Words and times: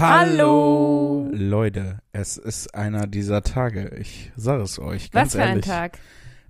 Hallo. 0.00 1.28
Leute, 1.30 1.98
es 2.12 2.38
ist 2.38 2.74
einer 2.74 3.06
dieser 3.06 3.42
Tage. 3.42 3.90
Ich 4.00 4.32
sage 4.34 4.62
es 4.62 4.78
euch 4.78 5.10
ganz 5.10 5.34
Was 5.34 5.36
für 5.36 5.42
ein 5.42 5.48
ehrlich. 5.50 5.66
Tag. 5.66 5.98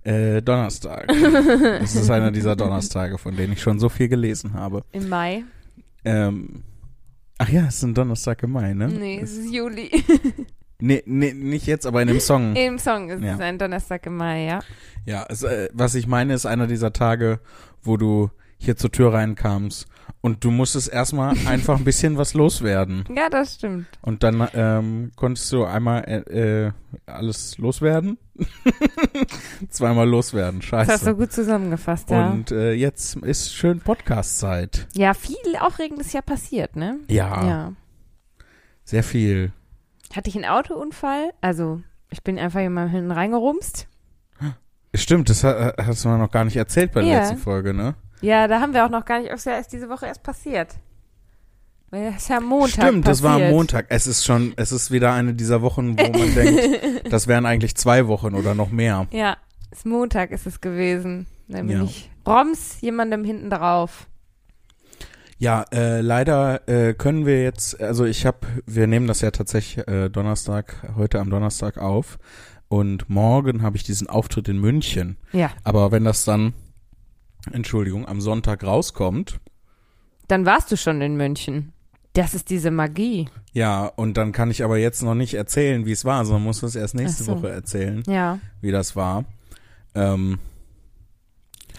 Äh, 0.03 0.41
Donnerstag. 0.41 1.11
es 1.81 1.95
ist 1.95 2.09
einer 2.09 2.31
dieser 2.31 2.55
Donnerstage, 2.55 3.17
von 3.17 3.35
denen 3.35 3.51
ich 3.51 3.61
schon 3.61 3.77
so 3.77 3.89
viel 3.89 4.07
gelesen 4.07 4.53
habe. 4.53 4.85
Im 4.93 5.09
Mai? 5.09 5.43
Ähm, 6.05 6.63
ach 7.39 7.49
ja, 7.49 7.65
es 7.67 7.75
ist 7.75 7.83
ein 7.83 7.93
Donnerstag 7.93 8.41
im 8.43 8.51
Mai, 8.53 8.73
ne? 8.73 8.87
Nee, 8.87 9.19
es 9.21 9.37
ist 9.37 9.53
Juli. 9.53 9.91
Nee, 10.83 11.03
nee, 11.05 11.31
nicht 11.31 11.67
jetzt, 11.67 11.85
aber 11.85 12.01
in 12.01 12.07
dem 12.07 12.19
Song. 12.19 12.55
Im 12.55 12.79
Song 12.79 13.11
ist 13.11 13.21
Ja. 13.21 13.35
es 13.35 13.39
ein 13.39 13.59
Donnerstag 13.59 14.03
im 14.07 14.17
Mai, 14.17 14.45
ja. 14.45 14.61
Ja, 15.05 15.27
es, 15.29 15.43
äh, 15.43 15.69
was 15.73 15.93
ich 15.93 16.07
meine, 16.07 16.33
ist 16.33 16.47
einer 16.47 16.65
dieser 16.65 16.91
Tage, 16.91 17.39
wo 17.83 17.97
du 17.97 18.31
hier 18.63 18.75
zur 18.77 18.91
Tür 18.91 19.13
reinkamst 19.13 19.87
und 20.21 20.43
du 20.43 20.51
musstest 20.51 20.87
erstmal 20.93 21.35
einfach 21.47 21.77
ein 21.77 21.83
bisschen 21.83 22.17
was 22.17 22.33
loswerden. 22.35 23.05
Ja, 23.15 23.29
das 23.29 23.55
stimmt. 23.55 23.87
Und 24.01 24.21
dann 24.23 24.47
ähm, 24.53 25.11
konntest 25.15 25.51
du 25.51 25.63
einmal 25.65 26.03
äh, 26.05 26.65
äh, 26.67 26.71
alles 27.07 27.57
loswerden. 27.57 28.17
Zweimal 29.69 30.07
loswerden, 30.07 30.59
Das 30.61 30.71
hast 30.71 30.87
du 30.87 30.91
scheiße. 31.07 31.15
gut 31.15 31.31
zusammengefasst, 31.31 32.09
ja. 32.09 32.29
Und 32.29 32.51
äh, 32.51 32.73
jetzt 32.73 33.15
ist 33.17 33.53
schön 33.53 33.79
Podcast-Zeit. 33.79 34.87
ja, 34.93 35.13
viel 35.13 35.37
Aufregendes 35.59 36.13
ja 36.13 36.21
passiert, 36.21 36.75
ne? 36.75 36.99
Ja, 37.09 37.47
Ja. 37.47 37.73
sehr 38.83 39.03
viel. 39.03 39.51
Hatte 40.15 40.29
ich 40.29 40.35
einen 40.35 40.45
Autounfall? 40.45 41.31
Also, 41.41 41.81
ich 42.09 42.21
bin 42.23 42.37
einfach 42.37 42.59
jemand 42.59 42.91
hinten 42.91 43.11
reingerumst. 43.11 43.87
Stimmt, 44.93 45.29
das 45.29 45.45
ha- 45.45 45.73
hast 45.77 46.03
du 46.03 46.09
mir 46.09 46.17
noch 46.17 46.31
gar 46.31 46.43
nicht 46.43 46.57
erzählt 46.57 46.91
bei 46.91 47.01
der 47.01 47.09
Ja. 47.09 47.19
letzten 47.21 47.37
Folge, 47.37 47.73
ne? 47.73 47.95
Ja, 48.21 48.47
da 48.47 48.59
haben 48.61 48.73
wir 48.73 48.85
auch 48.85 48.89
noch 48.89 49.05
gar 49.05 49.19
nicht, 49.19 49.31
ist 49.31 49.45
ja 49.45 49.53
erst 49.53 49.73
diese 49.73 49.89
Woche 49.89 50.05
erst 50.05 50.23
passiert. 50.23 50.75
Weil 51.89 52.11
das 52.11 52.21
ist 52.23 52.29
ja 52.29 52.39
Montag 52.39 52.85
Stimmt, 52.87 53.07
das 53.07 53.21
war 53.21 53.31
am 53.33 53.39
passiert. 53.39 53.53
Montag. 53.53 53.85
Es 53.89 54.07
ist 54.07 54.23
schon, 54.25 54.53
es 54.55 54.71
ist 54.71 54.91
wieder 54.91 55.11
eine 55.13 55.33
dieser 55.33 55.61
Wochen, 55.61 55.97
wo 55.99 56.03
man 56.17 56.35
denkt, 56.35 57.11
das 57.11 57.27
wären 57.27 57.45
eigentlich 57.45 57.75
zwei 57.75 58.07
Wochen 58.07 58.33
oder 58.35 58.55
noch 58.55 58.69
mehr. 58.71 59.07
Ja, 59.11 59.35
ist 59.71 59.85
Montag 59.85 60.31
ist 60.31 60.47
es 60.47 60.61
gewesen. 60.61 61.25
Dann 61.49 61.67
bin 61.67 61.77
Ja. 61.79 61.83
ich 61.83 62.09
Roms 62.25 62.79
jemandem 62.81 63.25
hinten 63.25 63.49
drauf. 63.49 64.07
Ja, 65.37 65.65
äh, 65.73 66.01
leider 66.01 66.67
äh, 66.69 66.93
können 66.93 67.25
wir 67.25 67.41
jetzt, 67.43 67.81
also 67.81 68.05
ich 68.05 68.25
habe, 68.27 68.37
wir 68.67 68.85
nehmen 68.87 69.07
das 69.07 69.21
ja 69.21 69.31
tatsächlich 69.31 69.85
äh, 69.87 70.07
Donnerstag, 70.09 70.75
heute 70.95 71.19
am 71.19 71.31
Donnerstag 71.31 71.79
auf 71.79 72.19
und 72.69 73.09
morgen 73.09 73.63
habe 73.63 73.75
ich 73.75 73.83
diesen 73.83 74.07
Auftritt 74.07 74.47
in 74.47 74.59
München. 74.61 75.17
Ja. 75.33 75.49
Aber 75.63 75.91
wenn 75.91 76.03
das 76.05 76.23
dann, 76.25 76.53
Entschuldigung, 77.51 78.07
am 78.07 78.21
Sonntag 78.21 78.63
rauskommt, 78.63 79.39
Dann 80.27 80.45
warst 80.45 80.71
du 80.71 80.77
schon 80.77 81.01
in 81.01 81.15
München. 81.17 81.73
Das 82.13 82.33
ist 82.33 82.49
diese 82.49 82.71
Magie. 82.71 83.29
ja, 83.53 83.85
und 83.85 84.17
dann 84.17 84.31
kann 84.33 84.51
ich 84.51 84.63
aber 84.63 84.77
jetzt 84.77 85.01
noch 85.01 85.15
nicht 85.15 85.33
erzählen, 85.33 85.85
wie 85.85 85.91
es 85.93 86.03
war, 86.05 86.25
sondern 86.25 86.43
muss 86.43 86.61
es 86.63 86.75
erst 86.75 86.93
nächste 86.95 87.23
so. 87.23 87.37
Woche 87.37 87.49
erzählen, 87.49 88.03
Ja. 88.07 88.39
wie 88.61 88.71
das 88.71 88.95
war. 88.97 89.23
Ähm, 89.95 90.39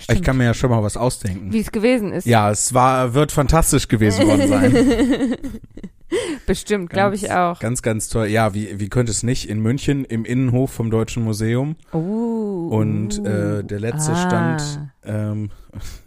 Stimmt. 0.02 0.18
ich 0.18 0.24
kann 0.24 0.36
mir 0.36 0.44
ja 0.44 0.54
schon 0.54 0.70
mal 0.70 0.82
was 0.82 0.96
ausdenken. 0.96 1.52
Wie 1.52 1.60
es 1.60 1.70
gewesen 1.70 2.12
ist. 2.12 2.26
Ja, 2.26 2.50
es 2.50 2.74
war, 2.74 3.14
wird 3.14 3.32
fantastisch 3.32 3.88
gewesen 3.88 4.26
worden 4.26 4.48
sein. 4.48 5.36
Bestimmt, 6.46 6.90
glaube 6.90 7.14
ich 7.14 7.30
auch. 7.30 7.58
Ganz, 7.60 7.82
ganz 7.82 8.08
toll. 8.08 8.26
Ja, 8.26 8.52
wie, 8.52 8.78
wie 8.78 8.88
könnte 8.88 9.12
es 9.12 9.22
nicht? 9.22 9.48
In 9.48 9.60
München 9.60 10.04
im 10.04 10.24
Innenhof 10.24 10.72
vom 10.72 10.90
Deutschen 10.90 11.24
Museum. 11.24 11.76
Uh, 11.92 12.68
Und 12.70 13.24
äh, 13.24 13.64
der 13.64 13.80
letzte 13.80 14.12
ah. 14.12 14.16
Stand, 14.16 14.90
ähm, 15.04 15.50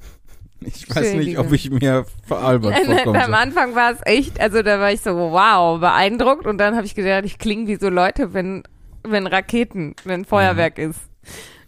ich 0.60 0.94
weiß 0.94 1.14
nicht, 1.16 1.40
ob 1.40 1.52
ich 1.54 1.72
mir 1.72 2.06
veralbert 2.28 2.78
vorkomme. 2.86 3.24
am 3.24 3.34
Anfang 3.34 3.76
war 3.76 3.92
es 3.92 4.00
echt, 4.04 4.40
also 4.40 4.62
da 4.62 4.80
war 4.80 4.92
ich 4.92 5.02
so, 5.02 5.16
wow, 5.16 5.80
beeindruckt. 5.80 6.46
Und 6.46 6.58
dann 6.58 6.76
habe 6.76 6.86
ich 6.86 6.96
gedacht, 6.96 7.26
ich 7.26 7.38
klinge 7.38 7.68
wie 7.68 7.78
so 7.78 7.90
Leute, 7.90 8.34
wenn, 8.34 8.64
wenn 9.04 9.26
Raketen, 9.26 9.96
wenn 10.04 10.26
Feuerwerk 10.26 10.78
ist. 10.78 11.00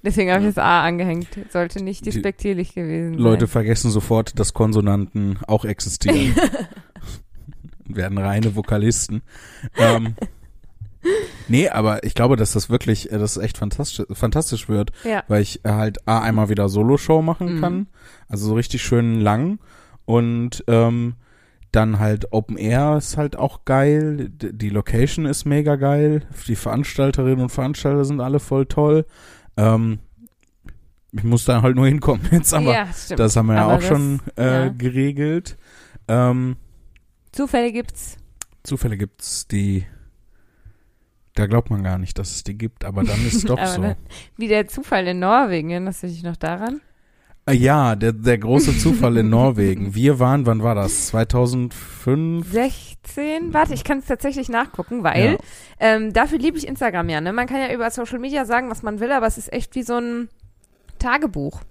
Deswegen 0.08 0.31
habe 0.31 0.39
ich 0.47 0.55
das 0.55 0.58
A 0.63 0.86
angehängt. 0.86 1.27
Sollte 1.52 1.83
nicht 1.83 2.05
despektierlich 2.05 2.73
gewesen 2.73 3.15
sein. 3.15 3.21
Leute 3.21 3.45
vergessen 3.45 3.92
sofort, 3.92 4.39
dass 4.39 4.54
Konsonanten 4.54 5.37
auch 5.48 5.65
existieren. 5.65 6.33
Werden 7.89 8.17
reine 8.17 8.55
Vokalisten. 8.55 9.21
Ähm, 9.77 10.15
nee, 11.49 11.67
aber 11.67 12.05
ich 12.05 12.14
glaube, 12.15 12.37
dass 12.37 12.54
das 12.54 12.70
wirklich, 12.70 13.11
äh, 13.11 13.17
das 13.17 13.36
echt 13.36 13.58
fantastisch, 13.58 14.05
fantastisch 14.14 14.70
wird, 14.70 14.92
Ja. 15.04 15.23
weil 15.27 15.42
ich 15.42 15.64
äh, 15.65 15.70
halt 15.71 16.08
A, 16.08 16.20
einmal 16.21 16.48
wieder 16.48 16.70
Solo-Show 16.70 17.21
machen 17.21 17.55
Mhm. 17.58 17.61
kann, 17.61 17.87
also 18.30 18.48
so 18.48 18.53
richtig 18.55 18.82
schön 18.82 19.20
lang 19.20 19.59
und 20.05 20.64
ähm, 20.67 21.15
dann 21.73 21.99
halt 21.99 22.32
Open 22.32 22.55
Air 22.58 22.95
ist 22.98 23.17
halt 23.17 23.36
auch 23.36 23.65
geil, 23.65 24.30
die 24.32 24.70
Location 24.70 25.26
ist 25.26 25.43
mega 25.43 25.76
geil, 25.76 26.21
die 26.48 26.55
Veranstalterinnen 26.55 27.42
und 27.42 27.49
Veranstalter 27.49 28.05
sind 28.05 28.21
alle 28.21 28.39
voll 28.39 28.65
toll. 28.67 29.05
Ähm, 29.58 30.00
ich 31.12 31.23
muss 31.23 31.45
da 31.45 31.62
halt 31.62 31.76
nur 31.76 31.88
hinkommen 31.88 32.28
jetzt, 32.32 32.54
aber 32.54 32.73
ja, 32.73 32.88
das 33.16 33.36
haben 33.36 33.48
wir 33.48 33.56
ja 33.56 33.64
Aber 33.66 33.73
auch 33.76 33.80
das- 33.80 33.88
schon 33.88 34.22
äh, 34.38 34.66
ja. 34.66 34.70
geregelt. 34.70 35.58
Ähm, 36.08 36.58
Zufälle 37.32 37.72
gibt's. 37.72 38.18
Zufälle 38.64 38.98
gibt's, 38.98 39.48
die 39.48 39.86
da 41.36 41.45
glaubt 41.45 41.70
man 41.70 41.84
gar 41.84 42.00
nicht, 42.00 42.18
dass 42.18 42.32
es 42.36 42.44
die 42.44 42.58
gibt, 42.58 42.84
aber 42.84 43.04
dann 43.04 43.23
ist 43.26 43.36
es 43.36 43.44
doch 43.44 43.64
so. 43.66 43.95
Wie 44.38 44.48
der 44.48 44.68
Zufall 44.68 45.06
in 45.08 45.20
Norwegen, 45.20 45.70
erinnerst 45.70 46.02
du 46.04 46.08
dich 46.08 46.24
noch 46.24 46.36
daran? 46.38 46.82
Äh, 47.47 47.53
Ja, 47.53 47.95
der, 47.95 48.13
der 48.13 48.37
große 48.37 48.77
Zufall 48.77 49.17
in 49.17 49.30
Norwegen. 49.30 49.95
Wir 49.95 50.19
waren, 50.19 50.45
wann 50.45 50.61
war 50.63 50.75
das? 50.75 51.08
2005? 51.08 52.52
16? 52.52 53.53
Warte, 53.53 53.73
ich 53.73 53.83
kann 53.83 53.99
es 53.99 54.05
tatsächlich 54.05 54.49
nachgucken, 54.49 55.03
weil 55.03 55.33
Ja. 55.33 55.37
ähm, 55.80 56.13
dafür 56.13 56.37
liebe 56.39 56.58
ich 56.58 56.67
Instagram 56.67 57.09
ja. 57.09 57.21
Ne? 57.21 57.33
Man 57.33 57.47
kann 57.47 57.59
ja 57.61 57.73
über 57.73 57.89
Social 57.89 58.19
Media 58.19 58.45
sagen, 58.45 58.69
was 58.69 58.83
man 58.83 58.99
will, 58.99 59.11
aber 59.11 59.27
es 59.27 59.37
ist 59.37 59.52
echt 59.53 59.75
wie 59.75 59.83
so 59.83 59.95
ein 59.97 60.30
Tagebuch. 60.99 61.61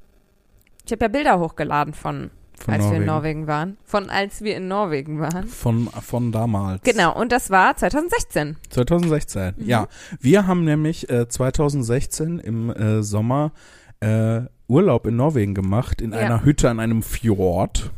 Ich 0.85 0.93
habe 0.93 1.05
ja 1.05 1.09
Bilder 1.09 1.39
hochgeladen 1.41 1.95
von, 1.95 2.31
Von 2.59 2.75
als 2.75 2.85
wir 2.85 2.97
in 2.99 3.05
Norwegen. 3.05 3.41
Norwegen 3.41 3.47
waren. 3.49 3.77
Von 3.85 4.09
als 4.09 4.41
wir 4.43 4.57
in 4.57 4.69
Norwegen 4.69 5.21
waren. 5.21 5.49
Von, 5.49 5.89
von 5.89 6.31
damals. 6.33 6.83
Genau, 6.85 7.13
und 7.19 7.33
das 7.33 7.51
war 7.51 7.77
2016. 7.77 8.57
2016. 8.71 9.55
Mhm. 9.57 9.67
Ja, 9.69 9.89
wir 10.21 10.47
haben 10.47 10.65
nämlich 10.65 11.11
äh, 11.11 11.29
2016 11.29 12.39
im 12.39 12.71
äh, 12.71 13.03
Sommer 13.03 13.53
äh, 14.01 14.43
Urlaub 14.69 15.07
in 15.07 15.17
Norwegen 15.17 15.55
gemacht, 15.55 16.01
in 16.01 16.13
Ja. 16.13 16.19
einer 16.19 16.45
Hütte 16.45 16.69
an 16.71 16.81
einem 16.81 17.03
Fjord. 17.03 17.91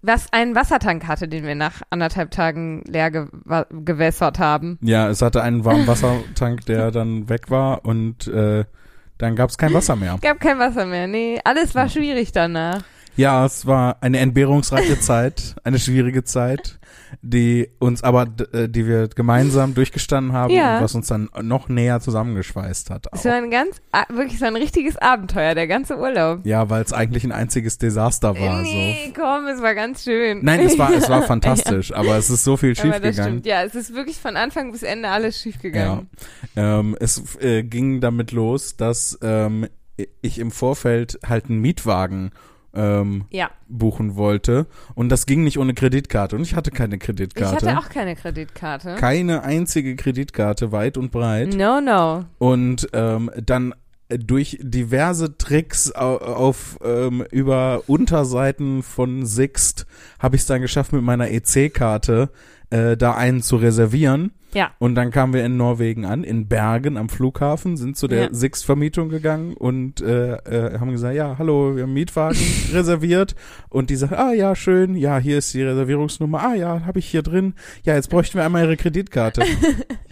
Was 0.00 0.32
einen 0.32 0.54
Wassertank 0.54 1.08
hatte, 1.08 1.26
den 1.26 1.44
wir 1.44 1.56
nach 1.56 1.82
anderthalb 1.90 2.30
Tagen 2.30 2.82
leer 2.86 3.10
ge 3.10 3.26
gewässert 3.70 4.38
haben. 4.38 4.78
Ja, 4.80 5.08
es 5.08 5.22
hatte 5.22 5.42
einen 5.42 5.64
warmen 5.64 5.86
Wassertank, 5.88 6.66
der 6.66 6.90
dann 6.92 7.28
weg 7.28 7.50
war 7.50 7.84
und 7.84 8.28
äh, 8.28 8.64
dann 9.18 9.34
gab 9.36 9.50
es 9.50 9.58
kein 9.58 9.74
Wasser 9.74 9.96
mehr. 9.96 10.18
Gab 10.20 10.38
kein 10.40 10.58
Wasser 10.58 10.86
mehr. 10.86 11.08
Nee, 11.08 11.40
alles 11.44 11.74
war 11.74 11.88
schwierig 11.88 12.30
danach. 12.32 12.82
Ja, 13.16 13.44
es 13.44 13.66
war 13.66 14.02
eine 14.02 14.18
entbehrungsreiche 14.18 14.98
Zeit, 15.00 15.56
eine 15.64 15.78
schwierige 15.78 16.24
Zeit, 16.24 16.78
die 17.20 17.68
uns 17.78 18.02
aber, 18.02 18.26
äh, 18.52 18.68
die 18.68 18.86
wir 18.86 19.08
gemeinsam 19.08 19.74
durchgestanden 19.74 20.32
haben 20.32 20.52
Ja. 20.52 20.78
und 20.78 20.84
was 20.84 20.94
uns 20.94 21.08
dann 21.08 21.28
noch 21.42 21.68
näher 21.68 22.00
zusammengeschweißt 22.00 22.88
hat. 22.88 23.12
Auch. 23.12 23.18
Es 23.18 23.24
war 23.26 23.34
ein 23.34 23.50
ganz, 23.50 23.82
wirklich 24.08 24.38
so 24.38 24.46
ein 24.46 24.56
richtiges 24.56 24.96
Abenteuer, 24.96 25.54
der 25.54 25.66
ganze 25.66 25.98
Urlaub. 25.98 26.40
Ja, 26.44 26.70
weil 26.70 26.82
es 26.82 26.92
eigentlich 26.94 27.24
ein 27.24 27.32
einziges 27.32 27.76
Desaster 27.76 28.38
war. 28.38 28.62
nee, 28.62 29.12
komm, 29.14 29.46
es 29.46 29.60
war 29.60 29.74
ganz 29.74 30.04
schön. 30.04 30.38
So. 30.38 30.44
Nein, 30.46 30.60
es 30.60 30.78
war, 30.78 30.92
es 30.92 31.08
war 31.10 31.22
fantastisch, 31.26 31.92
aber 31.92 32.16
es 32.16 32.30
ist 32.30 32.44
so 32.44 32.56
viel 32.56 32.74
schiefgegangen. 32.74 33.12
stimmt. 33.12 33.46
Ja, 33.46 33.62
es 33.62 33.74
ist 33.74 33.94
wirklich 33.94 34.16
von 34.16 34.36
Anfang 34.36 34.72
bis 34.72 34.82
Ende 34.82 35.08
alles 35.10 35.38
schiefgegangen. 35.38 36.08
Ähm, 36.56 36.96
es 36.98 37.36
äh, 37.40 37.62
ging 37.62 38.00
damit 38.00 38.32
los, 38.32 38.76
dass 38.76 39.18
ähm, 39.22 39.66
ich 40.22 40.38
im 40.38 40.50
Vorfeld 40.50 41.18
halt 41.26 41.50
einen 41.50 41.60
Mietwagen 41.60 42.30
ähm, 42.74 43.24
Ja. 43.30 43.50
buchen 43.68 44.16
wollte 44.16 44.66
und 44.94 45.08
das 45.10 45.26
ging 45.26 45.44
nicht 45.44 45.58
ohne 45.58 45.74
Kreditkarte 45.74 46.36
und 46.36 46.42
ich 46.42 46.54
hatte 46.54 46.70
keine 46.70 46.96
Ich 46.96 47.00
Kreditkarte. 47.02 47.66
hatte 47.66 47.78
auch 47.78 47.88
keine 47.88 48.16
Kreditkarte. 48.16 48.94
keine 48.96 49.42
einzige 49.42 49.96
Kreditkarte 49.96 50.72
weit 50.72 50.96
und 50.96 51.10
breit 51.12 51.54
No, 51.54 51.80
no. 51.80 52.24
und 52.38 52.88
ähm, 52.92 53.30
dann 53.44 53.74
durch 54.08 54.58
diverse 54.60 55.38
Tricks 55.38 55.94
au- 55.94 56.18
auf 56.18 56.78
ähm, 56.84 57.24
über 57.30 57.82
Unterseiten 57.86 58.82
von 58.82 59.24
Sixt 59.24 59.86
habe 60.18 60.36
ich 60.36 60.42
es 60.42 60.46
dann 60.46 60.60
geschafft 60.60 60.92
mit 60.92 61.02
meiner 61.02 61.30
EC-Karte 61.30 62.28
äh, 62.70 62.96
da 62.96 63.14
einen 63.14 63.42
zu 63.42 63.56
reservieren 63.56 64.32
Ja. 64.54 64.70
und 64.78 64.94
dann 64.94 65.10
kamen 65.10 65.32
wir 65.32 65.44
in 65.44 65.56
Norwegen 65.56 66.04
an, 66.04 66.24
in 66.24 66.48
Bergen 66.48 66.96
am 66.96 67.08
Flughafen, 67.08 67.76
sind 67.76 67.96
zu 67.96 68.08
der 68.08 68.22
Ja. 68.24 68.28
Sixt-Vermietung 68.32 69.08
gegangen 69.08 69.54
und 69.54 70.00
äh, 70.00 70.34
äh, 70.34 70.78
haben 70.78 70.90
gesagt, 70.90 71.14
ja, 71.14 71.36
hallo, 71.38 71.74
wir 71.76 71.84
haben 71.84 71.92
Mietwagen 71.94 72.38
reserviert. 72.72 73.34
Und 73.68 73.90
die 73.90 73.96
sagt, 73.96 74.12
ah 74.12 74.32
ja, 74.32 74.54
schön, 74.54 74.94
ja, 74.96 75.18
hier 75.18 75.38
ist 75.38 75.52
die 75.54 75.62
Reservierungsnummer, 75.62 76.42
ah 76.42 76.54
ja, 76.54 76.82
habe 76.86 76.98
ich 76.98 77.06
hier 77.06 77.22
drin. 77.22 77.54
Ja, 77.84 77.94
jetzt 77.94 78.10
bräuchten 78.10 78.36
wir 78.38 78.44
einmal 78.44 78.64
ihre 78.64 78.76
Kreditkarte. 78.76 79.42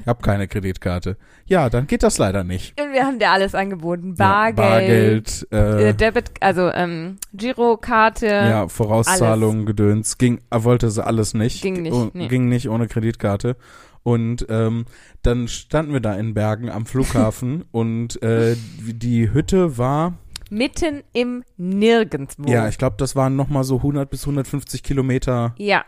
Ich 0.01 0.07
habe 0.07 0.23
keine 0.23 0.49
Kreditkarte. 0.49 1.19
Ja, 1.45 1.69
dann 1.69 1.87
geht 1.87 2.03
das 2.03 2.17
leider 2.17 2.43
nicht. 2.43 2.81
Und 2.81 2.95
wir 2.95 3.05
haben 3.05 3.19
dir 3.19 3.29
alles 3.33 3.55
angeboten. 3.55 4.15
Ja, 4.19 4.51
Bargeld, 4.51 4.57
Bargeld, 4.57 5.49
äh, 5.53 5.89
äh, 5.91 5.95
Debit, 5.95 6.31
also 6.41 6.71
ähm, 6.73 7.19
Girokarte. 7.35 8.27
ja, 8.27 8.67
Vorauszahlungen, 8.69 9.67
Gedöns. 9.67 10.17
Ging, 10.17 10.41
er 10.49 10.65
wollte 10.65 10.91
sie 10.91 11.05
alles 11.05 11.35
nicht. 11.35 11.61
Ging 11.63 11.83
nicht, 11.83 11.93
Oh, 11.93 12.09
nee. 12.15 12.29
Ging 12.29 12.49
nicht 12.49 12.71
ohne 12.71 12.89
Kreditkarte. 12.89 13.57
Und 14.03 14.47
ähm, 14.49 14.87
dann 15.23 15.47
standen 15.49 15.93
wir 15.93 16.01
da 16.01 16.15
in 16.15 16.33
Bergen 16.35 16.71
am 16.71 16.87
Flughafen 16.87 17.65
und 17.73 18.23
äh, 18.23 18.57
die 18.81 19.33
Hütte 19.33 19.77
war, 19.79 20.15
Mitten 20.53 21.05
im 21.13 21.45
Nirgendwo. 21.59 22.49
ja, 22.51 22.67
ich 22.69 22.77
glaube, 22.79 22.97
das 22.99 23.15
waren 23.15 23.37
nochmal 23.37 23.63
so 23.65 23.77
100 23.77 24.11
bis 24.11 24.23
150 24.23 24.83
Kilometer 24.83 25.55
Ja, 25.59 25.85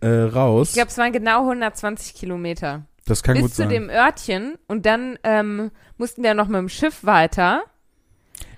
äh, 0.00 0.08
raus. 0.08 0.70
ich 0.70 0.74
glaube, 0.74 0.88
es 0.88 0.98
waren 0.98 1.12
genau 1.12 1.40
120 1.42 2.14
Kilometer. 2.14 2.84
das 3.04 3.22
kann 3.22 3.34
bis 3.34 3.42
gut 3.42 3.50
zu 3.52 3.56
sein. 3.62 3.68
dem 3.68 3.90
Örtchen 3.90 4.54
und 4.66 4.86
dann 4.86 5.18
ähm, 5.22 5.70
mussten 5.98 6.22
wir 6.24 6.34
noch 6.34 6.48
mit 6.48 6.56
dem 6.58 6.68
Schiff 6.68 7.04
weiter. 7.04 7.62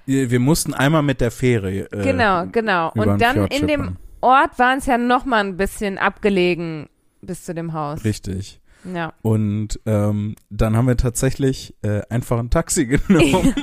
wir 0.06 0.31
wir 0.31 0.41
mussten 0.41 0.73
einmal 0.73 1.02
mit 1.02 1.20
der 1.20 1.31
Fähre. 1.31 1.91
Äh, 1.93 2.02
genau, 2.02 2.46
genau. 2.46 2.93
Und 2.94 3.20
dann 3.20 3.46
in 3.49 3.67
dem. 3.67 3.96
Ort 4.23 4.58
waren 4.58 4.79
es 4.79 4.87
ja 4.87 4.96
noch 4.96 5.26
mal 5.26 5.44
ein 5.44 5.58
bisschen 5.58 5.99
abgelegen 5.99 6.88
bis 7.20 7.44
zu 7.44 7.52
dem 7.55 7.75
Haus. 7.75 8.02
Richtig. 8.05 8.62
Ja. 8.92 9.12
Und 9.22 9.81
ähm, 9.86 10.34
dann 10.50 10.76
haben 10.76 10.86
wir 10.86 10.96
tatsächlich 10.96 11.75
äh, 11.82 12.02
einfach 12.10 12.38
ein 12.38 12.50
Taxi 12.50 12.86
genommen. 12.86 13.54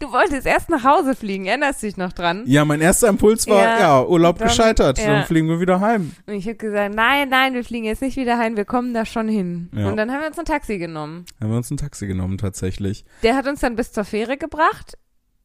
Du 0.00 0.12
wolltest 0.12 0.46
erst 0.46 0.68
nach 0.68 0.84
Hause 0.84 1.14
fliegen, 1.14 1.46
erinnerst 1.46 1.82
du 1.82 1.86
dich 1.86 1.96
noch 1.96 2.12
dran? 2.12 2.42
Ja, 2.46 2.64
mein 2.64 2.80
erster 2.80 3.08
Impuls 3.08 3.46
war, 3.46 3.62
Ja, 3.62 3.78
ja, 3.80 4.04
Urlaub 4.06 4.38
dann- 4.38 4.48
gescheitert, 4.48 4.98
ja. 4.98 5.06
dann 5.06 5.24
fliegen 5.24 5.48
wir 5.48 5.60
wieder 5.60 5.80
heim. 5.80 6.12
Und 6.26 6.34
ich 6.34 6.44
habe 6.46 6.56
gesagt, 6.56 6.94
nein, 6.94 7.28
nein, 7.28 7.54
wir 7.54 7.64
fliegen 7.64 7.84
jetzt 7.86 8.02
nicht 8.02 8.16
wieder 8.16 8.36
heim, 8.38 8.56
wir 8.56 8.64
kommen 8.64 8.92
da 8.92 9.06
schon 9.06 9.28
hin. 9.28 9.70
Ja. 9.74 9.88
Und 9.88 9.96
dann 9.96 10.10
haben 10.10 10.20
wir 10.20 10.26
uns 10.28 10.38
ein 10.38 10.44
Taxi 10.44 10.78
genommen. 10.78 11.24
Haben 11.40 11.50
wir 11.50 11.56
uns 11.56 11.70
ein 11.70 11.76
Taxi 11.76 12.06
genommen 12.06 12.38
tatsächlich. 12.38 13.04
Der 13.22 13.36
hat 13.36 13.46
uns 13.46 13.60
dann 13.60 13.76
bis 13.76 13.92
zur 13.92 14.04
Fähre 14.04 14.36
gebracht. 14.36 14.98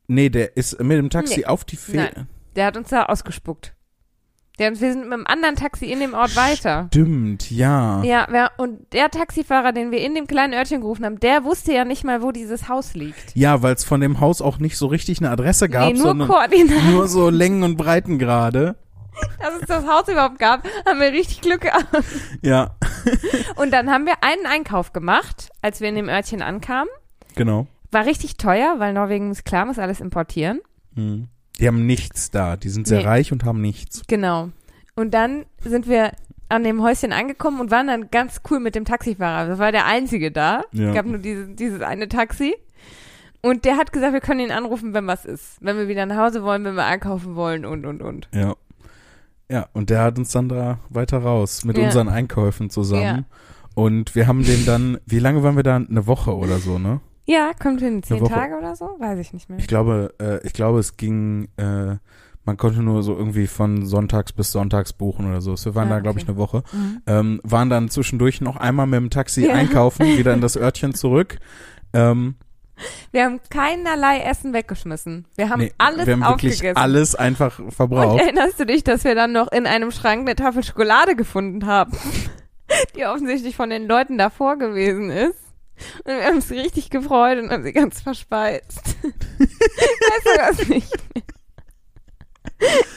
Nee, 0.07 0.29
der 0.29 0.57
ist 0.57 0.81
mit 0.81 0.97
dem 0.97 1.09
Taxi 1.09 1.41
Nee. 1.41 1.45
auf 1.45 1.63
die 1.63 1.77
Fähre. 1.77 2.27
Der 2.55 2.65
hat 2.65 2.75
uns 2.77 2.89
da 2.89 3.03
ausgespuckt. 3.05 3.73
Der, 4.59 4.69
wir 4.69 4.91
sind 4.91 5.05
mit 5.05 5.13
einem 5.13 5.25
anderen 5.25 5.55
Taxi 5.55 5.85
in 5.91 5.99
dem 5.99 6.13
Ort 6.13 6.35
weiter. 6.35 6.85
Stimmt, 6.91 7.49
ja. 7.49 8.03
Ja, 8.03 8.27
wer, 8.29 8.51
und 8.57 8.93
der 8.93 9.09
Taxifahrer, 9.09 9.71
den 9.71 9.89
wir 9.89 9.99
in 10.01 10.13
dem 10.13 10.27
kleinen 10.27 10.53
Örtchen 10.53 10.81
gerufen 10.81 11.05
haben, 11.05 11.19
der 11.19 11.43
wusste 11.43 11.73
ja 11.73 11.85
nicht 11.85 12.03
mal, 12.03 12.21
wo 12.21 12.31
dieses 12.31 12.69
Haus 12.69 12.93
liegt. 12.93 13.35
Ja, 13.35 13.63
weil 13.63 13.73
es 13.73 13.83
von 13.83 13.99
dem 13.99 14.19
Haus 14.19 14.41
auch 14.41 14.59
nicht 14.59 14.77
so 14.77 14.85
richtig 14.85 15.19
eine 15.19 15.31
Adresse 15.31 15.69
gab, 15.69 15.87
nee, 15.87 15.93
nur 15.93 16.07
sondern 16.09 16.27
Koordinaten. 16.27 16.91
nur 16.91 17.07
so 17.07 17.29
Längen 17.29 17.63
und 17.63 17.77
Breiten 17.77 18.19
gerade. 18.19 18.75
Dass 19.39 19.53
es 19.61 19.67
das 19.67 19.87
Haus 19.87 20.07
überhaupt 20.07 20.37
gab, 20.39 20.63
haben 20.87 20.99
wir 20.99 21.11
richtig 21.11 21.41
Glück 21.41 21.61
gehabt. 21.61 21.87
Ja, 22.41 22.75
Und 23.55 23.71
dann 23.71 23.89
haben 23.91 24.05
wir 24.05 24.13
einen 24.21 24.45
Einkauf 24.45 24.93
gemacht, 24.93 25.49
als 25.61 25.81
wir 25.81 25.89
in 25.89 25.95
dem 25.95 26.09
Örtchen 26.09 26.41
ankamen. 26.41 26.89
genau. 27.35 27.67
War 27.91 28.07
richtig 28.07 28.37
teuer, 28.37 28.75
weil 28.79 28.91
Norwegen 28.93 29.29
ist 29.29 29.45
klar, 29.45 29.67
muss 29.67 29.77
alles 29.77 30.01
importieren. 30.01 30.61
Hm. 30.95 31.27
Die 31.59 31.67
haben 31.67 31.85
nichts 31.85 32.31
da. 32.31 32.57
Die 32.57 32.69
sind 32.69 32.87
sehr 32.87 32.99
Nee. 32.99 33.05
reich 33.05 33.31
und 33.31 33.43
haben 33.45 33.61
nichts. 33.61 34.01
Genau. 34.07 34.49
Und 34.95 35.13
dann 35.13 35.45
sind 35.63 35.87
wir 35.87 36.11
an 36.49 36.63
dem 36.63 36.81
Häuschen 36.83 37.11
angekommen 37.13 37.59
und 37.61 37.71
waren 37.71 37.87
dann 37.87 38.11
ganz 38.11 38.41
cool 38.49 38.59
mit 38.59 38.75
dem 38.75 38.85
Taxifahrer. 38.85 39.47
Das 39.47 39.59
war 39.59 39.71
der 39.71 39.85
einzige 39.85 40.31
da. 40.31 40.63
Ja. 40.71 40.89
Es 40.89 40.95
gab 40.95 41.05
nur 41.05 41.17
diese, 41.19 41.47
dieses 41.47 41.81
eine 41.81 42.07
Taxi. 42.09 42.55
Und 43.41 43.65
der 43.65 43.75
hat 43.77 43.91
gesagt, 43.91 44.13
wir 44.13 44.21
können 44.21 44.39
ihn 44.39 44.51
anrufen, 44.51 44.93
wenn 44.93 45.05
was 45.07 45.25
ist. 45.25 45.57
Wenn 45.61 45.77
wir 45.77 45.87
wieder 45.87 46.05
nach 46.05 46.17
Hause 46.17 46.43
wollen, 46.43 46.63
wenn 46.63 46.75
wir 46.75 46.85
einkaufen 46.85 47.35
wollen 47.35 47.65
und, 47.65 47.85
und, 47.85 48.01
und. 48.01 48.29
Ja. 48.33 48.55
Ja, 49.49 49.67
und 49.73 49.89
der 49.89 50.01
hat 50.01 50.17
uns 50.17 50.31
dann 50.31 50.47
da 50.49 50.79
weiter 50.89 51.17
raus 51.19 51.65
mit 51.65 51.77
Ja. 51.77 51.85
unseren 51.85 52.07
Einkäufen 52.07 52.69
zusammen. 52.69 53.03
Ja. 53.03 53.23
Und 53.75 54.15
wir 54.15 54.27
haben 54.27 54.43
den 54.43 54.65
dann, 54.65 54.97
wie 55.05 55.19
lange 55.19 55.43
waren 55.43 55.55
wir 55.55 55.63
da? 55.63 55.75
Eine 55.75 56.07
Woche 56.07 56.35
oder 56.35 56.59
so, 56.59 56.79
ne? 56.79 57.01
Ja, 57.25 57.51
kommt 57.61 57.79
hin, 57.81 58.03
zehn. 58.03 58.23
Tage 58.25 58.57
oder 58.57 58.75
so? 58.75 58.85
Weiß 58.99 59.17
ich 59.19 59.31
nicht 59.33 59.49
mehr. 59.49 59.57
Ich 59.59 59.67
glaube, 59.67 60.13
äh, 60.19 60.45
ich 60.45 60.53
glaube, 60.53 60.79
es 60.79 60.97
ging, 60.97 61.47
äh, 61.57 61.95
man 62.45 62.57
konnte 62.57 62.81
nur 62.81 63.01
so 63.03 63.15
irgendwie 63.15 63.47
von 63.47 63.85
sonntags 63.85 64.33
bis 64.33 64.51
sonntags 64.51 64.91
buchen 64.91 65.27
oder 65.29 65.39
so. 65.39 65.55
Wir 65.55 65.75
waren 65.75 65.87
Ah, 65.87 65.95
da, 65.95 65.99
glaube 66.01 66.19
ich, 66.19 66.27
eine 66.27 66.35
Woche. 66.35 66.63
Mhm. 66.73 67.01
Ähm, 67.07 67.41
waren 67.43 67.69
dann 67.69 67.89
zwischendurch 67.89 68.41
noch 68.41 68.57
einmal 68.57 68.87
mit 68.87 68.97
dem 68.99 69.09
Taxi 69.09 69.45
Ja. 69.47 69.53
einkaufen, 69.53 70.05
wieder 70.17 70.33
in 70.33 70.41
das 70.41 70.57
Örtchen 70.57 70.93
zurück. 70.93 71.37
Ähm, 71.93 72.35
Wir 73.13 73.23
haben 73.23 73.39
keinerlei 73.49 74.19
Essen 74.19 74.51
weggeschmissen. 74.51 75.25
Wir 75.37 75.49
haben 75.49 75.61
nee, 75.61 75.71
alles 75.77 76.05
wir 76.07 76.13
haben 76.15 76.21
wirklich 76.23 76.53
aufgegessen. 76.55 76.75
alles 76.77 77.15
einfach 77.15 77.59
und 77.59 77.71
verbraucht. 77.71 78.19
erinnerst 78.19 78.59
du 78.59 78.65
dich, 78.65 78.83
dass 78.83 79.05
wir 79.05 79.15
dann 79.15 79.31
noch 79.31 79.49
in 79.53 79.65
einem 79.65 79.91
Schrank 79.91 80.21
eine 80.27 80.35
Tafel 80.35 80.61
Schokolade 80.63 81.15
gefunden 81.15 81.65
haben, 81.67 81.93
die 82.97 83.05
offensichtlich 83.05 83.55
von 83.55 83.69
den 83.69 83.87
Leuten 83.87 84.17
davor 84.17 84.57
gewesen 84.57 85.09
ist? 85.09 85.37
Und 86.05 86.13
wir 86.13 86.23
haben 86.25 86.35
uns 86.35 86.51
richtig 86.51 86.89
gefreut 86.89 87.39
und 87.39 87.49
haben 87.49 87.63
sie 87.63 87.73
ganz 87.73 88.01
verspeist. 88.01 88.95
weißt 89.03 90.25
du 90.25 90.37
das 90.37 90.67
nicht? 90.67 90.91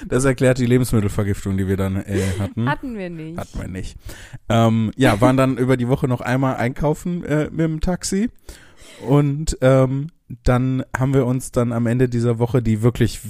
Das 0.07 0.25
erklärt 0.25 0.59
die 0.59 0.67
Lebensmittelvergiftung, 0.67 1.57
die 1.57 1.67
wir 1.67 1.77
dann 1.77 1.97
äh, 1.97 2.23
hatten. 2.39 2.69
Hatten 2.69 2.97
wir 2.97 3.11
nicht. 3.11 3.39
Hatten 3.39 3.61
wir 3.61 3.69
nicht. 3.69 3.97
Ähm, 4.49 4.93
ja, 4.97 5.21
waren 5.21 5.37
dann 5.37 5.57
über 5.57 5.77
die 5.77 5.89
Woche 5.89 6.07
noch 6.07 6.21
einmal 6.21 6.57
einkaufen 6.57 7.25
äh, 7.25 7.45
mit 7.51 7.61
dem 7.61 7.81
Taxi. 7.81 8.31
Und 9.07 9.59
ähm, 9.61 10.09
dann 10.43 10.85
haben 10.97 11.15
wir 11.15 11.25
uns 11.25 11.53
dann 11.53 11.73
am 11.73 11.87
Ende 11.87 12.09
dieser 12.09 12.41
Woche, 12.41 12.61
die 12.61 12.83
wirklich 12.83 13.21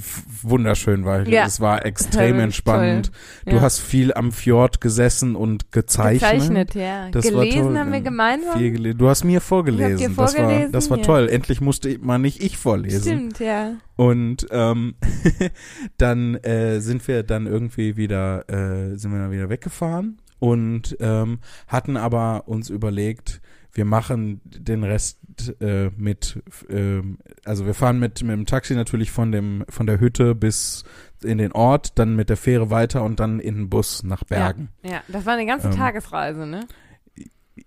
wunderschön 0.41 1.05
war, 1.05 1.27
Ja. 1.27 1.45
es 1.45 1.59
war 1.61 1.85
extrem 1.85 2.31
Toll, 2.35 2.39
entspannend. 2.41 3.11
toll. 3.11 3.51
Du 3.51 3.55
Ja. 3.57 3.61
hast 3.61 3.79
viel 3.79 4.13
am 4.13 4.31
Fjord 4.31 4.81
gesessen 4.81 5.35
und 5.35 5.71
gezeichnet. 5.71 6.31
Gezeichnet, 6.31 6.73
ja. 6.75 7.09
Das 7.11 7.31
war 7.31 7.43
Gelesen 7.45 7.77
haben 7.77 7.91
wir 7.91 8.01
gemeinsam. 8.01 8.57
Viel 8.57 8.71
gele 8.71 8.95
du 8.95 9.09
hast 9.09 9.23
mir 9.25 9.41
vorgelesen. 9.41 10.15
das 10.15 10.17
war, 10.17 10.27
vorgelesen, 10.29 10.71
das 10.71 10.89
war 10.89 10.97
ja. 10.97 11.03
toll. 11.03 11.29
Endlich 11.29 11.61
musste 11.61 11.89
ich- 11.89 12.01
mal 12.01 12.17
nicht 12.17 12.41
ich 12.41 12.57
vorlesen. 12.57 13.01
Stimmt, 13.01 13.39
ja. 13.39 13.73
Und 13.95 14.47
ähm, 14.49 14.95
dann 15.97 16.35
äh, 16.35 16.79
sind 16.79 17.07
wir 17.07 17.23
dann 17.23 17.45
irgendwie 17.47 17.95
wieder, 17.97 18.49
äh, 18.49 18.95
sind 18.97 19.11
wir 19.11 19.19
dann 19.19 19.31
wieder 19.31 19.49
weggefahren 19.49 20.17
und 20.39 20.97
ähm, 20.99 21.39
hatten 21.67 21.97
aber 21.97 22.47
uns 22.47 22.69
überlegt, 22.69 23.41
wir 23.77 23.85
machen 23.85 24.41
den 24.43 24.83
Rest 24.83 25.19
äh, 25.61 25.91
mit, 25.95 26.41
ähm, 26.67 27.19
also 27.45 27.67
wir 27.67 27.75
fahren 27.75 27.99
mit, 27.99 28.23
mit 28.23 28.31
dem 28.31 28.45
Taxi 28.47 28.73
natürlich 28.73 29.11
von 29.11 29.31
dem 29.31 29.63
von 29.69 29.85
der 29.85 29.99
Hütte 29.99 30.33
bis 30.33 30.83
in 31.23 31.37
den 31.37 31.51
Ort, 31.51 31.97
dann 31.99 32.15
mit 32.15 32.29
der 32.29 32.37
Fähre 32.37 32.71
weiter 32.71 33.03
und 33.03 33.19
dann 33.19 33.39
in 33.39 33.55
den 33.55 33.69
Bus 33.69 34.01
nach 34.03 34.23
Bergen. 34.23 34.69
Ja, 34.81 35.01
das 35.07 35.27
war 35.27 35.33
eine 35.33 35.45
ganze 35.45 35.67
Ähm, 35.67 35.75
Tagesreise, 35.75 36.47
ne? 36.47 36.61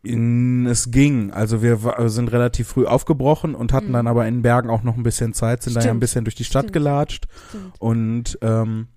In, 0.03 0.67
es 0.67 0.91
ging, 0.91 1.31
also 1.33 1.63
wir 1.63 1.79
sind 2.09 2.33
relativ 2.33 2.67
früh 2.69 2.87
aufgebrochen 2.87 3.55
und 3.55 3.73
hatten 3.73 3.89
Mhm. 3.89 3.93
dann 3.93 4.07
aber 4.09 4.27
in 4.27 4.43
Bergen 4.43 4.69
auch 4.71 4.83
noch 4.83 4.97
ein 4.97 5.03
bisschen 5.05 5.33
Zeit, 5.33 5.63
sind 5.63 5.77
da 5.77 5.81
ja 5.81 5.91
ein 5.93 6.01
bisschen 6.01 6.25
durch 6.25 6.35
die 6.35 6.45
Stadt 6.45 6.65
Stimmt. 6.65 6.73
gelatscht. 6.73 7.27
Stimmt. 7.51 7.81
Und 7.81 8.39
ähm, 8.43 8.89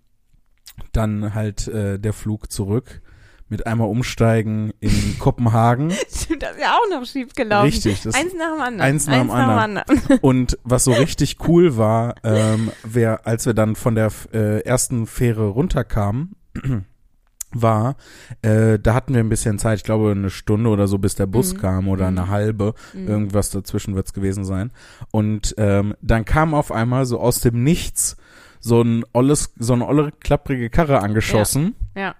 dann 0.93 1.35
halt 1.35 1.67
äh, 1.67 1.99
der 1.99 2.13
Flug 2.13 2.51
zurück 2.51 3.02
mit 3.53 3.67
einmal 3.67 3.87
umsteigen 3.87 4.73
in 4.79 5.15
Kopenhagen. 5.19 5.91
Stimmt, 6.11 6.43
das 6.43 6.51
ist 6.55 6.61
ja 6.61 6.73
auch 6.75 6.89
noch 6.99 7.05
schief 7.05 7.33
gelaufen. 7.35 7.65
Richtig. 7.67 8.01
Das, 8.01 8.15
Eins 8.15 8.33
nach 8.37 8.51
dem 8.55 8.61
anderen. 8.61 8.81
Eins 8.81 9.07
nach 9.07 9.19
dem 9.21 9.29
anderen. 9.31 9.81
und 10.21 10.57
was 10.63 10.83
so 10.83 10.91
richtig 10.91 11.37
cool 11.47 11.77
war, 11.77 12.15
ähm, 12.23 12.71
wer, 12.83 13.25
als 13.27 13.45
wir 13.45 13.53
dann 13.53 13.75
von 13.75 13.95
der 13.95 14.11
äh, 14.33 14.59
ersten 14.63 15.05
Fähre 15.07 15.47
runterkamen, 15.47 16.35
war, 17.55 17.97
äh, 18.41 18.79
da 18.79 18.95
hatten 18.95 19.13
wir 19.13 19.19
ein 19.21 19.29
bisschen 19.29 19.59
Zeit, 19.59 19.77
ich 19.77 19.83
glaube 19.83 20.09
eine 20.11 20.31
Stunde 20.31 20.69
oder 20.71 20.87
so, 20.87 20.97
bis 20.97 21.13
der 21.13 21.27
Bus 21.27 21.53
Mhm. 21.53 21.57
kam 21.59 21.87
oder 21.87 22.09
Mhm. 22.09 22.17
eine 22.17 22.27
halbe. 22.29 22.73
Mhm. 22.93 23.07
Irgendwas 23.07 23.51
dazwischen 23.51 23.93
wird's 23.95 24.13
gewesen 24.13 24.43
sein. 24.43 24.71
Und 25.11 25.53
ähm, 25.59 25.93
dann 26.01 26.25
kam 26.25 26.55
auf 26.55 26.71
einmal 26.71 27.05
so 27.05 27.19
aus 27.19 27.41
dem 27.41 27.63
Nichts 27.63 28.17
so 28.59 28.81
ein 28.81 29.03
olles, 29.13 29.53
so 29.59 29.73
eine 29.73 29.85
olle 29.85 30.11
klapprige 30.19 30.69
Karre 30.71 31.01
angeschossen, 31.01 31.75
Ja. 31.95 32.15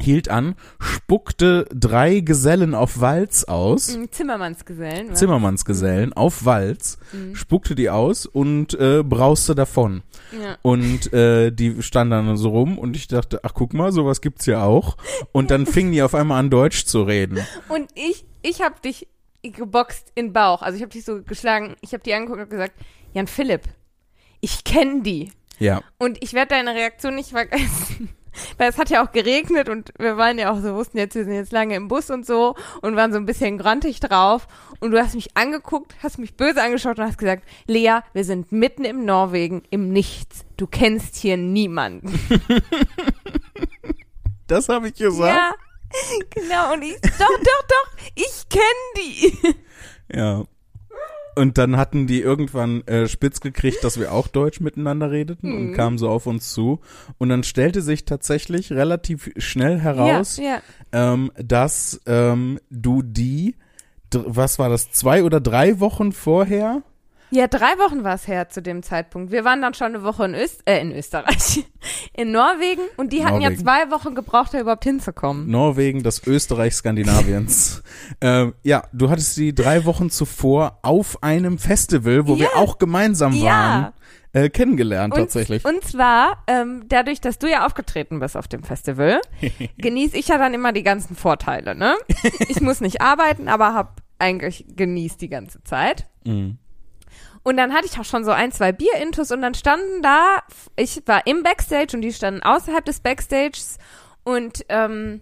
Hielt 0.00 0.28
an, 0.28 0.56
spuckte 0.78 1.66
drei 1.74 2.20
Gesellen 2.20 2.74
auf 2.74 3.00
Walz 3.00 3.44
aus, 3.44 3.96
Mhm, 3.96 4.10
Zimmermannsgesellen. 4.12 5.10
was? 5.10 5.18
Zimmermannsgesellen 5.18 6.12
auf 6.12 6.44
Walz, 6.44 6.98
Mhm. 7.12 7.34
spuckte 7.34 7.74
die 7.74 7.88
aus 7.90 8.26
und 8.26 8.74
äh, 8.74 9.02
brauste 9.02 9.54
davon. 9.54 10.02
Ja. 10.32 10.58
Und 10.62 11.12
äh, 11.12 11.50
die 11.50 11.82
standen 11.82 12.10
dann 12.10 12.36
so 12.36 12.50
rum 12.50 12.78
und 12.78 12.94
ich 12.96 13.08
dachte, 13.08 13.40
ach 13.42 13.54
guck 13.54 13.72
mal, 13.74 13.92
sowas 13.92 14.20
gibt's 14.20 14.46
ja 14.46 14.62
auch. 14.64 14.96
Und 15.32 15.50
dann 15.50 15.66
fingen 15.66 15.92
die 15.92 16.02
auf 16.02 16.14
einmal 16.14 16.40
an 16.40 16.50
Deutsch 16.50 16.84
zu 16.84 17.02
reden. 17.02 17.38
Und 17.68 17.88
ich, 17.94 18.24
ich 18.42 18.60
habe 18.60 18.74
dich 18.84 19.08
geboxt 19.42 20.10
in 20.14 20.26
den 20.26 20.32
Bauch. 20.32 20.60
Also 20.62 20.76
ich 20.76 20.82
habe 20.82 20.92
dich 20.92 21.04
so 21.04 21.22
geschlagen. 21.22 21.76
Ich 21.80 21.92
habe 21.92 22.02
die 22.02 22.12
angeguckt 22.14 22.42
und 22.42 22.50
gesagt, 22.50 22.72
Jan 23.14 23.28
Philipp, 23.28 23.62
ich 24.40 24.64
kenne 24.64 25.02
die. 25.02 25.32
Ja, 25.58 25.80
Und 25.98 26.22
ich 26.22 26.34
werde 26.34 26.48
deine 26.50 26.74
Reaktion 26.74 27.14
nicht 27.14 27.30
vergessen. 27.30 28.10
Weil 28.58 28.70
es 28.70 28.78
hat 28.78 28.90
ja 28.90 29.04
auch 29.04 29.12
geregnet 29.12 29.68
und 29.68 29.92
wir 29.98 30.16
waren 30.16 30.38
ja 30.38 30.52
auch 30.52 30.60
so, 30.60 30.74
wussten 30.74 30.98
jetzt, 30.98 31.14
wir 31.14 31.24
sind 31.24 31.34
jetzt 31.34 31.52
lange 31.52 31.76
im 31.76 31.88
Bus 31.88 32.10
und 32.10 32.26
so 32.26 32.54
und 32.82 32.96
waren 32.96 33.12
so 33.12 33.18
ein 33.18 33.26
bisschen 33.26 33.58
grantig 33.58 34.00
drauf. 34.00 34.48
Und 34.80 34.90
du 34.90 35.00
hast 35.00 35.14
mich 35.14 35.36
angeguckt, 35.36 35.94
hast 36.02 36.18
mich 36.18 36.36
böse 36.36 36.62
angeschaut 36.62 36.98
und 36.98 37.04
hast 37.04 37.18
gesagt, 37.18 37.44
Lea, 37.66 38.00
wir 38.12 38.24
sind 38.24 38.52
mitten 38.52 38.84
im 38.84 39.04
Norwegen, 39.04 39.62
im 39.70 39.90
Nichts. 39.90 40.44
Du 40.56 40.66
kennst 40.66 41.16
hier 41.16 41.36
niemanden. 41.36 42.18
das 44.46 44.68
habe 44.68 44.88
ich 44.88 44.94
gesagt. 44.94 45.34
Ja, 45.34 45.52
Genau, 46.30 46.74
und 46.74 46.82
ich, 46.82 47.00
doch, 47.00 47.10
doch, 47.10 47.62
doch, 47.68 47.96
ich 48.14 48.48
kenne 48.48 48.64
die. 48.96 49.56
Ja. 50.12 50.44
Und 51.36 51.58
dann 51.58 51.76
hatten 51.76 52.06
die 52.06 52.20
irgendwann 52.22 52.80
äh, 52.88 53.06
spitz 53.08 53.40
gekriegt, 53.40 53.84
dass 53.84 54.00
wir 54.00 54.10
auch 54.12 54.26
Deutsch 54.26 54.58
miteinander 54.60 55.10
redeten 55.10 55.52
und 55.52 55.66
Mhm. 55.68 55.72
kamen 55.74 55.98
so 55.98 56.08
auf 56.08 56.26
uns 56.26 56.52
zu. 56.52 56.80
Und 57.18 57.28
dann 57.28 57.44
stellte 57.44 57.82
sich 57.82 58.04
tatsächlich 58.06 58.72
relativ 58.72 59.30
schnell 59.36 59.78
heraus, 59.78 60.38
Ja, 60.38 60.60
ja. 60.92 61.12
ähm, 61.12 61.30
dass 61.36 62.00
ähm, 62.06 62.58
du 62.70 63.02
die, 63.02 63.54
was 64.12 64.58
war 64.58 64.70
das, 64.70 64.90
zwei 64.92 65.22
oder 65.24 65.40
drei 65.40 65.78
Wochen 65.78 66.12
vorher? 66.12 66.82
Ja, 67.30 67.48
drei 67.48 67.76
Wochen 67.78 68.04
war 68.04 68.14
es 68.14 68.28
her 68.28 68.48
zu 68.48 68.62
dem 68.62 68.82
Zeitpunkt. 68.82 69.32
Wir 69.32 69.44
waren 69.44 69.60
dann 69.60 69.74
schon 69.74 69.88
eine 69.88 70.02
Woche 70.04 70.24
in, 70.26 70.34
Öst 70.34 70.62
äh, 70.64 70.80
in 70.80 70.92
Österreich, 70.92 71.64
in 72.14 72.30
Norwegen 72.30 72.82
und 72.96 73.12
die 73.12 73.24
hatten 73.24 73.40
ja 73.40 73.50
Norwegen. 73.50 73.62
zwei 73.64 73.90
Wochen 73.90 74.14
gebraucht, 74.14 74.54
da 74.54 74.60
überhaupt 74.60 74.84
hinzukommen. 74.84 75.50
Norwegen, 75.50 76.02
das 76.04 76.24
Österreich 76.26 76.74
Skandinaviens. 76.74 77.82
ähm, 78.20 78.54
ja, 78.62 78.84
du 78.92 79.10
hattest 79.10 79.34
sie 79.34 79.54
drei 79.54 79.84
Wochen 79.84 80.08
zuvor 80.10 80.78
auf 80.82 81.22
einem 81.22 81.58
Festival, 81.58 82.28
wo 82.28 82.38
wir 82.38 82.44
Ja. 82.54 82.56
auch 82.56 82.78
gemeinsam 82.78 83.32
Ja. 83.32 83.44
waren, 83.44 83.92
äh, 84.44 84.48
kennengelernt 84.48 85.12
Und, 85.14 85.20
tatsächlich. 85.20 85.64
und 85.64 85.82
zwar, 85.82 86.44
ähm, 86.46 86.84
dadurch, 86.88 87.20
dass 87.20 87.38
du 87.38 87.50
ja 87.50 87.66
aufgetreten 87.66 88.20
bist 88.20 88.36
auf 88.36 88.46
dem 88.46 88.62
Festival, 88.62 89.20
genieße 89.78 90.16
ich 90.16 90.28
ja 90.28 90.38
dann 90.38 90.54
immer 90.54 90.72
die 90.72 90.84
ganzen 90.84 91.16
Vorteile, 91.16 91.74
ne? 91.74 91.94
Ich 92.48 92.60
muss 92.60 92.80
nicht 92.80 93.00
arbeiten, 93.00 93.48
aber 93.48 93.74
hab 93.74 94.00
eigentlich 94.18 94.64
genießt 94.76 95.20
die 95.20 95.28
ganze 95.28 95.62
Zeit. 95.64 96.06
Mhm. 96.24 96.58
Und 97.46 97.56
dann 97.56 97.72
hatte 97.72 97.86
ich 97.86 97.96
auch 97.96 98.04
schon 98.04 98.24
so 98.24 98.32
ein, 98.32 98.50
zwei 98.50 98.72
Bierintus 98.72 99.30
und 99.30 99.40
dann 99.40 99.54
standen 99.54 100.02
da, 100.02 100.40
ich 100.74 101.00
war 101.06 101.28
im 101.28 101.44
Backstage 101.44 101.94
und 101.94 102.02
die 102.02 102.12
standen 102.12 102.42
außerhalb 102.42 102.84
des 102.84 102.98
Backstages 102.98 103.78
und 104.24 104.64
ähm, 104.68 105.20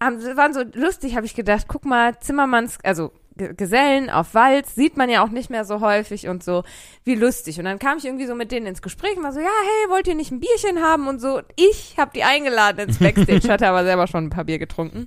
haben, 0.00 0.18
waren 0.38 0.54
so 0.54 0.62
lustig, 0.72 1.14
habe 1.14 1.26
ich 1.26 1.34
gedacht, 1.34 1.66
guck 1.68 1.84
mal, 1.84 2.18
Zimmermanns, 2.20 2.78
also 2.84 3.12
Gesellen 3.36 4.08
auf 4.08 4.32
Walz, 4.32 4.76
sieht 4.76 4.96
man 4.96 5.10
ja 5.10 5.22
auch 5.22 5.28
nicht 5.28 5.50
mehr 5.50 5.66
so 5.66 5.82
häufig 5.82 6.26
und 6.26 6.42
so, 6.42 6.64
wie 7.04 7.16
lustig. 7.16 7.58
Und 7.58 7.66
dann 7.66 7.78
kam 7.78 7.98
ich 7.98 8.06
irgendwie 8.06 8.26
so 8.26 8.34
mit 8.34 8.50
denen 8.50 8.64
ins 8.64 8.80
Gespräch 8.80 9.14
und 9.14 9.24
war 9.24 9.34
so, 9.34 9.40
ja, 9.40 9.44
hey, 9.44 9.90
wollt 9.90 10.08
ihr 10.08 10.14
nicht 10.14 10.30
ein 10.30 10.40
Bierchen 10.40 10.80
haben 10.80 11.06
und 11.06 11.20
so. 11.20 11.42
Ich 11.56 11.96
habe 11.98 12.12
die 12.14 12.24
eingeladen 12.24 12.88
ins 12.88 12.98
Backstage, 12.98 13.46
hatte 13.52 13.68
aber 13.68 13.84
selber 13.84 14.06
schon 14.06 14.24
ein 14.24 14.30
paar 14.30 14.44
Bier 14.44 14.58
getrunken. 14.58 15.06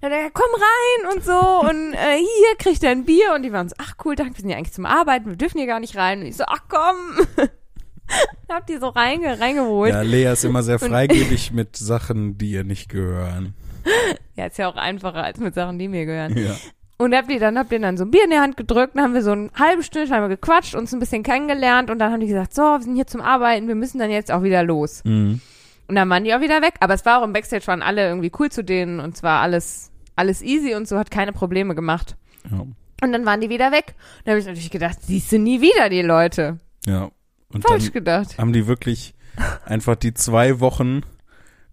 Dann 0.00 0.12
hat 0.12 0.18
er, 0.18 0.30
komm 0.30 0.50
rein 0.54 1.14
und 1.14 1.24
so 1.24 1.68
und 1.68 1.92
äh, 1.94 2.18
hier 2.18 2.56
kriegt 2.58 2.84
er 2.84 2.90
ein 2.90 3.04
Bier 3.04 3.34
und 3.34 3.42
die 3.42 3.52
waren 3.52 3.68
so, 3.68 3.74
ach 3.78 3.94
cool, 4.04 4.14
danke, 4.14 4.36
wir 4.36 4.40
sind 4.42 4.50
ja 4.50 4.56
eigentlich 4.56 4.72
zum 4.72 4.86
Arbeiten, 4.86 5.26
wir 5.26 5.36
dürfen 5.36 5.58
hier 5.58 5.66
gar 5.66 5.80
nicht 5.80 5.96
rein. 5.96 6.20
Und 6.20 6.26
ich 6.26 6.36
so, 6.36 6.44
ach 6.46 6.62
komm. 6.68 7.48
hab 8.48 8.66
die 8.66 8.78
so 8.78 8.88
reinge 8.88 9.38
reingeholt. 9.40 9.92
Ja, 9.92 10.02
Lea 10.02 10.32
ist 10.32 10.44
immer 10.44 10.62
sehr 10.62 10.78
freigebig 10.78 11.52
mit 11.52 11.76
Sachen, 11.76 12.38
die 12.38 12.52
ihr 12.52 12.64
nicht 12.64 12.88
gehören. 12.88 13.54
Ja, 14.36 14.46
ist 14.46 14.58
ja 14.58 14.68
auch 14.68 14.76
einfacher 14.76 15.24
als 15.24 15.38
mit 15.38 15.54
Sachen, 15.54 15.78
die 15.78 15.88
mir 15.88 16.06
gehören. 16.06 16.36
Ja. 16.36 16.54
Und 16.98 17.14
habt 17.14 17.30
ihr 17.30 17.38
dann, 17.38 17.56
habt 17.58 17.70
ihr 17.70 17.78
dann 17.78 17.96
so 17.96 18.04
ein 18.04 18.10
Bier 18.10 18.24
in 18.24 18.30
die 18.30 18.38
Hand 18.38 18.56
gedrückt, 18.56 18.96
dann 18.96 19.04
haben 19.04 19.14
wir 19.14 19.22
so 19.22 19.30
ein 19.32 19.50
halbes 19.54 19.86
Stündchen 19.86 20.16
haben 20.16 20.24
wir 20.24 20.36
gequatscht, 20.36 20.74
uns 20.74 20.92
ein 20.92 20.98
bisschen 20.98 21.22
kennengelernt 21.22 21.90
und 21.90 22.00
dann 22.00 22.12
haben 22.12 22.20
die 22.20 22.26
gesagt, 22.26 22.54
so, 22.54 22.62
wir 22.62 22.82
sind 22.82 22.96
hier 22.96 23.06
zum 23.06 23.20
Arbeiten, 23.20 23.68
wir 23.68 23.76
müssen 23.76 23.98
dann 23.98 24.10
jetzt 24.10 24.32
auch 24.32 24.42
wieder 24.42 24.64
los. 24.64 25.02
Mhm. 25.04 25.40
Und 25.88 25.94
dann 25.96 26.08
waren 26.10 26.24
die 26.24 26.34
auch 26.34 26.40
wieder 26.40 26.60
weg. 26.62 26.74
Aber 26.80 26.94
es 26.94 27.04
war 27.06 27.20
auch 27.20 27.24
im 27.24 27.32
Backstage, 27.32 27.66
waren 27.66 27.82
alle 27.82 28.06
irgendwie 28.08 28.30
cool 28.38 28.50
zu 28.50 28.62
denen 28.62 29.00
und 29.00 29.16
zwar 29.16 29.40
alles, 29.40 29.90
alles 30.16 30.42
easy 30.42 30.74
und 30.74 30.86
so, 30.86 30.98
hat 30.98 31.10
keine 31.10 31.32
Probleme 31.32 31.74
gemacht. 31.74 32.16
Ja. 32.50 32.60
Und 32.60 33.12
dann 33.12 33.24
waren 33.26 33.40
die 33.40 33.48
wieder 33.48 33.72
weg. 33.72 33.94
Und 34.18 34.26
da 34.26 34.32
habe 34.32 34.40
ich 34.40 34.46
natürlich 34.46 34.70
gedacht, 34.70 34.98
siehst 35.02 35.32
du 35.32 35.38
nie 35.38 35.60
wieder 35.60 35.88
die 35.88 36.02
Leute. 36.02 36.58
ja. 36.86 37.10
Und 37.50 37.62
Falsch 37.66 37.92
gedacht. 37.92 38.36
haben 38.36 38.52
die 38.52 38.66
wirklich 38.66 39.14
einfach 39.64 39.96
die 39.96 40.12
zwei 40.12 40.60
Wochen 40.60 41.00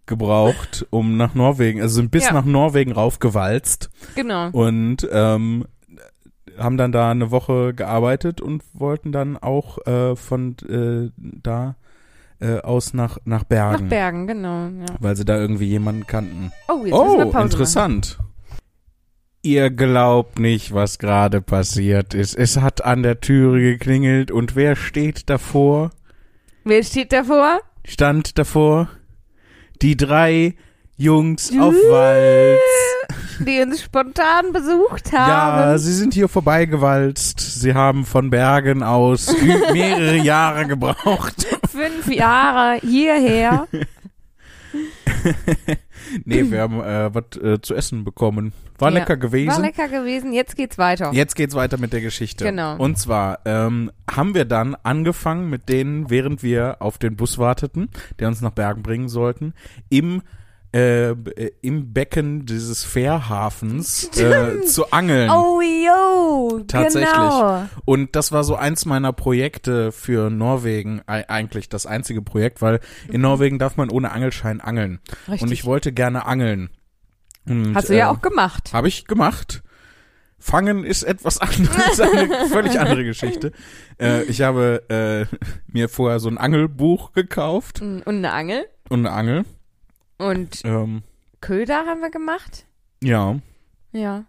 gebraucht, 0.05 0.85
um 0.89 1.17
nach 1.17 1.33
Norwegen, 1.35 1.81
also 1.81 1.95
sind 1.95 2.11
bis 2.11 2.25
Ja. 2.27 2.31
nach 2.33 2.45
Norwegen 2.45 2.91
raufgewalzt 2.93 3.89
Genau. 4.15 4.49
und 4.51 5.05
ähm, 5.11 5.65
haben 6.57 6.77
dann 6.77 6.91
da 6.93 7.11
eine 7.11 7.31
Woche 7.31 7.73
gearbeitet 7.73 8.39
und 8.39 8.63
wollten 8.73 9.11
dann 9.11 9.35
auch 9.35 9.85
äh, 9.87 10.15
von 10.15 10.55
äh, 10.69 11.11
da 11.17 11.75
äh, 12.39 12.59
aus 12.59 12.93
nach, 12.93 13.17
nach 13.25 13.41
Nach 13.41 13.43
Bergen, 13.43 13.89
Bergen, 13.89 14.27
genau. 14.27 14.67
Ja. 14.67 14.95
weil 14.99 15.15
sie 15.15 15.25
da 15.25 15.37
irgendwie 15.37 15.65
jemanden 15.67 16.05
kannten. 16.07 16.51
Oh, 16.67 16.85
jetzt 16.85 16.93
Oh, 16.93 17.31
Pause 17.31 17.43
interessant. 17.43 18.19
Ihr 19.41 19.69
glaubt 19.69 20.39
nicht, 20.39 20.73
was 20.73 20.97
gerade 20.97 21.39
passiert 21.39 22.13
ist. 22.15 22.35
Es 22.35 22.57
hat 22.57 22.83
an 22.83 23.03
der 23.03 23.19
Türe 23.19 23.59
geklingelt 23.61 24.31
und 24.31 24.55
wer 24.55 24.75
steht 24.75 25.29
davor? 25.29 25.83
Machen. 25.83 25.91
Wer 26.63 26.83
steht 26.83 27.13
davor? 27.13 27.59
Stand 27.85 28.39
davor? 28.39 28.89
Die 29.83 29.95
drei 29.95 30.55
Jungs 30.97 31.51
auf 31.59 31.75
Walz. 31.75 32.59
Die 33.39 33.61
uns 33.61 33.81
spontan 33.81 34.53
besucht 34.53 35.11
Ja, 35.11 35.19
haben. 35.27 35.77
sie 35.77 35.93
sind 35.93 36.13
hier 36.13 36.27
vorbeigewalzt. 36.27 37.39
Sie 37.39 37.73
haben 37.73 38.05
von 38.05 38.29
Bergen 38.29 38.83
aus 38.83 39.33
mehrere 39.73 40.17
Jahre 40.17 40.65
gebraucht. 40.67 41.45
Fünf 41.69 42.07
Jahre 42.13 42.79
hierher. 42.81 43.67
Nee, 46.23 46.49
wir 46.51 46.61
haben 46.61 46.81
äh, 46.81 47.13
was 47.13 47.37
äh, 47.41 47.59
zu 47.61 47.73
essen 47.73 48.03
bekommen. 48.03 48.53
War 48.77 48.91
Ja, 48.91 48.99
lecker 48.99 49.17
gewesen. 49.17 49.51
War 49.55 49.59
lecker 49.61 49.87
gewesen. 49.87 50.33
Jetzt 50.33 50.55
geht's 50.55 50.77
weiter. 50.77 51.11
Jetzt 51.13 51.35
geht's 51.35 51.55
weiter 51.55 51.77
mit 51.77 51.93
der 51.93 52.01
Geschichte. 52.01 52.43
Genau. 52.45 52.77
Und 52.77 52.99
zwar 52.99 53.39
ähm, 53.45 53.91
haben 54.09 54.35
wir 54.35 54.45
dann 54.45 54.75
angefangen 54.83 55.49
mit 55.49 55.67
denen, 55.67 56.09
während 56.11 56.43
wir 56.43 56.77
auf 56.79 56.97
den 56.99 57.15
Bus 57.15 57.37
warteten, 57.37 57.89
der 58.19 58.27
uns 58.27 58.41
nach 58.41 58.51
Bergen 58.51 58.83
bringen 58.83 59.09
sollten, 59.09 59.53
im 59.89 60.21
äh, 60.75 61.11
äh, 61.11 61.51
im 61.61 61.93
Becken 61.93 62.45
dieses 62.45 62.83
Fährhafens 62.83 64.09
äh, 64.17 64.61
zu 64.65 64.91
angeln. 64.91 65.29
Oh, 65.29 65.61
yo. 65.61 66.59
Tatsächlich. 66.67 67.13
Genau. 67.13 67.63
Und 67.85 68.17
das 68.17 68.33
war 68.33 68.43
so 68.43 68.57
eins 68.57 68.83
meiner 68.85 69.13
Projekte 69.13 69.93
für 69.93 70.29
Norwegen, 70.29 71.01
eigentlich 71.07 71.69
das 71.69 71.85
einzige 71.85 72.21
Projekt, 72.21 72.61
weil 72.61 72.81
in 73.07 73.21
Norwegen 73.21 73.57
darf 73.57 73.77
man 73.77 73.89
ohne 73.89 74.11
Angelschein 74.11 74.59
angeln. 74.59 74.99
Mhm. 75.27 75.31
Richtig. 75.31 75.41
Und 75.43 75.51
ich 75.53 75.63
wollte 75.63 75.93
gerne 75.93 76.25
angeln. 76.25 76.69
Und, 77.47 77.73
Hast 77.73 77.87
du 77.87 77.95
ja 77.95 78.09
ähm, 78.09 78.17
auch 78.17 78.21
gemacht. 78.21 78.73
habe 78.73 78.89
ich 78.89 79.05
gemacht. 79.05 79.63
Fangen 80.39 80.83
ist 80.83 81.03
etwas 81.03 81.37
anderes, 81.39 82.01
eine 82.01 82.49
völlig 82.49 82.77
andere 82.77 83.05
Geschichte. 83.05 83.53
Äh, 83.97 84.23
ich 84.23 84.41
habe 84.41 84.83
äh, 84.89 85.35
mir 85.71 85.87
vorher 85.87 86.19
so 86.19 86.27
ein 86.27 86.37
Angelbuch 86.37 87.13
gekauft 87.13 87.81
Und 87.81 88.03
eine 88.05 88.33
Angel. 88.33 88.65
und 88.89 89.05
eine 89.05 89.15
Angel. 89.15 89.45
Und 90.17 90.61
Ähm, 90.63 91.03
Köder 91.41 91.85
haben 91.85 92.01
wir 92.01 92.09
gemacht. 92.11 92.65
ja, 93.03 93.39
Ja. 93.91 94.25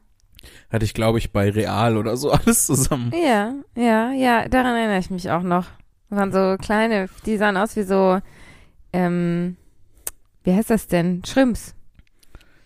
hatte 0.70 0.84
ich 0.84 0.94
glaube 0.94 1.18
ich 1.18 1.32
bei 1.32 1.50
Real 1.50 1.96
oder 1.96 2.16
so 2.16 2.30
alles 2.32 2.66
zusammen. 2.66 3.12
Ja, 3.14 3.54
ja, 3.74 4.12
ja, 4.12 4.48
daran 4.48 4.76
erinnere 4.76 4.98
ich 4.98 5.10
mich 5.10 5.30
auch 5.30 5.42
noch. 5.42 5.66
Das 6.10 6.18
waren 6.18 6.32
so 6.32 6.56
kleine, 6.62 7.08
die 7.24 7.36
sahen 7.36 7.56
aus 7.56 7.74
wie 7.76 7.82
so, 7.82 8.20
ähm, 8.92 9.56
wie 10.44 10.54
heißt 10.54 10.70
das 10.70 10.86
denn? 10.86 11.24
Shrimps. 11.24 11.74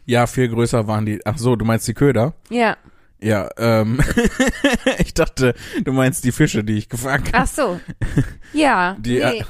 Ja, 0.04 0.26
viel 0.26 0.48
größer 0.48 0.86
waren 0.86 1.06
die. 1.06 1.20
Ach 1.24 1.38
so, 1.38 1.56
du 1.56 1.64
meinst 1.64 1.86
die 1.88 1.94
Köder? 1.94 2.34
Ja. 2.50 2.76
Ja, 3.22 3.48
ähm, 3.58 4.00
ich 4.98 5.12
dachte, 5.14 5.54
du 5.84 5.92
meinst 5.92 6.24
die 6.24 6.32
Fische, 6.32 6.64
die 6.64 6.78
ich 6.78 6.88
gefangen 6.88 7.24
habe. 7.26 7.36
Ach 7.38 7.46
so. 7.46 7.80
Ja. 8.52 8.96
Die- 8.98 9.18
nee. 9.22 9.44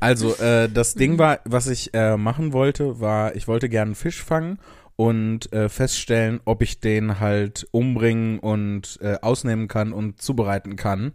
Also, 0.00 0.34
äh, 0.36 0.68
das 0.68 0.94
Ding 0.94 1.18
war, 1.18 1.40
was 1.44 1.68
ich 1.68 1.94
äh, 1.94 2.16
machen 2.16 2.52
wollte, 2.52 3.00
war, 3.00 3.36
ich 3.36 3.46
wollte 3.48 3.68
gerne 3.68 3.90
einen 3.90 3.94
Fisch 3.94 4.22
fangen 4.22 4.58
und 4.96 5.52
äh, 5.52 5.68
feststellen, 5.68 6.40
ob 6.44 6.62
ich 6.62 6.80
den 6.80 7.20
halt 7.20 7.66
umbringen 7.70 8.38
und 8.40 8.98
äh, 9.02 9.16
ausnehmen 9.22 9.68
kann 9.68 9.92
und 9.92 10.20
zubereiten 10.20 10.76
kann. 10.76 11.12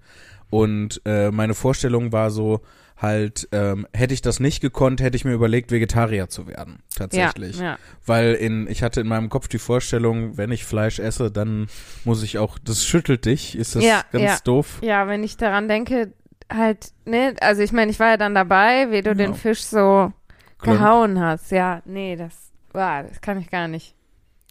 Und 0.50 1.02
äh, 1.06 1.32
meine 1.32 1.54
Vorstellung 1.54 2.12
war 2.12 2.30
so, 2.32 2.62
halt, 3.02 3.48
ähm, 3.52 3.88
hätte 3.94 4.14
ich 4.14 4.22
das 4.22 4.40
nicht 4.40 4.62
gekonnt, 4.62 5.02
hätte 5.02 5.16
ich 5.18 5.26
mir 5.26 5.34
überlegt, 5.34 5.72
Vegetarier 5.72 6.30
zu 6.30 6.46
werden. 6.48 6.84
Tatsächlich. 6.96 7.58
Ja, 7.58 7.64
ja. 7.64 7.78
Weil 8.06 8.34
in, 8.36 8.68
ich 8.68 8.84
hatte 8.84 9.02
in 9.02 9.08
meinem 9.08 9.30
Kopf 9.30 9.48
die 9.48 9.58
Vorstellung, 9.58 10.38
wenn 10.38 10.52
ich 10.52 10.66
Fleisch 10.66 11.00
esse, 11.00 11.32
dann 11.32 11.68
muss 12.06 12.22
ich 12.22 12.38
auch, 12.38 12.60
das 12.60 12.86
schüttelt 12.86 13.26
dich, 13.26 13.58
ist 13.58 13.76
das 13.76 13.84
Ja, 13.84 14.04
ganz 14.12 14.24
ja. 14.24 14.38
doof. 14.44 14.80
ja, 14.82 15.08
wenn 15.08 15.24
ich 15.24 15.36
daran 15.38 15.68
denke, 15.68 16.14
halt, 16.52 16.92
ne, 17.06 17.34
also 17.42 17.62
ich 17.64 17.72
meine, 17.72 17.90
ich 17.92 18.00
war 18.00 18.10
ja 18.10 18.18
dann 18.18 18.36
dabei, 18.36 18.92
wie 18.92 19.02
du 19.02 19.16
den 19.16 19.32
Ja. 19.32 19.38
Fisch 19.38 19.64
so 19.64 20.12
Klonk. 20.60 20.78
gehauen 20.80 21.20
hast. 21.20 21.50
Ja, 21.52 21.82
nee, 21.86 22.16
das, 22.16 22.34
wow, 22.74 23.04
das 23.08 23.20
kann 23.22 23.40
ich 23.40 23.50
gar 23.50 23.68
nicht. 23.68 23.96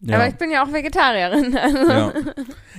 Ja. 0.02 0.16
Aber 0.16 0.26
ich 0.26 0.35
bin 0.37 0.50
ja 0.50 0.64
auch 0.64 0.73
Vegetarierin. 0.73 1.57
Also. 1.62 1.90
Ja. 1.92 2.12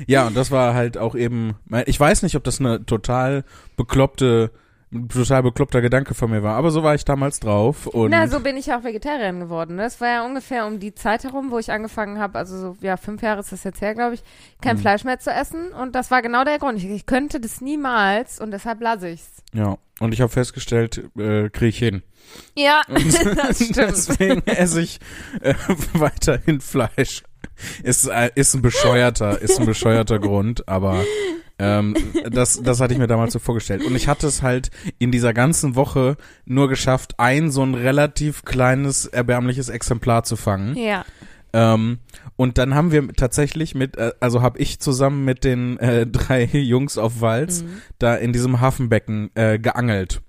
ja, 0.07 0.27
und 0.27 0.35
das 0.35 0.49
war 0.51 0.73
halt 0.73 0.97
auch 0.97 1.15
eben, 1.15 1.55
ich 1.85 1.97
weiß 1.99 2.23
nicht, 2.23 2.35
ob 2.35 2.43
das 2.43 2.59
eine 2.59 2.83
total 2.85 3.43
bekloppte, 3.77 4.51
ein 4.93 5.07
total 5.07 5.41
bekloppter 5.43 5.81
Gedanke 5.81 6.13
von 6.13 6.29
mir 6.31 6.43
war, 6.43 6.57
aber 6.57 6.69
so 6.71 6.83
war 6.83 6.93
ich 6.95 7.05
damals 7.05 7.39
drauf 7.39 7.87
und 7.87 8.11
Na, 8.11 8.27
so 8.27 8.41
bin 8.41 8.57
ich 8.57 8.73
auch 8.73 8.83
Vegetarierin 8.83 9.39
geworden. 9.39 9.77
Ne? 9.77 9.83
Das 9.83 10.01
war 10.01 10.07
ja 10.09 10.25
ungefähr 10.25 10.65
um 10.67 10.79
die 10.79 10.93
Zeit 10.93 11.23
herum, 11.23 11.49
wo 11.49 11.59
ich 11.59 11.71
angefangen 11.71 12.19
habe, 12.19 12.37
also 12.37 12.57
so, 12.57 12.77
ja, 12.81 12.97
fünf 12.97 13.21
Jahre 13.21 13.39
ist 13.39 13.51
das 13.53 13.63
jetzt 13.63 13.79
her, 13.81 13.93
glaube 13.95 14.15
ich, 14.15 14.23
kein 14.61 14.75
Mhm. 14.75 14.81
Fleisch 14.81 15.03
mehr 15.05 15.19
zu 15.19 15.31
essen. 15.31 15.71
Und 15.71 15.95
das 15.95 16.11
war 16.11 16.21
genau 16.21 16.43
der 16.43 16.59
Grund. 16.59 16.77
Ich, 16.77 16.85
ich 16.89 17.05
könnte 17.05 17.39
das 17.39 17.61
niemals 17.61 18.39
und 18.41 18.51
deshalb 18.51 18.81
lasse 18.81 19.09
ich's. 19.09 19.43
ja. 19.53 19.77
und 20.01 20.13
ich 20.13 20.19
habe 20.21 20.31
festgestellt, 20.31 20.97
äh, 21.17 21.49
kriege 21.49 21.67
ich 21.69 21.77
hin. 21.77 22.03
Ja, 22.57 22.81
Und 22.89 23.13
das 23.37 23.57
stimmt. 23.63 23.77
deswegen 23.77 24.41
esse 24.45 24.81
ich 24.81 24.99
äh, 25.41 25.53
weiterhin 25.93 26.59
Fleisch. 26.59 27.23
Ist, 27.83 28.07
äh, 28.07 28.29
ist 28.35 28.53
ein 28.55 28.61
bescheuerter, 28.61 29.41
ist 29.41 29.59
ein 29.59 29.65
bescheuerter 29.65 30.19
Grund, 30.19 30.67
aber 30.67 31.03
ähm, 31.61 31.95
das, 32.31 32.61
das 32.61 32.81
hatte 32.81 32.93
ich 32.93 32.99
mir 32.99 33.07
damals 33.07 33.33
so 33.33 33.39
vorgestellt. 33.39 33.83
Und 33.85 33.95
ich 33.95 34.07
hatte 34.07 34.25
es 34.27 34.41
halt 34.41 34.71
in 34.99 35.11
dieser 35.11 35.33
ganzen 35.33 35.75
Woche 35.75 36.17
nur 36.45 36.67
geschafft, 36.67 37.13
ein 37.19 37.51
so 37.51 37.63
ein 37.63 37.75
relativ 37.75 38.43
kleines, 38.43 39.05
erbärmliches 39.05 39.69
Exemplar 39.69 40.23
zu 40.23 40.35
fangen. 40.35 40.75
Ja. 40.75 41.05
Ähm, 41.53 41.99
und 42.37 42.57
dann 42.57 42.73
haben 42.75 42.91
wir 42.91 43.07
tatsächlich 43.13 43.75
mit, 43.75 43.97
äh, 43.97 44.13
also 44.19 44.41
habe 44.41 44.57
ich 44.59 44.79
zusammen 44.79 45.23
mit 45.25 45.43
den 45.43 45.77
äh, 45.79 46.07
drei 46.11 46.45
Jungs 46.45 46.97
auf 46.97 47.21
Walz 47.21 47.61
Mhm. 47.63 47.81
da 47.99 48.15
in 48.15 48.33
diesem 48.33 48.59
Hafenbecken 48.61 49.29
äh, 49.35 49.59
geangelt. 49.59 50.21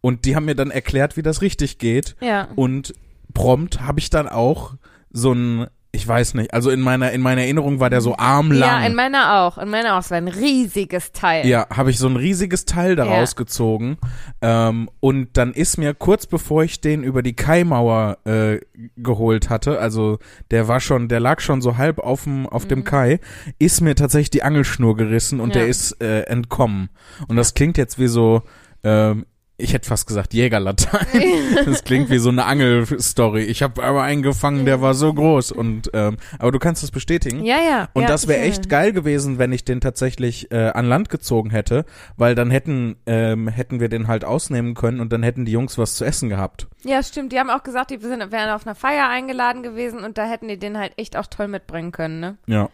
Und 0.00 0.24
die 0.24 0.36
haben 0.36 0.44
mir 0.44 0.54
dann 0.54 0.70
erklärt, 0.70 1.16
wie 1.16 1.22
das 1.22 1.42
richtig 1.42 1.78
geht. 1.78 2.14
Ja. 2.20 2.48
Und 2.54 2.94
prompt 3.34 3.80
habe 3.80 3.98
ich 3.98 4.10
dann 4.10 4.28
auch 4.28 4.74
so 5.10 5.32
ein, 5.32 5.66
ich 5.96 6.06
weiß 6.06 6.34
nicht, 6.34 6.54
also 6.54 6.70
in 6.70 6.80
meiner, 6.80 7.10
in 7.12 7.20
meiner 7.22 7.40
Erinnerung 7.42 7.80
war 7.80 7.90
der 7.90 8.00
so 8.00 8.16
armlang. 8.16 8.60
Ja, 8.82 8.86
in 8.86 8.94
meiner 8.94 9.40
auch. 9.40 9.58
In 9.58 9.68
meiner 9.70 9.94
auch. 9.96 10.00
Es 10.00 10.10
war 10.10 10.18
ein 10.18 10.28
riesiges 10.28 11.12
Teil. 11.12 11.46
Ja, 11.46 11.66
habe 11.74 11.90
ich 11.90 11.98
so 11.98 12.06
ein 12.06 12.16
riesiges 12.16 12.64
Teil 12.66 12.90
Ja. 12.90 13.04
daraus 13.04 13.34
gezogen. 13.34 13.98
Ähm, 14.40 14.88
und 15.00 15.36
dann 15.36 15.52
ist 15.52 15.78
mir 15.78 15.94
kurz 15.94 16.26
bevor 16.26 16.62
ich 16.62 16.80
den 16.80 17.02
über 17.02 17.22
die 17.22 17.34
Kaimauer 17.34 18.18
äh, 18.24 18.58
geholt 18.96 19.50
hatte, 19.50 19.80
also 19.80 20.18
der 20.50 20.68
war 20.68 20.80
schon, 20.80 21.08
der 21.08 21.20
lag 21.20 21.40
schon 21.40 21.60
so 21.62 21.76
halb 21.76 21.98
auf 21.98 22.24
dem 22.24 22.46
auf 22.46 22.66
dem 22.66 22.84
Kai, 22.84 23.18
ist 23.58 23.80
mir 23.80 23.94
tatsächlich 23.94 24.30
die 24.30 24.42
Angelschnur 24.42 24.96
gerissen 24.96 25.40
und 25.40 25.48
Mhm. 25.48 25.54
Ja. 25.54 25.60
der 25.60 25.68
ist 25.68 26.00
äh, 26.02 26.20
entkommen. 26.22 26.90
Und 27.28 27.36
das 27.36 27.54
klingt 27.54 27.78
jetzt 27.78 27.98
wie 27.98 28.08
so, 28.08 28.42
ähm, 28.84 29.24
ich 29.58 29.72
hätte 29.72 29.88
fast 29.88 30.06
gesagt 30.06 30.34
Jägerlatein. 30.34 31.06
Das 31.64 31.84
klingt 31.84 32.10
wie 32.10 32.18
so 32.18 32.28
eine 32.28 32.44
Angelstory. 32.44 33.42
Ich 33.42 33.62
habe 33.62 33.82
aber 33.82 34.02
einen 34.02 34.22
gefangen, 34.22 34.66
der 34.66 34.80
war 34.82 34.94
so 34.94 35.12
groß. 35.12 35.52
Und 35.52 35.90
ähm, 35.94 36.16
aber 36.38 36.52
du 36.52 36.58
kannst 36.58 36.82
das 36.82 36.90
bestätigen. 36.90 37.44
Ja, 37.44 37.56
ja. 37.56 37.88
Und 37.94 38.02
ja, 38.02 38.08
das 38.08 38.28
wäre 38.28 38.40
echt 38.40 38.68
geil 38.68 38.92
gewesen, 38.92 39.38
wenn 39.38 39.52
ich 39.52 39.64
den 39.64 39.80
tatsächlich 39.80 40.50
äh, 40.52 40.68
an 40.68 40.86
Land 40.86 41.08
gezogen 41.08 41.50
hätte, 41.50 41.84
weil 42.16 42.34
dann 42.34 42.50
hätten 42.50 42.96
ähm, 43.06 43.48
hätten 43.48 43.80
wir 43.80 43.88
den 43.88 44.08
halt 44.08 44.24
ausnehmen 44.24 44.74
können 44.74 45.00
und 45.00 45.12
dann 45.12 45.22
hätten 45.22 45.44
die 45.44 45.52
Jungs 45.52 45.78
was 45.78 45.94
zu 45.94 46.04
essen 46.04 46.28
gehabt. 46.28 46.68
Ja, 46.84 47.02
stimmt. 47.02 47.32
Die 47.32 47.38
haben 47.38 47.50
auch 47.50 47.62
gesagt, 47.62 47.90
die 47.90 47.98
sind, 47.98 48.30
wären 48.30 48.50
auf 48.50 48.66
einer 48.66 48.74
Feier 48.74 49.08
eingeladen 49.08 49.62
gewesen 49.62 50.00
und 50.00 50.18
da 50.18 50.26
hätten 50.26 50.48
die 50.48 50.58
den 50.58 50.78
halt 50.78 50.92
echt 50.96 51.16
auch 51.16 51.26
toll 51.26 51.48
mitbringen 51.48 51.92
können, 51.92 52.20
ne? 52.20 52.36
Ja, 52.46 52.68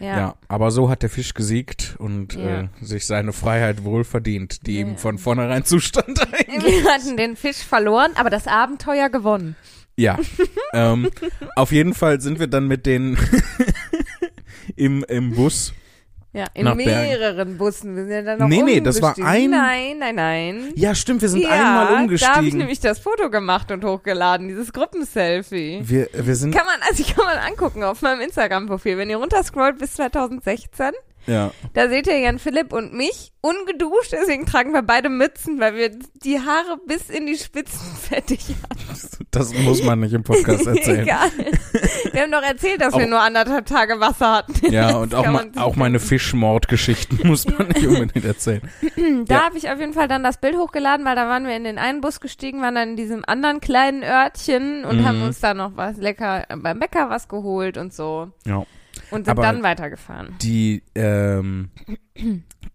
Ja. 0.00 0.16
ja. 0.18 0.34
Aber 0.48 0.70
so 0.70 0.88
hat 0.90 1.02
der 1.02 1.10
Fisch 1.10 1.34
gesiegt 1.34 1.96
und 1.98 2.34
Ja. 2.34 2.60
äh, 2.62 2.68
sich 2.80 3.06
seine 3.06 3.32
Freiheit 3.32 3.84
wohl 3.84 4.04
verdient, 4.04 4.66
die 4.66 4.74
Ja. 4.74 4.80
ihm 4.86 4.96
von 4.96 5.18
vornherein 5.18 5.64
zustand. 5.66 6.18
Wir 6.46 6.84
hatten 6.92 7.16
den 7.16 7.36
Fisch 7.36 7.58
verloren, 7.58 8.12
aber 8.16 8.30
das 8.30 8.46
Abenteuer 8.46 9.08
gewonnen. 9.08 9.56
Ja. 9.96 10.18
ähm, 10.72 11.10
auf 11.56 11.72
jeden 11.72 11.92
Fall 11.94 12.20
sind 12.20 12.38
wir 12.38 12.46
dann 12.46 12.68
mit 12.68 12.86
denen 12.86 13.18
im, 14.76 15.04
im 15.08 15.34
Bus. 15.34 15.72
Ja, 16.38 16.46
in 16.54 16.64
Nach 16.66 16.76
Bergen. 16.76 16.90
mehreren 17.08 17.58
Bussen. 17.58 17.96
Wir 17.96 18.04
sind 18.04 18.12
ja 18.12 18.22
dann 18.22 18.38
noch 18.38 18.46
Nee, 18.46 18.62
nee, 18.62 18.80
das 18.80 19.02
war 19.02 19.16
umgestiegen. 19.18 19.54
ein- 19.54 19.96
Nein, 19.96 19.98
nein, 19.98 20.14
nein. 20.14 20.72
Ja, 20.76 20.94
stimmt, 20.94 21.20
wir 21.22 21.28
sind 21.28 21.42
ja, 21.42 21.48
einmal 21.50 21.86
Da 21.86 21.90
habe 21.90 21.94
ich 21.94 22.00
umgestiegen. 22.02 22.58
nämlich 22.58 22.78
das 22.78 23.00
Foto 23.00 23.28
gemacht 23.28 23.72
und 23.72 23.84
hochgeladen, 23.84 24.46
dieses 24.46 24.72
Gruppenselfie. 24.72 25.80
wir, 25.82 26.08
wir 26.14 26.36
sind 26.36 26.54
Kann 26.54 26.64
man, 26.66 26.76
also 26.88 27.02
kann 27.12 27.24
man 27.24 27.38
angucken 27.38 27.82
auf 27.82 28.02
meinem 28.02 28.20
Instagram-Profil. 28.20 28.98
Wenn 28.98 29.10
ihr 29.10 29.16
runterscrollt 29.16 29.78
bis 29.78 29.94
2016, 29.94 30.92
ja. 31.26 31.50
da 31.74 31.88
seht 31.88 32.06
ihr 32.06 32.18
Jan 32.18 32.38
Philipp 32.38 32.72
und 32.72 32.92
mich 32.94 33.32
ungeduscht, 33.40 34.12
deswegen 34.12 34.46
tragen 34.46 34.72
wir 34.72 34.82
beide 34.82 35.08
Mützen, 35.08 35.60
weil 35.60 35.74
wir 35.76 35.90
die 36.24 36.40
Haare 36.40 36.78
bis 36.86 37.08
in 37.10 37.26
die 37.26 37.36
Spitzen 37.36 37.96
fettig 38.00 38.40
haben. 38.48 38.98
Das 39.30 39.52
muss 39.54 39.82
man 39.82 40.00
nicht 40.00 40.12
im 40.12 40.22
Podcast 40.24 40.66
erzählen. 40.66 41.00
Egal. 41.02 41.30
Wir 42.12 42.22
haben 42.22 42.32
doch 42.32 42.42
erzählt, 42.42 42.80
dass 42.80 42.94
Auch- 42.94 42.98
wir 42.98 43.06
nur 43.06 43.20
anderthalb 43.20 43.66
Tage 43.66 44.00
Wasser 44.00 44.32
hatten. 44.38 44.72
Ja, 44.72 44.88
Das 44.92 44.96
und 45.02 45.14
auch, 45.14 45.26
ma 45.26 45.44
auch 45.56 45.76
meine 45.76 46.00
Fischmordgeschichten 46.00 47.20
muss 47.24 47.46
man 47.46 47.68
nicht 47.68 47.86
unbedingt 47.86 48.24
erzählen. 48.24 48.62
Da 49.26 49.34
Ja. 49.36 49.44
habe 49.44 49.58
ich 49.58 49.70
auf 49.70 49.78
jeden 49.78 49.92
Fall 49.92 50.08
dann 50.08 50.22
das 50.24 50.38
Bild 50.38 50.56
hochgeladen, 50.56 51.04
weil 51.06 51.16
da 51.16 51.28
waren 51.28 51.46
wir 51.46 51.56
in 51.56 51.64
den 51.64 51.78
einen 51.78 52.00
Bus 52.00 52.20
gestiegen, 52.20 52.60
waren 52.62 52.74
dann 52.74 52.90
in 52.90 52.96
diesem 52.96 53.24
anderen 53.26 53.60
kleinen 53.60 54.02
Örtchen 54.02 54.84
und 54.84 54.98
Mhm. 55.00 55.04
haben 55.06 55.22
uns 55.22 55.40
da 55.40 55.54
noch 55.54 55.76
was 55.76 55.96
lecker 55.98 56.44
beim 56.56 56.78
Bäcker 56.80 57.10
was 57.10 57.28
geholt 57.28 57.76
und 57.78 57.92
so 57.92 58.28
Ja. 58.46 58.64
Und 59.10 59.24
sind 59.26 59.30
Aber- 59.32 59.42
dann 59.42 59.62
weitergefahren. 59.62 60.34
Die, 60.42 60.82
ähm, 60.94 61.70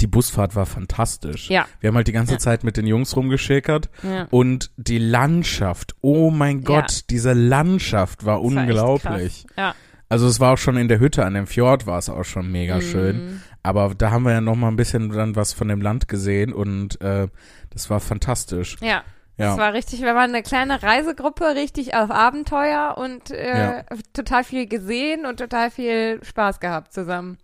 die 0.01 0.07
Busfahrt 0.07 0.55
war 0.55 0.65
fantastisch. 0.65 1.49
Ja. 1.49 1.65
Wir 1.79 1.89
haben 1.89 1.95
halt 1.95 2.07
die 2.07 2.11
ganze 2.13 2.33
Ja. 2.33 2.39
Zeit 2.39 2.63
mit 2.63 2.77
den 2.77 2.87
Jungs 2.87 3.15
rumgeschäkert 3.15 3.89
Ja. 4.03 4.27
und 4.31 4.71
die 4.77 4.97
Landschaft, 4.99 5.95
oh 6.01 6.29
mein 6.31 6.63
Gott, 6.63 6.91
Ja. 6.91 7.01
diese 7.09 7.33
Landschaft 7.33 8.25
war 8.25 8.35
Das 8.41 8.43
war 8.55 8.63
unglaublich. 8.63 9.45
krass. 9.47 9.55
Ja. 9.57 9.75
Also 10.09 10.27
es 10.27 10.39
war 10.39 10.53
auch 10.53 10.57
schon 10.57 10.77
in 10.77 10.87
der 10.87 10.99
Hütte 10.99 11.25
an 11.25 11.33
dem 11.33 11.47
Fjord 11.47 11.87
war 11.87 11.97
es 11.97 12.09
auch 12.09 12.23
schon 12.25 12.51
mega 12.51 12.75
Mhm. 12.77 12.81
schön. 12.81 13.41
Aber 13.63 13.95
da 13.95 14.11
haben 14.11 14.23
wir 14.23 14.31
ja 14.33 14.41
noch 14.41 14.55
mal 14.55 14.67
ein 14.67 14.75
bisschen 14.75 15.09
dann 15.09 15.35
was 15.35 15.53
von 15.53 15.69
dem 15.69 15.81
Land 15.81 16.07
gesehen 16.07 16.53
und 16.53 16.99
äh, 17.01 17.27
das 17.71 17.89
war 17.89 17.99
fantastisch. 17.99 18.75
Ja. 18.81 19.03
Ja. 19.37 19.53
Es 19.53 19.57
war 19.57 19.73
richtig, 19.73 20.01
wir 20.01 20.13
waren 20.15 20.29
eine 20.29 20.43
kleine 20.43 20.81
Reisegruppe, 20.83 21.55
richtig 21.55 21.95
auf 21.95 22.11
Abenteuer 22.11 22.95
und 22.97 23.31
äh, 23.31 23.57
Ja. 23.77 23.83
total 24.13 24.43
viel 24.43 24.67
gesehen 24.67 25.25
und 25.25 25.37
total 25.37 25.71
viel 25.71 26.23
Spaß 26.23 26.59
gehabt 26.59 26.93
zusammen. 26.93 27.37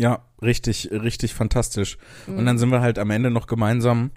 Ja, 0.00 0.20
richtig, 0.40 0.90
richtig 0.92 1.34
fantastisch. 1.34 1.98
Und 2.28 2.36
Mhm. 2.42 2.46
dann 2.46 2.56
sind 2.58 2.70
wir 2.70 2.80
halt 2.80 3.00
am 3.00 3.10
Ende 3.10 3.32
noch 3.32 3.48
gemeinsam 3.48 4.12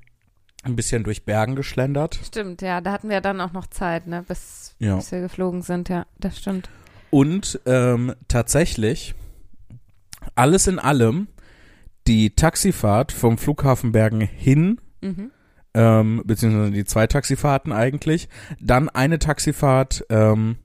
ein 0.62 0.76
bisschen 0.76 1.04
durch 1.04 1.26
Bergen 1.26 1.56
geschlendert. 1.56 2.20
Stimmt, 2.24 2.62
ja, 2.62 2.82
da 2.82 2.92
hatten 2.92 3.10
wir 3.10 3.20
dann 3.20 3.42
auch 3.42 3.52
noch 3.52 3.66
Zeit, 3.66 4.06
ne, 4.06 4.22
bis, 4.28 4.76
Ja. 4.78 4.98
bis 4.98 5.12
wir 5.12 5.22
geflogen 5.22 5.64
sind, 5.64 5.90
ja, 5.90 6.06
das 6.20 6.38
stimmt. 6.38 6.70
Und 7.10 7.60
ähm, 7.66 8.14
tatsächlich, 8.28 9.16
alles 10.36 10.68
in 10.68 10.78
allem, 10.78 11.30
die 12.06 12.36
Taxifahrt 12.36 13.12
vom 13.12 13.40
Flughafen 13.40 13.92
Bergen 13.92 14.22
hin, 14.22 14.80
Mhm. 15.02 15.32
Ähm, 15.74 16.22
beziehungsweise 16.26 16.72
die 16.72 16.86
zwei 16.86 17.08
Taxifahrten 17.08 17.72
eigentlich, 17.72 18.28
dann 18.60 18.90
eine 18.90 19.20
Taxifahrt 19.20 20.06
ähm, 20.10 20.58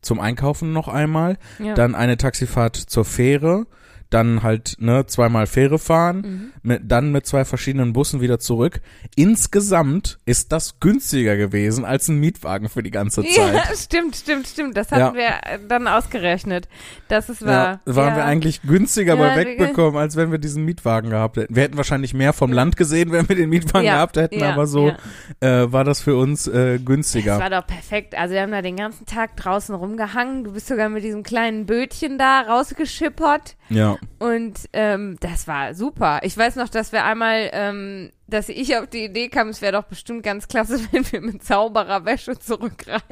zum 0.00 0.20
Einkaufen 0.20 0.72
noch 0.72 0.88
einmal, 0.88 1.36
Ja. 1.58 1.74
dann 1.74 1.94
eine 1.94 2.16
Taxifahrt 2.16 2.76
zur 2.76 3.04
Fähre, 3.04 3.66
dann 4.10 4.42
halt 4.42 4.76
ne 4.78 5.06
zweimal 5.06 5.46
Fähre 5.46 5.78
fahren, 5.78 6.16
Mhm. 6.16 6.52
mit, 6.62 6.82
dann 6.84 7.10
mit 7.12 7.26
zwei 7.26 7.44
verschiedenen 7.44 7.92
Bussen 7.92 8.20
wieder 8.20 8.38
zurück. 8.38 8.80
Insgesamt 9.16 10.18
ist 10.24 10.52
das 10.52 10.78
günstiger 10.80 11.36
gewesen 11.36 11.84
als 11.84 12.08
ein 12.08 12.18
Mietwagen 12.20 12.68
für 12.68 12.82
die 12.82 12.90
ganze 12.90 13.22
Zeit. 13.24 13.54
Ja, 13.54 13.62
stimmt, 13.76 14.14
stimmt, 14.16 14.46
stimmt. 14.46 14.76
Das 14.76 14.92
hatten 14.92 15.16
wir 15.16 15.26
äh, 15.42 15.58
dann 15.68 15.88
ausgerechnet. 15.88 16.68
Das 17.08 17.28
ist 17.28 17.40
Ja, 17.42 17.46
wahr. 17.46 17.80
waren 17.84 18.08
ja. 18.10 18.16
wir 18.16 18.24
eigentlich 18.24 18.62
günstiger 18.62 19.14
Ja, 19.16 19.20
bei 19.20 19.36
wegbekommen, 19.36 19.96
als 20.00 20.16
wenn 20.16 20.30
wir 20.30 20.38
diesen 20.38 20.64
Mietwagen 20.64 21.10
gehabt 21.10 21.36
hätten. 21.36 21.54
Wir 21.56 21.64
hätten 21.64 21.76
wahrscheinlich 21.76 22.14
mehr 22.14 22.32
vom 22.32 22.52
Land 22.52 22.76
gesehen, 22.76 23.10
wenn 23.12 23.28
wir 23.28 23.36
den 23.36 23.50
Mietwagen 23.50 23.84
Ja, 23.86 23.94
gehabt 23.96 24.16
hätten, 24.16 24.38
ja, 24.38 24.52
aber 24.52 24.66
so 24.66 24.92
ja. 25.40 25.62
äh, 25.64 25.72
war 25.72 25.84
das 25.84 26.00
für 26.00 26.16
uns 26.16 26.46
äh, 26.46 26.76
Das 26.76 26.84
günstiger. 26.84 27.38
war 27.38 27.50
doch 27.50 27.66
perfekt. 27.66 28.14
Also 28.16 28.34
wir 28.34 28.42
haben 28.42 28.52
da 28.52 28.62
den 28.62 28.76
ganzen 28.76 29.06
Tag 29.06 29.36
draußen 29.36 29.74
rumgehangen. 29.74 30.44
Du 30.44 30.52
bist 30.52 30.68
sogar 30.68 30.88
mit 30.88 31.02
diesem 31.04 31.22
kleinen 31.22 31.66
Bötchen 31.66 32.18
da 32.18 32.42
rausgeschippert. 32.42 33.56
Ja, 33.68 33.95
Und 34.18 34.68
ähm, 34.72 35.16
das 35.20 35.46
war 35.46 35.74
super. 35.74 36.20
Ich 36.22 36.36
weiß 36.36 36.56
noch, 36.56 36.68
dass 36.68 36.92
wir 36.92 37.04
einmal, 37.04 37.50
ähm, 37.52 38.10
dass 38.26 38.48
ich 38.48 38.76
auf 38.76 38.86
die 38.86 39.04
Idee 39.04 39.28
kam, 39.28 39.48
es 39.48 39.62
wäre 39.62 39.72
doch 39.72 39.84
bestimmt 39.84 40.22
ganz 40.22 40.48
klasse, 40.48 40.80
wenn 40.92 41.10
wir 41.10 41.20
mit 41.20 41.44
Zaubererwäsche 41.44 42.38
zurückreisen. 42.38 43.02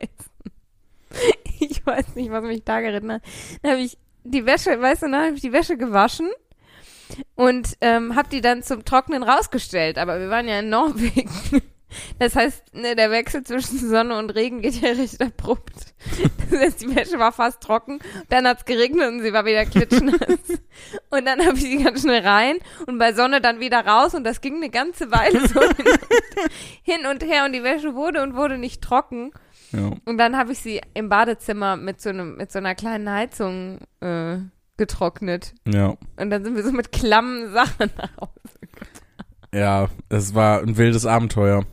Ich 1.61 1.87
weiß 1.87 2.16
nicht, 2.16 2.31
was 2.31 2.42
mich 2.42 2.64
da 2.64 2.81
geritten 2.81 3.12
hat. 3.12 3.23
Dann 3.62 3.73
habe 3.73 3.83
ich 3.83 3.97
die 4.25 4.44
Wäsche, 4.44 4.81
weißt 4.81 5.03
du, 5.03 5.11
dann 5.11 5.27
habe 5.27 5.35
ich 5.35 5.40
die 5.40 5.53
Wäsche 5.53 5.77
gewaschen 5.77 6.29
und 7.37 7.77
ähm, 7.81 8.16
habe 8.16 8.29
die 8.29 8.40
dann 8.40 8.62
zum 8.62 8.85
Trocknen 8.85 9.23
rausgestellt. 9.23 9.99
Aber 9.99 10.18
wir 10.18 10.31
waren 10.31 10.49
ja 10.49 10.59
in 10.59 10.70
Norwegen. 10.70 11.31
Das 12.18 12.37
heißt, 12.37 12.74
ne, 12.74 12.94
der 12.96 13.11
Wechsel 13.11 13.42
zwischen 13.44 13.78
Sonne 13.78 14.16
und 14.18 14.30
Regen 14.30 14.61
geht 14.62 14.80
ja 14.80 14.90
recht 14.90 15.20
abrupt. 15.22 15.94
Das 16.50 16.61
heißt, 16.61 16.83
die 16.83 16.94
Wäsche 16.94 17.18
war 17.18 17.33
fast 17.33 17.61
trocken, 17.62 17.98
dann 18.28 18.46
hat's 18.46 18.64
geregnet 18.64 19.09
und 19.09 19.22
sie 19.22 19.33
war 19.33 19.44
wieder 19.44 19.64
klitschnass. 19.64 20.18
Und 21.11 21.24
dann 21.26 21.44
habe 21.46 21.57
ich 21.57 21.62
sie 21.62 21.83
ganz 21.83 22.02
schnell 22.02 22.26
rein 22.26 22.57
und 22.87 22.98
bei 22.98 23.12
Sonne 23.12 23.40
dann 23.40 23.61
wieder 23.61 23.87
raus 23.87 24.14
und 24.14 24.24
das 24.24 24.40
ging 24.40 24.57
eine 24.57 24.70
ganze 24.70 25.11
Weile 25.11 25.46
so 25.48 25.61
hin 25.61 25.70
und, 25.78 26.52
hin 26.83 27.07
und 27.07 27.22
her 27.24 27.44
und 27.46 27.52
die 27.52 27.62
Wäsche 27.62 27.94
wurde 27.94 28.22
und 28.22 28.35
wurde 28.35 28.59
nicht 28.59 28.83
trocken. 28.83 29.30
ja. 29.72 29.92
Und 30.04 30.18
dann 30.18 30.37
habe 30.37 30.52
ich 30.52 30.59
sie 30.59 30.80
im 30.94 31.09
Badezimmer 31.09 31.76
mit 31.76 32.00
so 32.00 32.11
einem 32.11 32.37
mit 32.37 32.52
so 32.52 32.59
einer 32.59 32.74
kleinen 32.74 33.11
Heizung 33.11 33.78
äh, 34.00 34.37
getrocknet. 34.76 35.54
Ja, 35.66 35.94
Und 36.16 36.30
dann 36.30 36.44
sind 36.44 36.57
wir 36.57 36.64
so 36.64 36.72
mit 36.72 36.90
klammen 36.92 37.52
Sachen 37.52 37.90
nach 37.96 38.16
Hause. 38.20 38.59
ja, 39.54 39.88
es 40.09 40.35
war 40.35 40.61
ein 40.61 40.76
wildes 40.76 41.07
Abenteuer. 41.07 41.64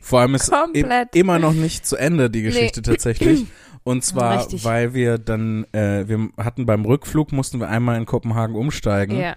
Vor 0.00 0.20
allem 0.20 0.34
ist 0.34 0.50
Komplett. 0.50 1.14
immer 1.14 1.38
noch 1.38 1.52
nicht 1.52 1.86
zu 1.86 1.96
Ende 1.96 2.30
die 2.30 2.42
Geschichte 2.42 2.82
tatsächlich. 2.82 3.46
Und 3.84 4.04
zwar, 4.04 4.38
Richtig. 4.40 4.64
weil 4.64 4.92
wir 4.92 5.18
dann, 5.18 5.64
äh, 5.72 6.06
wir 6.08 6.28
hatten 6.36 6.66
beim 6.66 6.84
Rückflug, 6.84 7.32
mussten 7.32 7.58
wir 7.60 7.68
einmal 7.68 7.96
in 7.96 8.04
Kopenhagen 8.06 8.54
umsteigen. 8.54 9.18
Ja. 9.18 9.36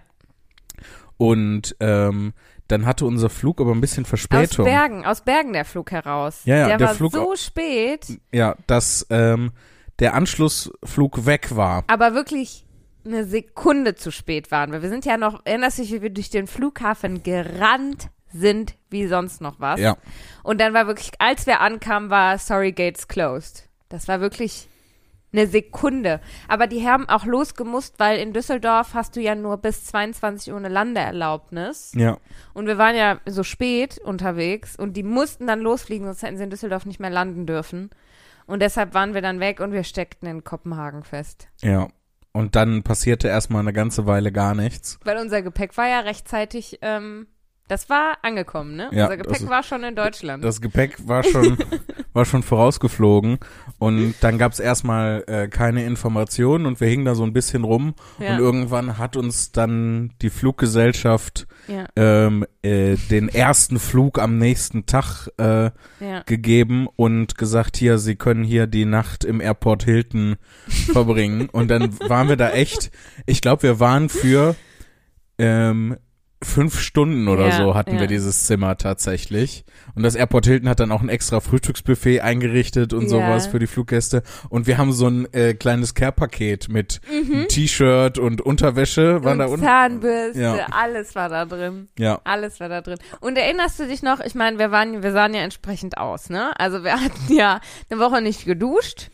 Und 1.17 1.75
ähm, 1.79 2.33
dann 2.67 2.85
hatte 2.85 3.05
unser 3.05 3.29
Flug 3.29 3.61
aber 3.61 3.71
ein 3.71 3.81
bisschen 3.81 4.03
Aus 4.03 4.09
Verspätung. 4.09 4.65
Bergen, 4.65 5.05
aus 5.05 5.21
Bergen 5.21 5.53
der 5.53 5.65
Flug 5.65 5.91
heraus. 5.91 6.41
Ja, 6.45 6.55
ja, 6.57 6.67
der, 6.69 6.77
der 6.77 6.87
war 6.87 6.95
Flug- 6.95 7.13
so 7.13 7.35
spät, 7.35 8.19
Ja, 8.31 8.55
dass 8.67 9.05
ähm, 9.09 9.51
der 9.99 10.15
Anschlussflug 10.15 11.25
weg 11.25 11.55
war. 11.55 11.83
aber 11.87 12.13
wirklich 12.13 12.65
eine 13.05 13.25
Sekunde 13.25 13.95
zu 13.95 14.11
spät 14.11 14.51
waren 14.51 14.71
wir. 14.71 14.81
Wir 14.81 14.89
sind 14.89 15.05
ja 15.05 15.17
noch, 15.17 15.41
erinnerst 15.45 15.77
du 15.79 15.81
dich, 15.83 15.91
wie 15.91 16.01
wir 16.01 16.09
durch 16.11 16.29
den 16.29 16.47
Flughafen 16.47 17.23
gerannt 17.23 18.09
sind, 18.33 18.75
wie 18.89 19.07
sonst 19.07 19.41
noch 19.41 19.59
was. 19.59 19.79
Ja. 19.79 19.97
Und 20.43 20.61
dann 20.61 20.73
war 20.73 20.87
wirklich, 20.87 21.11
als 21.19 21.47
wir 21.47 21.61
ankamen, 21.61 22.09
war 22.09 22.37
Sorry 22.37 22.71
Gates 22.71 23.07
closed. 23.07 23.67
Das 23.89 24.07
war 24.07 24.21
wirklich 24.21 24.67
eine 25.33 25.47
Sekunde. 25.47 26.19
Aber 26.47 26.67
die 26.67 26.87
haben 26.87 27.07
auch 27.07 27.25
losgemusst, 27.25 27.95
weil 27.99 28.19
in 28.19 28.33
Düsseldorf 28.33 28.93
hast 28.93 29.15
du 29.15 29.21
ja 29.21 29.35
nur 29.35 29.57
bis 29.57 29.85
22 29.85 30.51
Uhr 30.51 30.57
eine 30.57 30.69
Landeerlaubnis. 30.69 31.91
Ja. 31.95 32.17
Und 32.53 32.67
wir 32.67 32.77
waren 32.77 32.95
ja 32.95 33.19
so 33.25 33.43
spät 33.43 33.97
unterwegs 33.97 34.75
und 34.75 34.97
die 34.97 35.03
mussten 35.03 35.47
dann 35.47 35.61
losfliegen, 35.61 36.05
sonst 36.05 36.23
hätten 36.23 36.37
sie 36.37 36.43
in 36.43 36.49
Düsseldorf 36.49 36.85
nicht 36.85 36.99
mehr 36.99 37.09
landen 37.09 37.45
dürfen. 37.45 37.89
Und 38.45 38.61
deshalb 38.61 38.93
waren 38.93 39.13
wir 39.13 39.21
dann 39.21 39.39
weg 39.39 39.59
und 39.61 39.71
wir 39.71 39.83
steckten 39.83 40.27
in 40.27 40.43
Kopenhagen 40.43 41.03
fest. 41.03 41.47
Ja. 41.61 41.87
Und 42.33 42.55
dann 42.55 42.83
passierte 42.83 43.27
erstmal 43.27 43.61
eine 43.61 43.73
ganze 43.73 44.05
Weile 44.05 44.31
gar 44.31 44.55
nichts. 44.55 44.99
Weil 45.03 45.17
unser 45.17 45.41
Gepäck 45.41 45.77
war 45.77 45.87
ja 45.87 45.99
rechtzeitig, 45.99 46.79
ähm, 46.81 47.27
das 47.71 47.89
war 47.89 48.17
angekommen, 48.21 48.75
ne? 48.75 48.89
Ja, 48.91 49.05
unser 49.05 49.17
Gepäck 49.17 49.41
ist- 49.41 49.49
war 49.49 49.63
schon 49.63 49.83
in 49.83 49.95
Deutschland. 49.95 50.43
Das 50.43 50.59
Gepäck 50.59 51.07
war 51.07 51.23
schon, 51.23 51.57
war 52.13 52.25
schon 52.25 52.43
vorausgeflogen 52.43 53.39
und 53.79 54.15
dann 54.19 54.37
gab 54.37 54.51
es 54.51 54.59
erstmal 54.59 55.23
äh, 55.27 55.47
keine 55.47 55.85
Informationen 55.85 56.65
und 56.65 56.81
wir 56.81 56.87
hingen 56.89 57.05
da 57.05 57.15
so 57.15 57.23
ein 57.23 57.31
bisschen 57.31 57.63
rum 57.63 57.95
ja, 58.19 58.33
und 58.33 58.39
irgendwann 58.39 58.97
hat 58.97 59.15
uns 59.15 59.53
dann 59.53 60.11
die 60.21 60.29
Fluggesellschaft 60.29 61.47
ja, 61.67 61.85
ähm, 61.95 62.45
äh, 62.61 62.97
den 63.09 63.29
ersten 63.29 63.79
Flug 63.79 64.19
am 64.19 64.37
nächsten 64.37 64.85
Tag 64.85 65.29
äh, 65.37 65.71
gegeben 66.25 66.87
und 66.95 67.37
gesagt, 67.37 67.77
hier, 67.77 67.97
Sie 67.99 68.15
können 68.15 68.43
hier 68.43 68.67
die 68.67 68.83
Nacht 68.85 69.23
im 69.23 69.39
Airport 69.39 69.83
Hilton 69.83 70.35
verbringen. 70.67 71.47
Und 71.49 71.69
dann 71.71 71.97
waren 72.09 72.27
wir 72.27 72.35
da 72.35 72.49
echt, 72.49 72.91
ich 73.25 73.41
glaube, 73.41 73.63
wir 73.63 73.79
waren 73.79 74.09
für 74.09 74.55
ähm, 75.37 75.95
fünf 76.43 76.79
Stunden 76.79 77.27
oder 77.27 77.47
Ja, 77.49 77.57
so 77.57 77.75
hatten 77.75 77.95
ja. 77.95 78.01
wir 78.01 78.07
dieses 78.07 78.45
Zimmer 78.45 78.77
tatsächlich. 78.77 79.63
Und 79.95 80.03
das 80.03 80.15
Airport 80.15 80.45
Hilton 80.45 80.69
hat 80.69 80.79
dann 80.79 80.91
auch 80.91 81.01
ein 81.01 81.09
extra 81.09 81.39
Frühstücksbuffet 81.39 82.21
eingerichtet 82.21 82.93
und 82.93 83.03
Ja. 83.03 83.09
sowas 83.09 83.47
für 83.47 83.59
die 83.59 83.67
Fluggäste. 83.67 84.23
Und 84.49 84.65
wir 84.67 84.77
haben 84.77 84.91
so 84.93 85.07
ein 85.07 85.31
äh, 85.33 85.53
kleines 85.53 85.93
Care-Paket 85.93 86.69
mit 86.69 87.01
Mhm. 87.11 87.47
T-Shirt 87.47 88.17
und 88.17 88.41
Unterwäsche. 88.41 89.23
Waren 89.23 89.39
da 89.39 89.45
und 89.45 89.53
unten. 89.53 89.65
Zahnbürste, 89.65 90.65
alles 90.73 91.15
war 91.15 91.29
da 91.29 91.45
drin. 91.45 91.89
Ja. 91.99 92.19
Alles 92.23 92.59
war 92.59 92.69
da 92.69 92.81
drin. 92.81 92.97
Und 93.19 93.37
erinnerst 93.37 93.79
du 93.79 93.87
dich 93.87 94.01
noch, 94.01 94.19
ich 94.19 94.35
meine, 94.35 94.57
wir 94.59 94.71
waren, 94.71 95.03
wir 95.03 95.11
sahen 95.11 95.33
ja 95.33 95.41
entsprechend 95.41 95.97
aus, 95.97 96.29
ne? 96.29 96.51
Also 96.59 96.83
wir 96.83 96.93
hatten 96.93 97.33
ja 97.33 97.59
eine 97.89 97.99
Woche 97.99 98.21
nicht 98.21 98.45
geduscht, 98.45 99.09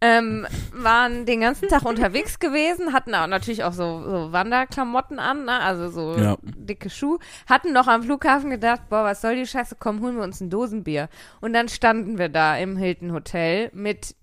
ähm, 0.00 0.46
waren 0.72 1.26
den 1.26 1.40
ganzen 1.40 1.68
Tag 1.68 1.84
unterwegs 1.84 2.38
gewesen, 2.38 2.92
hatten 2.92 3.14
auch 3.14 3.26
natürlich 3.26 3.64
auch 3.64 3.72
so, 3.72 4.02
so 4.04 4.32
Wanderklamotten 4.32 5.18
an, 5.18 5.44
ne? 5.44 5.60
Also 5.60 5.88
so 5.90 6.16
Ja. 6.16 6.36
dicke 6.42 6.88
Schuhe, 6.90 7.18
hatten 7.48 7.72
noch 7.72 7.88
am 7.88 8.04
Flughafen 8.04 8.50
gedacht, 8.50 8.82
boah, 8.90 9.02
was 9.04 9.20
soll 9.22 9.34
die 9.34 9.46
Scheiße, 9.46 9.76
komm, 9.78 10.00
holen 10.00 10.16
wir 10.16 10.22
uns 10.22 10.40
ein 10.40 10.50
Dosenbier. 10.50 11.08
Und 11.40 11.52
dann 11.52 11.68
standen 11.68 12.18
wir 12.18 12.28
da 12.28 12.56
im 12.56 12.76
Hilton 12.76 13.12
Hotel 13.12 13.70
mit 13.74 14.14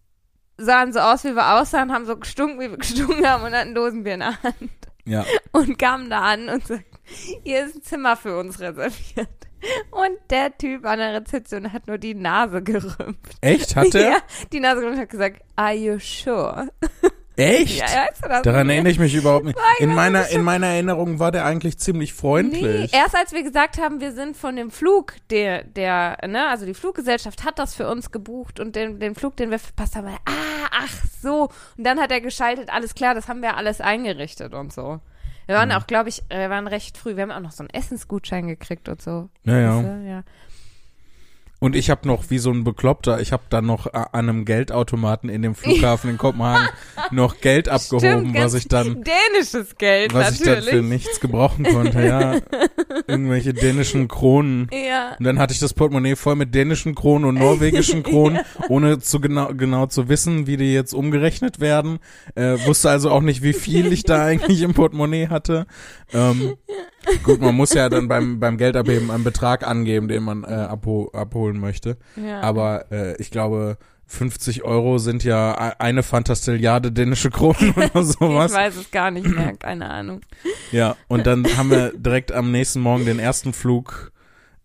sahen 0.58 0.94
so 0.94 1.00
aus, 1.00 1.26
wie 1.26 1.36
wir 1.36 1.56
aussahen, 1.60 1.92
haben 1.92 2.06
so 2.06 2.16
gestunken, 2.16 2.60
wie 2.62 2.70
wir 2.72 2.78
gestunken 2.86 3.28
haben 3.28 3.44
und 3.44 3.54
hatten 3.54 3.70
ein 3.70 3.76
Dosenbier 3.76 4.14
in 4.14 4.20
der 4.22 4.42
Hand 4.44 4.70
Ja. 5.06 5.26
und 5.52 5.78
kamen 5.78 6.10
da 6.10 6.22
an 6.22 6.48
und 6.48 6.66
sagten, 6.66 6.95
hier 7.44 7.66
ist 7.66 7.76
ein 7.76 7.82
Zimmer 7.84 8.16
für 8.16 8.38
uns 8.38 8.60
reserviert. 8.60 9.30
Und 9.90 10.18
der 10.30 10.56
Typ 10.58 10.86
an 10.86 11.00
der 11.00 11.14
Rezeption 11.16 11.74
hat 11.74 11.88
nur 11.88 11.98
die 11.98 12.14
Nase 12.14 12.62
gerümpft. 12.62 13.36
Echt? 13.42 13.76
Hat 13.76 13.96
er? 13.96 14.02
Ja, 14.12 14.18
die 14.52 14.60
Nase 14.60 14.82
gerümpft 14.82 14.98
und 14.98 15.02
hat 15.04 15.10
gesagt, 15.10 15.42
are 15.56 15.74
you 15.74 15.98
sure? 16.00 16.70
Echt? 17.36 17.80
Ja, 17.80 17.86
weißt 17.86 18.24
du 18.24 18.30
das? 18.30 18.42
Daran 18.44 18.70
erinnere 18.70 18.92
ich 18.92 19.00
mich 19.00 19.14
überhaupt 19.16 19.44
nicht. 19.46 19.58
In 19.80 19.94
meiner, 19.94 20.28
in 20.30 20.42
meiner 20.44 20.68
Erinnerung 20.68 21.20
war 21.20 21.32
der 21.32 21.46
eigentlich 21.46 21.78
ziemlich 21.80 22.12
Nee, 22.12 22.18
freundlich. 22.18 22.94
erst 22.94 23.16
als 23.16 23.34
wir 23.34 23.44
gesagt 23.44 23.78
haben, 23.82 24.00
wir 24.00 24.12
sind 24.14 24.38
von 24.38 24.56
dem 24.56 24.72
Flug, 24.72 25.16
der, 25.32 25.64
der, 25.64 26.18
ne, 26.28 26.48
also 26.48 26.66
die 26.66 26.74
Fluggesellschaft 26.74 27.44
hat 27.44 27.58
das 27.60 27.74
für 27.76 27.90
uns 27.90 28.12
gebucht 28.12 28.60
und 28.62 28.76
den, 28.78 29.00
den 29.00 29.16
Flug, 29.16 29.36
den 29.36 29.52
wir 29.52 29.60
verpasst 29.60 29.96
haben, 29.98 30.06
war, 30.06 30.20
ah, 30.26 30.68
ach 30.72 30.94
so. 31.22 31.50
Und 31.78 31.84
dann 31.84 32.00
hat 32.00 32.12
er 32.12 32.22
geschaltet, 32.22 32.70
alles 32.70 32.94
klar, 32.96 33.16
das 33.16 33.28
haben 33.28 33.42
wir 33.42 33.58
alles 33.58 33.82
eingerichtet 33.82 34.54
und 34.54 34.72
so. 34.72 35.02
Wir 35.48 35.56
waren 35.56 35.70
Mhm. 35.70 35.76
auch, 35.76 35.88
glaube 35.88 36.10
ich, 36.10 36.24
äh, 36.30 36.40
wir 36.40 36.50
waren 36.50 36.68
recht 36.68 36.98
früh. 36.98 37.16
Wir 37.16 37.24
haben 37.24 37.32
auch 37.32 37.40
noch 37.40 37.52
so 37.52 37.62
einen 37.64 37.70
Essensgutschein 37.70 38.48
gekriegt 38.48 38.90
und 38.90 39.02
so. 39.02 39.30
Ja, 39.44 39.60
ja. 39.60 39.82
Ja. 40.04 40.24
Und 41.60 41.76
ich 41.76 41.90
habe 41.90 42.06
noch, 42.08 42.30
wie 42.30 42.38
so 42.38 42.52
ein 42.52 42.64
Bekloppter, 42.66 43.22
ich 43.22 43.32
habe 43.32 43.44
dann 43.50 43.66
noch 43.66 43.88
a- 43.94 44.10
an 44.12 44.28
einem 44.30 44.46
Geldautomaten 44.46 45.30
in 45.30 45.42
dem 45.42 45.56
Flughafen 45.56 46.10
in 46.10 46.18
Kopenhagen 46.18 46.68
noch 47.12 47.40
Geld 47.40 47.70
abgehoben, 47.70 48.30
Stimmt, 48.30 48.38
was 48.38 48.54
ich 48.54 48.68
dann, 48.68 49.04
Dänisches 49.04 49.76
Geld, 49.78 50.14
was 50.14 50.34
ich 50.34 50.40
dann 50.42 50.56
natürlich. 50.56 50.76
für 50.76 50.82
nichts 50.84 51.20
gebrauchen 51.22 51.64
konnte, 51.64 52.06
ja. 52.06 52.36
Irgendwelche 53.08 53.54
dänischen 53.54 54.08
Kronen. 54.08 54.68
ja. 54.72 55.16
Und 55.18 55.24
dann 55.26 55.40
hatte 55.40 55.54
ich 55.54 55.60
das 55.60 55.74
Portemonnaie 55.74 56.16
voll 56.16 56.36
mit 56.36 56.54
dänischen 56.54 56.94
Kronen 56.94 57.26
und 57.26 57.36
norwegischen 57.36 58.04
Kronen, 58.04 58.40
ohne 58.68 59.00
zu 59.00 59.20
genau, 59.22 59.48
genau 59.54 59.86
zu 59.88 60.10
wissen, 60.10 60.48
wie 60.48 60.58
die 60.58 60.74
jetzt 60.74 60.94
umgerechnet 60.94 61.60
werden. 61.62 62.00
Äh, 62.36 62.58
wusste 62.66 62.90
also 62.90 63.10
auch 63.12 63.22
nicht, 63.22 63.42
wie 63.44 63.54
viel 63.54 63.92
ich 63.94 64.04
da 64.04 64.24
eigentlich 64.24 64.62
im 64.62 64.74
Portemonnaie 64.74 65.30
hatte. 65.30 65.68
Ähm, 66.14 66.56
gut, 67.24 67.42
man 67.42 67.56
muss 67.56 67.74
ja 67.74 67.90
dann 67.90 68.08
beim, 68.08 68.40
beim 68.40 68.58
Geldabheben 68.58 69.12
einen 69.12 69.24
Betrag 69.24 69.66
angeben, 69.68 70.08
den 70.08 70.24
man 70.24 70.44
äh, 70.44 70.48
abho 70.48 71.10
abholen 71.14 71.60
möchte. 71.60 71.98
ja. 72.16 72.42
Aber 72.42 72.92
äh, 72.92 73.16
ich 73.22 73.32
glaube, 73.32 73.78
50 74.08 74.64
Euro 74.64 74.98
sind 75.00 75.24
ja 75.24 75.54
e- 75.72 75.74
eine 75.80 76.04
Fantastilliarde 76.04 76.92
dänische 76.92 77.32
Kronen 77.32 77.72
oder 77.76 77.86
ich 78.02 78.08
sowas. 78.08 78.54
weiß 78.54 78.76
es 78.78 78.92
gar 78.92 79.10
nicht 79.12 79.28
mehr, 79.28 79.56
keine 79.58 79.90
Ahnung. 79.90 80.22
Ja, 80.72 80.96
und 81.08 81.26
dann 81.26 81.46
haben 81.58 81.72
wir 81.72 81.92
direkt 81.96 82.32
am 82.32 82.52
nächsten 82.52 82.82
Morgen 82.82 83.06
den 83.06 83.18
ersten 83.20 83.52
Flug, 83.54 84.12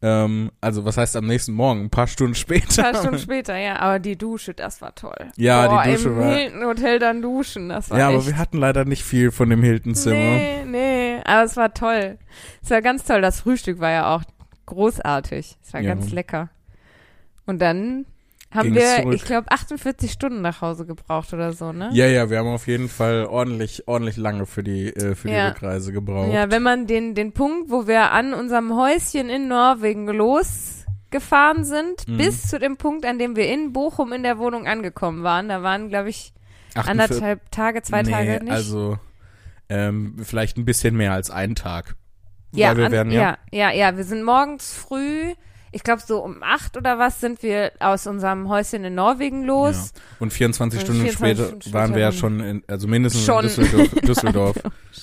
ähm, 0.02 0.50
also 0.60 0.84
was 0.84 0.96
heißt 0.96 1.16
am 1.16 1.26
nächsten 1.26 1.52
Morgen? 1.52 1.82
Ein 1.82 1.90
paar 1.90 2.06
Stunden 2.06 2.34
später. 2.34 2.86
Ein 2.86 2.92
paar 2.92 3.00
Stunden 3.02 3.18
später, 3.22 3.56
ja. 3.56 3.76
Aber 3.80 3.98
die 3.98 4.16
Dusche, 4.16 4.54
das 4.54 4.80
war 4.80 4.94
toll. 4.94 5.30
Ja, 5.36 5.66
Boah, 5.68 5.82
die 5.84 5.92
Dusche 5.92 6.08
im 6.08 6.16
war- 6.18 6.34
Hilton 6.34 6.64
Hotel 6.64 6.98
dann 6.98 7.22
duschen, 7.22 7.68
das 7.68 7.90
war 7.90 7.98
Ja, 7.98 8.08
aber 8.08 8.18
echt. 8.18 8.26
wir 8.28 8.38
hatten 8.38 8.58
leider 8.58 8.84
nicht 8.84 9.02
viel 9.04 9.30
von 9.30 9.50
dem 9.50 9.62
Hilton-Zimmer. 9.62 10.16
Nee, 10.16 10.64
nee, 10.66 11.20
aber 11.24 11.44
es 11.44 11.56
war 11.56 11.74
toll. 11.74 12.18
Es 12.62 12.70
war 12.70 12.80
ganz 12.82 13.04
toll. 13.04 13.20
Das 13.20 13.40
Frühstück 13.40 13.78
war 13.80 13.90
ja 13.90 14.14
auch 14.14 14.22
großartig. 14.66 15.56
Es 15.62 15.72
war 15.74 15.80
Ja. 15.80 15.94
ganz 15.94 16.10
lecker. 16.12 16.48
Und 17.46 17.60
dann 17.60 18.06
haben 18.52 18.74
wir, 18.74 18.96
zurück. 19.02 19.14
ich 19.14 19.24
glaube, 19.24 19.50
48 19.50 20.10
Stunden 20.10 20.40
nach 20.42 20.60
Hause 20.60 20.84
gebraucht 20.86 21.32
oder 21.32 21.52
so, 21.52 21.72
ne? 21.72 21.90
Ja, 21.92 22.06
ja, 22.06 22.30
wir 22.30 22.38
haben 22.38 22.48
auf 22.48 22.66
jeden 22.66 22.88
Fall 22.88 23.26
ordentlich, 23.26 23.86
ordentlich 23.86 24.16
lange 24.16 24.44
für 24.46 24.62
die, 24.64 24.88
äh, 24.88 25.14
für 25.14 25.28
die 25.28 25.34
Ja. 25.34 25.48
Rückreise 25.48 25.92
gebraucht. 25.92 26.32
Ja, 26.32 26.50
wenn 26.50 26.62
man 26.62 26.86
den, 26.86 27.14
den 27.14 27.32
Punkt, 27.32 27.70
wo 27.70 27.86
wir 27.86 28.10
an 28.10 28.34
unserem 28.34 28.74
Häuschen 28.76 29.28
in 29.30 29.46
Norwegen 29.48 30.08
losgefahren 30.08 31.64
sind, 31.64 32.06
Mhm. 32.08 32.16
bis 32.16 32.48
zu 32.48 32.58
dem 32.58 32.76
Punkt, 32.76 33.04
an 33.06 33.18
dem 33.18 33.36
wir 33.36 33.48
in 33.48 33.72
Bochum 33.72 34.12
in 34.12 34.22
der 34.22 34.38
Wohnung 34.38 34.66
angekommen 34.66 35.22
waren, 35.22 35.48
da 35.48 35.62
waren, 35.62 35.88
glaube 35.88 36.10
ich, 36.10 36.32
48 36.74 36.88
anderthalb 36.90 37.50
Tage, 37.50 37.82
zwei 37.82 38.02
nee, 38.02 38.10
Tage 38.10 38.44
nicht. 38.44 38.52
also 38.52 38.98
ähm, 39.68 40.16
vielleicht 40.22 40.56
ein 40.56 40.64
bisschen 40.64 40.96
mehr 40.96 41.12
als 41.12 41.30
einen 41.30 41.54
Tag. 41.54 41.94
ja, 42.52 42.70
an, 42.72 42.92
ja, 42.92 43.04
ja, 43.04 43.38
ja, 43.52 43.70
ja, 43.72 43.96
wir 43.96 44.04
sind 44.04 44.24
morgens 44.24 44.72
früh, 44.74 45.34
ich 45.72 45.82
glaube 45.82 46.02
so 46.04 46.18
um 46.22 46.42
acht 46.42 46.76
oder 46.76 46.98
was, 46.98 47.20
sind 47.20 47.42
wir 47.42 47.72
aus 47.78 48.06
unserem 48.06 48.48
Häuschen 48.48 48.84
in 48.84 48.94
Norwegen 48.94 49.44
los. 49.44 49.92
Ja. 49.94 50.02
Und 50.20 50.32
24 50.32 50.80
Und 50.80 50.84
Stunden 50.84 51.02
24 51.02 51.18
später 51.46 51.48
Stunden 51.60 51.72
waren 51.74 51.94
wir 51.94 52.00
ja 52.00 52.12
schon 52.12 52.40
in, 52.40 52.62
also 52.66 52.88
mindestens 52.88 53.24
Schon. 53.24 53.44
in 53.44 53.50
Düsseldorf. 53.50 53.90
Düsseldorf. 54.00 54.56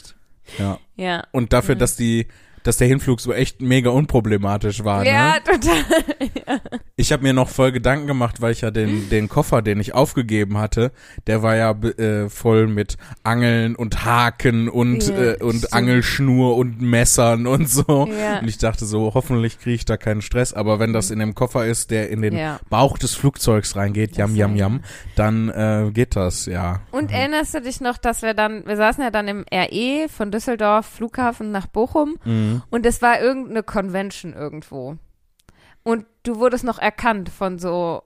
ja. 0.57 0.77
Ja. 0.95 1.23
Und 1.31 1.53
dafür, 1.53 1.75
Mhm. 1.75 1.79
dass 1.79 1.95
die, 1.95 2.27
dass 2.63 2.77
der 2.77 2.87
Hinflug 2.87 3.21
so 3.21 3.31
echt 3.33 3.61
mega 3.61 3.89
unproblematisch 3.89 4.83
war. 4.83 5.05
Ja, 5.05 5.35
Ne? 5.35 5.43
total. 5.43 6.61
Ich 6.95 7.11
habe 7.11 7.23
mir 7.23 7.33
noch 7.33 7.49
voll 7.49 7.71
Gedanken 7.71 8.07
gemacht, 8.07 8.41
weil 8.41 8.51
ich 8.51 8.61
ja 8.61 8.71
den, 8.71 9.09
den 9.09 9.29
Koffer, 9.29 9.61
den 9.61 9.79
ich 9.79 9.93
aufgegeben 9.93 10.57
hatte, 10.57 10.91
der 11.27 11.43
war 11.43 11.55
ja 11.55 11.71
äh, 11.71 12.29
voll 12.29 12.67
mit 12.67 12.97
Angeln 13.23 13.75
und 13.75 14.03
Haken 14.05 14.67
und, 14.69 15.07
Ja, 15.07 15.15
äh, 15.33 15.37
und 15.43 15.57
stimmt. 15.59 15.73
Angelschnur 15.73 16.55
und 16.57 16.81
Messern 16.81 17.45
und 17.47 17.69
so. 17.69 18.07
Ja. 18.19 18.39
Und 18.39 18.47
ich 18.47 18.57
dachte 18.57 18.85
so, 18.85 19.11
hoffentlich 19.13 19.59
kriege 19.59 19.75
ich 19.75 19.85
da 19.85 19.95
keinen 19.97 20.21
Stress. 20.21 20.53
Aber 20.53 20.79
wenn 20.79 20.93
das 20.93 21.11
in 21.11 21.19
dem 21.19 21.35
Koffer 21.35 21.65
ist, 21.65 21.91
der 21.91 22.09
in 22.09 22.21
den 22.21 22.35
Ja. 22.35 22.59
Bauch 22.69 22.97
des 22.97 23.13
Flugzeugs 23.13 23.75
reingeht, 23.75 24.17
jam, 24.17 24.35
jam, 24.35 24.55
jam, 24.55 24.81
dann 25.15 25.49
äh, 25.49 25.91
geht 25.93 26.15
das, 26.15 26.45
ja. 26.47 26.81
Und 26.91 27.11
erinnerst 27.11 27.53
du 27.53 27.61
dich 27.61 27.79
noch, 27.81 27.97
dass 27.97 28.21
wir 28.23 28.33
dann, 28.33 28.65
wir 28.65 28.75
saßen 28.77 29.03
ja 29.03 29.11
dann 29.11 29.27
im 29.27 29.45
RE 29.53 30.07
von 30.09 30.31
Düsseldorf 30.31 30.85
Flughafen 30.85 31.51
nach 31.51 31.67
Bochum 31.67 32.15
Mhm. 32.25 32.46
Und 32.69 32.85
es 32.85 33.01
war 33.01 33.19
irgendeine 33.19 33.63
Convention 33.63 34.33
irgendwo. 34.33 34.97
Und 35.83 36.05
du 36.23 36.37
wurdest 36.37 36.63
noch 36.63 36.79
erkannt 36.79 37.29
von 37.29 37.59
so 37.59 38.03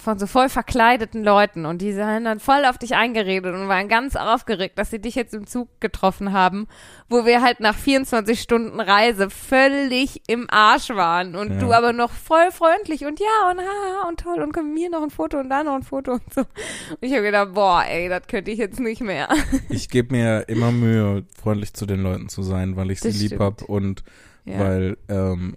von 0.00 0.18
so 0.18 0.26
voll 0.26 0.48
verkleideten 0.48 1.22
Leuten 1.22 1.66
und 1.66 1.80
die 1.82 1.94
haben 2.02 2.24
dann 2.24 2.40
voll 2.40 2.64
auf 2.64 2.78
dich 2.78 2.94
eingeredet 2.96 3.54
und 3.54 3.68
waren 3.68 3.88
ganz 3.88 4.16
aufgeregt, 4.16 4.78
dass 4.78 4.90
sie 4.90 4.98
dich 5.00 5.14
jetzt 5.14 5.34
im 5.34 5.46
Zug 5.46 5.68
getroffen 5.80 6.32
haben, 6.32 6.66
wo 7.08 7.24
wir 7.26 7.42
halt 7.42 7.60
nach 7.60 7.74
24 7.76 8.40
Stunden 8.40 8.80
Reise 8.80 9.30
völlig 9.30 10.22
im 10.28 10.46
Arsch 10.50 10.90
waren 10.90 11.36
und 11.36 11.52
Ja. 11.52 11.58
du 11.58 11.72
aber 11.72 11.92
noch 11.92 12.10
voll 12.10 12.50
freundlich 12.50 13.04
und 13.04 13.20
ja 13.20 13.50
und 13.50 13.58
haha 13.60 14.08
und 14.08 14.20
toll 14.20 14.40
und 14.42 14.56
wir 14.56 14.62
hier 14.76 14.90
noch 14.90 15.02
ein 15.02 15.10
Foto 15.10 15.38
und 15.38 15.50
da 15.50 15.62
noch 15.62 15.74
ein 15.74 15.82
Foto 15.82 16.12
und 16.12 16.34
so. 16.34 16.40
Und 16.40 16.48
ich 17.00 17.12
habe 17.12 17.22
gedacht, 17.22 17.54
boah, 17.54 17.84
ey, 17.88 18.08
das 18.08 18.26
könnte 18.26 18.50
ich 18.50 18.58
jetzt 18.58 18.80
nicht 18.80 19.00
mehr. 19.02 19.28
Ich 19.68 19.88
gebe 19.88 20.14
mir 20.14 20.48
immer 20.48 20.72
Mühe, 20.72 21.24
freundlich 21.40 21.74
zu 21.74 21.86
den 21.86 22.02
Leuten 22.02 22.28
zu 22.28 22.42
sein, 22.42 22.76
weil 22.76 22.90
ich 22.90 23.00
sie 23.00 23.08
Das 23.08 23.18
lieb 23.18 23.26
stimmt. 23.28 23.42
hab 23.42 23.62
und 23.62 24.02
Ja. 24.44 24.58
weil 24.58 24.96
ähm, 25.08 25.56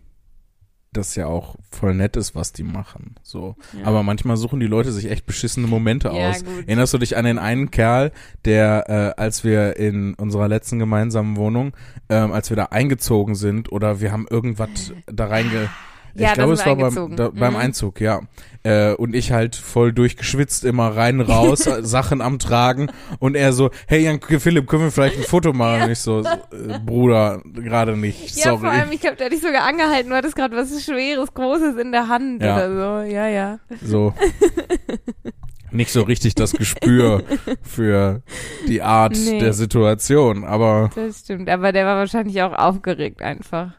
das 0.93 1.15
ja 1.15 1.27
auch 1.27 1.55
voll 1.69 1.93
nett 1.93 2.15
ist, 2.15 2.35
was 2.35 2.53
die 2.53 2.63
machen. 2.63 3.15
So. 3.23 3.55
Ja. 3.77 3.85
Aber 3.87 4.03
manchmal 4.03 4.37
suchen 4.37 4.59
die 4.59 4.67
Leute 4.67 4.91
sich 4.91 5.09
echt 5.09 5.25
beschissene 5.25 5.67
Momente 5.67 6.07
Ja, 6.09 6.29
aus. 6.29 6.43
gut. 6.43 6.67
Erinnerst 6.67 6.93
du 6.93 6.97
dich 6.97 7.17
an 7.17 7.25
den 7.25 7.39
einen 7.39 7.71
Kerl, 7.71 8.11
der, 8.45 9.15
äh, 9.17 9.21
als 9.21 9.43
wir 9.43 9.77
in 9.77 10.13
unserer 10.13 10.47
letzten 10.47 10.79
gemeinsamen 10.79 11.35
Wohnung, 11.37 11.73
ähm, 12.09 12.31
als 12.31 12.49
wir 12.49 12.57
da 12.57 12.65
eingezogen 12.65 13.35
sind 13.35 13.71
oder 13.71 13.99
wir 13.99 14.11
haben 14.11 14.27
irgendwas 14.29 14.93
da 15.07 15.25
reinge... 15.27 15.69
Ja, 16.15 16.27
ich 16.29 16.33
glaube, 16.33 16.53
es 16.53 16.65
war 16.65 16.75
beim, 16.75 17.15
da, 17.15 17.29
beim 17.29 17.53
Mhm. 17.53 17.59
Einzug, 17.59 17.99
ja. 17.99 18.21
Äh, 18.63 18.93
und 18.93 19.13
ich 19.15 19.31
halt 19.31 19.55
voll 19.55 19.91
durchgeschwitzt 19.91 20.63
immer 20.63 20.95
rein, 20.95 21.19
raus, 21.21 21.59
Sachen 21.81 22.21
am 22.21 22.39
Tragen 22.39 22.89
und 23.19 23.35
er 23.35 23.51
so, 23.51 23.71
hey 23.87 24.03
Jan 24.03 24.21
Philipp, 24.21 24.67
können 24.67 24.83
wir 24.83 24.91
vielleicht 24.91 25.17
ein 25.17 25.23
Foto 25.23 25.51
machen? 25.53 25.83
Und 25.83 25.91
ich 25.91 25.99
so, 25.99 26.21
äh, 26.21 26.79
Bruder, 26.85 27.41
gerade 27.53 27.97
nicht, 27.97 28.35
Ja, 28.37 28.51
vor 28.51 28.59
sorry. 28.59 28.77
allem, 28.77 28.91
ich 28.91 29.01
glaube, 29.01 29.17
der 29.17 29.25
hat 29.25 29.33
dich 29.33 29.41
sogar 29.41 29.63
angehalten, 29.67 30.09
du 30.11 30.15
hattest 30.15 30.35
gerade 30.35 30.55
was 30.55 30.69
Schweres, 30.83 31.33
Großes 31.33 31.75
in 31.77 31.91
der 31.91 32.07
Hand 32.07 32.41
Ja. 32.43 32.55
oder 32.55 32.69
so. 33.03 33.11
Ja, 33.11 33.27
ja. 33.27 33.59
So. 33.81 34.13
Nicht 35.71 35.91
so 35.91 36.03
richtig 36.03 36.35
das 36.35 36.51
Gespür 36.53 37.23
für 37.63 38.21
die 38.67 38.83
Art 38.83 39.17
Nee. 39.17 39.39
der 39.39 39.53
Situation, 39.53 40.43
aber 40.43 40.91
Das 40.95 41.21
stimmt. 41.21 41.49
Aber 41.49 41.71
der 41.71 41.85
war 41.87 41.97
wahrscheinlich 41.97 42.41
auch 42.43 42.53
aufgeregt 42.53 43.23
einfach. 43.23 43.71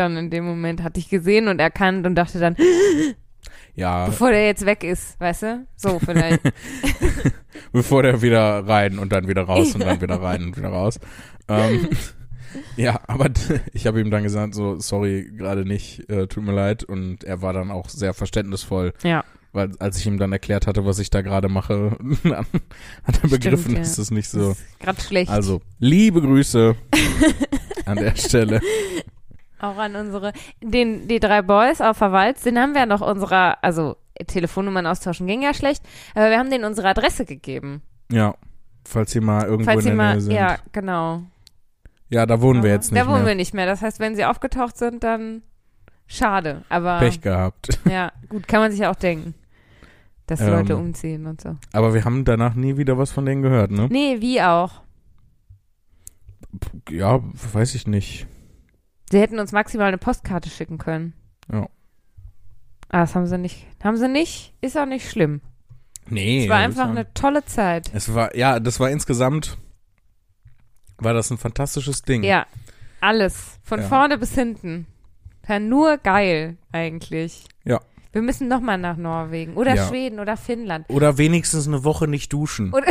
Dann 0.00 0.16
in 0.16 0.30
dem 0.30 0.46
Moment 0.46 0.82
hatte 0.82 0.98
ich 0.98 1.10
gesehen 1.10 1.46
und 1.46 1.60
erkannt 1.60 2.06
und 2.06 2.14
dachte 2.14 2.38
dann, 2.40 2.56
ja, 3.74 4.06
bevor 4.06 4.30
der 4.30 4.46
jetzt 4.46 4.64
weg 4.64 4.82
ist, 4.82 5.20
weißt 5.20 5.42
du? 5.42 5.66
So 5.76 5.98
vielleicht. 5.98 6.40
bevor 7.72 8.02
der 8.02 8.22
wieder 8.22 8.66
rein 8.66 8.98
und 8.98 9.12
dann 9.12 9.28
wieder 9.28 9.42
raus 9.42 9.74
und 9.74 9.82
dann 9.84 10.00
wieder 10.00 10.22
rein 10.22 10.42
und 10.42 10.56
wieder 10.56 10.70
raus. 10.70 10.98
Ähm, 11.48 11.90
ja, 12.76 12.98
aber 13.08 13.28
ich 13.74 13.86
habe 13.86 14.00
ihm 14.00 14.10
dann 14.10 14.22
gesagt, 14.22 14.54
so, 14.54 14.78
sorry, 14.78 15.30
gerade 15.36 15.66
nicht, 15.66 16.08
äh, 16.08 16.26
tut 16.28 16.44
mir 16.44 16.54
leid. 16.54 16.82
Und 16.82 17.22
er 17.24 17.42
war 17.42 17.52
dann 17.52 17.70
auch 17.70 17.90
sehr 17.90 18.14
verständnisvoll, 18.14 18.94
ja. 19.02 19.22
weil 19.52 19.72
als 19.80 19.98
ich 19.98 20.06
ihm 20.06 20.16
dann 20.16 20.32
erklärt 20.32 20.66
hatte, 20.66 20.86
was 20.86 20.98
ich 20.98 21.10
da 21.10 21.20
gerade 21.20 21.50
mache, 21.50 21.98
hat 22.24 22.46
er 23.04 23.14
Stimmt, 23.14 23.30
begriffen, 23.30 23.72
ja. 23.74 23.80
dass 23.80 23.96
das 23.96 24.10
nicht 24.10 24.30
so. 24.30 24.56
Gerade 24.78 24.98
schlecht. 25.02 25.30
Also, 25.30 25.60
liebe 25.78 26.22
Grüße 26.22 26.74
an 27.84 27.96
der 27.98 28.16
Stelle. 28.16 28.62
Auch 29.60 29.76
an 29.76 29.94
unsere, 29.96 30.32
den, 30.62 31.06
die 31.08 31.20
drei 31.20 31.42
Boys 31.42 31.80
auf 31.80 31.96
Verwalz, 31.96 32.42
den 32.42 32.58
haben 32.58 32.74
wir 32.74 32.86
noch 32.86 33.00
unserer, 33.00 33.62
also 33.62 33.96
Telefonnummern 34.26 34.86
austauschen 34.86 35.26
ging 35.26 35.42
ja 35.42 35.54
schlecht, 35.54 35.82
aber 36.14 36.30
wir 36.30 36.38
haben 36.38 36.50
denen 36.50 36.64
unsere 36.64 36.88
Adresse 36.88 37.24
gegeben. 37.24 37.82
Ja, 38.10 38.34
falls 38.86 39.12
sie 39.12 39.20
mal 39.20 39.44
irgendwo 39.44 39.64
Falls 39.70 39.78
in 39.78 39.82
sie 39.82 39.88
der 39.88 39.96
mal, 39.96 40.12
Nähe 40.12 40.20
sind. 40.20 40.32
ja, 40.34 40.56
genau. 40.72 41.22
Ja, 42.08 42.26
da 42.26 42.40
wohnen 42.40 42.62
wir 42.62 42.70
jetzt 42.70 42.90
nicht 42.90 43.00
da 43.00 43.06
wohnen 43.06 43.18
mehr. 43.18 43.28
wir 43.28 43.34
nicht 43.36 43.54
mehr. 43.54 43.66
Das 43.66 43.82
heißt, 43.82 44.00
wenn 44.00 44.16
sie 44.16 44.24
aufgetaucht 44.24 44.76
sind, 44.76 45.04
dann 45.04 45.42
schade. 46.06 46.64
Aber 46.68 46.98
Pech 46.98 47.20
gehabt. 47.20 47.78
ja, 47.88 48.10
gut, 48.28 48.48
kann 48.48 48.60
man 48.60 48.72
sich 48.72 48.80
ja 48.80 48.90
auch 48.90 48.96
denken, 48.96 49.34
dass 50.26 50.40
Ähm. 50.40 50.48
Leute 50.50 50.76
umziehen 50.76 51.26
und 51.26 51.40
so. 51.40 51.56
Aber 51.72 51.94
wir 51.94 52.04
haben 52.04 52.24
danach 52.24 52.54
nie 52.54 52.76
wieder 52.76 52.98
was 52.98 53.12
von 53.12 53.24
denen 53.26 53.42
gehört, 53.42 53.70
ne? 53.70 53.88
Nee, 53.90 54.20
wie 54.20 54.42
auch. 54.42 54.82
Ja, 56.90 57.20
weiß 57.52 57.74
ich 57.76 57.86
nicht. 57.86 58.26
Sie 59.10 59.18
hätten 59.20 59.38
uns 59.38 59.52
maximal 59.52 59.88
eine 59.88 59.98
Postkarte 59.98 60.48
schicken 60.50 60.78
können. 60.78 61.14
Ja. 61.52 61.68
Aber 62.88 63.02
das 63.02 63.14
haben 63.14 63.26
sie 63.26 63.38
nicht. 63.38 63.66
Haben 63.82 63.96
sie 63.96 64.08
nicht, 64.08 64.54
ist 64.60 64.76
auch 64.78 64.86
nicht 64.86 65.08
schlimm. 65.10 65.40
Nee. 66.08 66.44
es 66.44 66.48
war 66.50 66.58
das 66.58 66.64
einfach 66.66 66.82
war- 66.84 66.90
eine 66.90 67.14
tolle 67.14 67.44
Zeit. 67.44 67.90
Es 67.94 68.12
war, 68.14 68.34
ja, 68.36 68.58
das 68.60 68.80
war 68.80 68.90
insgesamt, 68.90 69.58
war 70.98 71.14
das 71.14 71.30
ein 71.30 71.38
fantastisches 71.38 72.02
Ding. 72.02 72.22
Ja, 72.24 72.46
alles. 73.00 73.58
Von 73.62 73.80
Ja. 73.80 73.86
vorne 73.88 74.18
bis 74.18 74.34
hinten. 74.34 74.86
Ja, 75.48 75.58
nur 75.60 75.96
geil, 75.98 76.56
eigentlich. 76.72 77.44
Ja. 77.64 77.80
Wir 78.12 78.22
müssen 78.22 78.48
nochmal 78.48 78.78
nach 78.78 78.96
Norwegen. 78.96 79.54
Oder 79.56 79.74
Ja. 79.76 79.88
Schweden 79.88 80.18
oder 80.20 80.36
Finnland. 80.36 80.86
Oder 80.90 81.16
wenigstens 81.18 81.66
eine 81.68 81.84
Woche 81.84 82.08
nicht 82.08 82.32
duschen. 82.32 82.72
Oder 82.72 82.86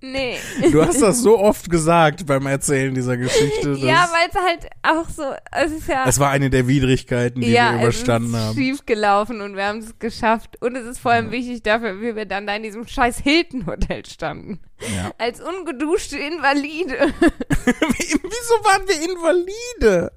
nee. 0.00 0.38
nee. 0.60 0.70
Du 0.70 0.84
hast 0.84 1.00
das 1.00 1.20
so 1.20 1.38
oft 1.38 1.70
gesagt 1.70 2.26
beim 2.26 2.46
Erzählen 2.46 2.94
dieser 2.94 3.16
Geschichte. 3.16 3.72
Ja, 3.72 4.08
weil 4.12 4.28
es 4.28 4.34
halt 4.34 4.70
auch 4.82 5.08
so, 5.08 5.24
es 5.52 5.72
ist 5.72 5.88
ja, 5.88 6.04
es 6.06 6.18
war 6.18 6.30
eine 6.30 6.50
der 6.50 6.66
Widrigkeiten, 6.68 7.40
die 7.40 7.50
ja, 7.50 7.72
wir 7.72 7.82
überstanden 7.82 8.34
es 8.34 8.40
ist 8.40 8.46
haben. 8.46 8.56
schief 8.56 8.86
gelaufen 8.86 9.40
und 9.40 9.56
wir 9.56 9.66
haben 9.66 9.78
es 9.78 9.98
geschafft. 9.98 10.60
Und 10.60 10.76
es 10.76 10.86
ist 10.86 10.98
vor 10.98 11.12
allem 11.12 11.30
wichtig 11.30 11.62
dafür, 11.62 12.00
wie 12.00 12.16
wir 12.16 12.26
dann 12.26 12.46
da 12.46 12.56
in 12.56 12.62
diesem 12.62 12.86
scheiß 12.86 13.18
Hilton-Hotel 13.18 14.04
standen. 14.06 14.60
Ja. 14.96 15.12
Als 15.18 15.40
ungeduschte 15.40 16.18
Invalide. 16.18 16.98
Wieso 17.18 18.54
waren 18.64 18.88
wir 18.88 19.10
Invalide? 19.10 20.12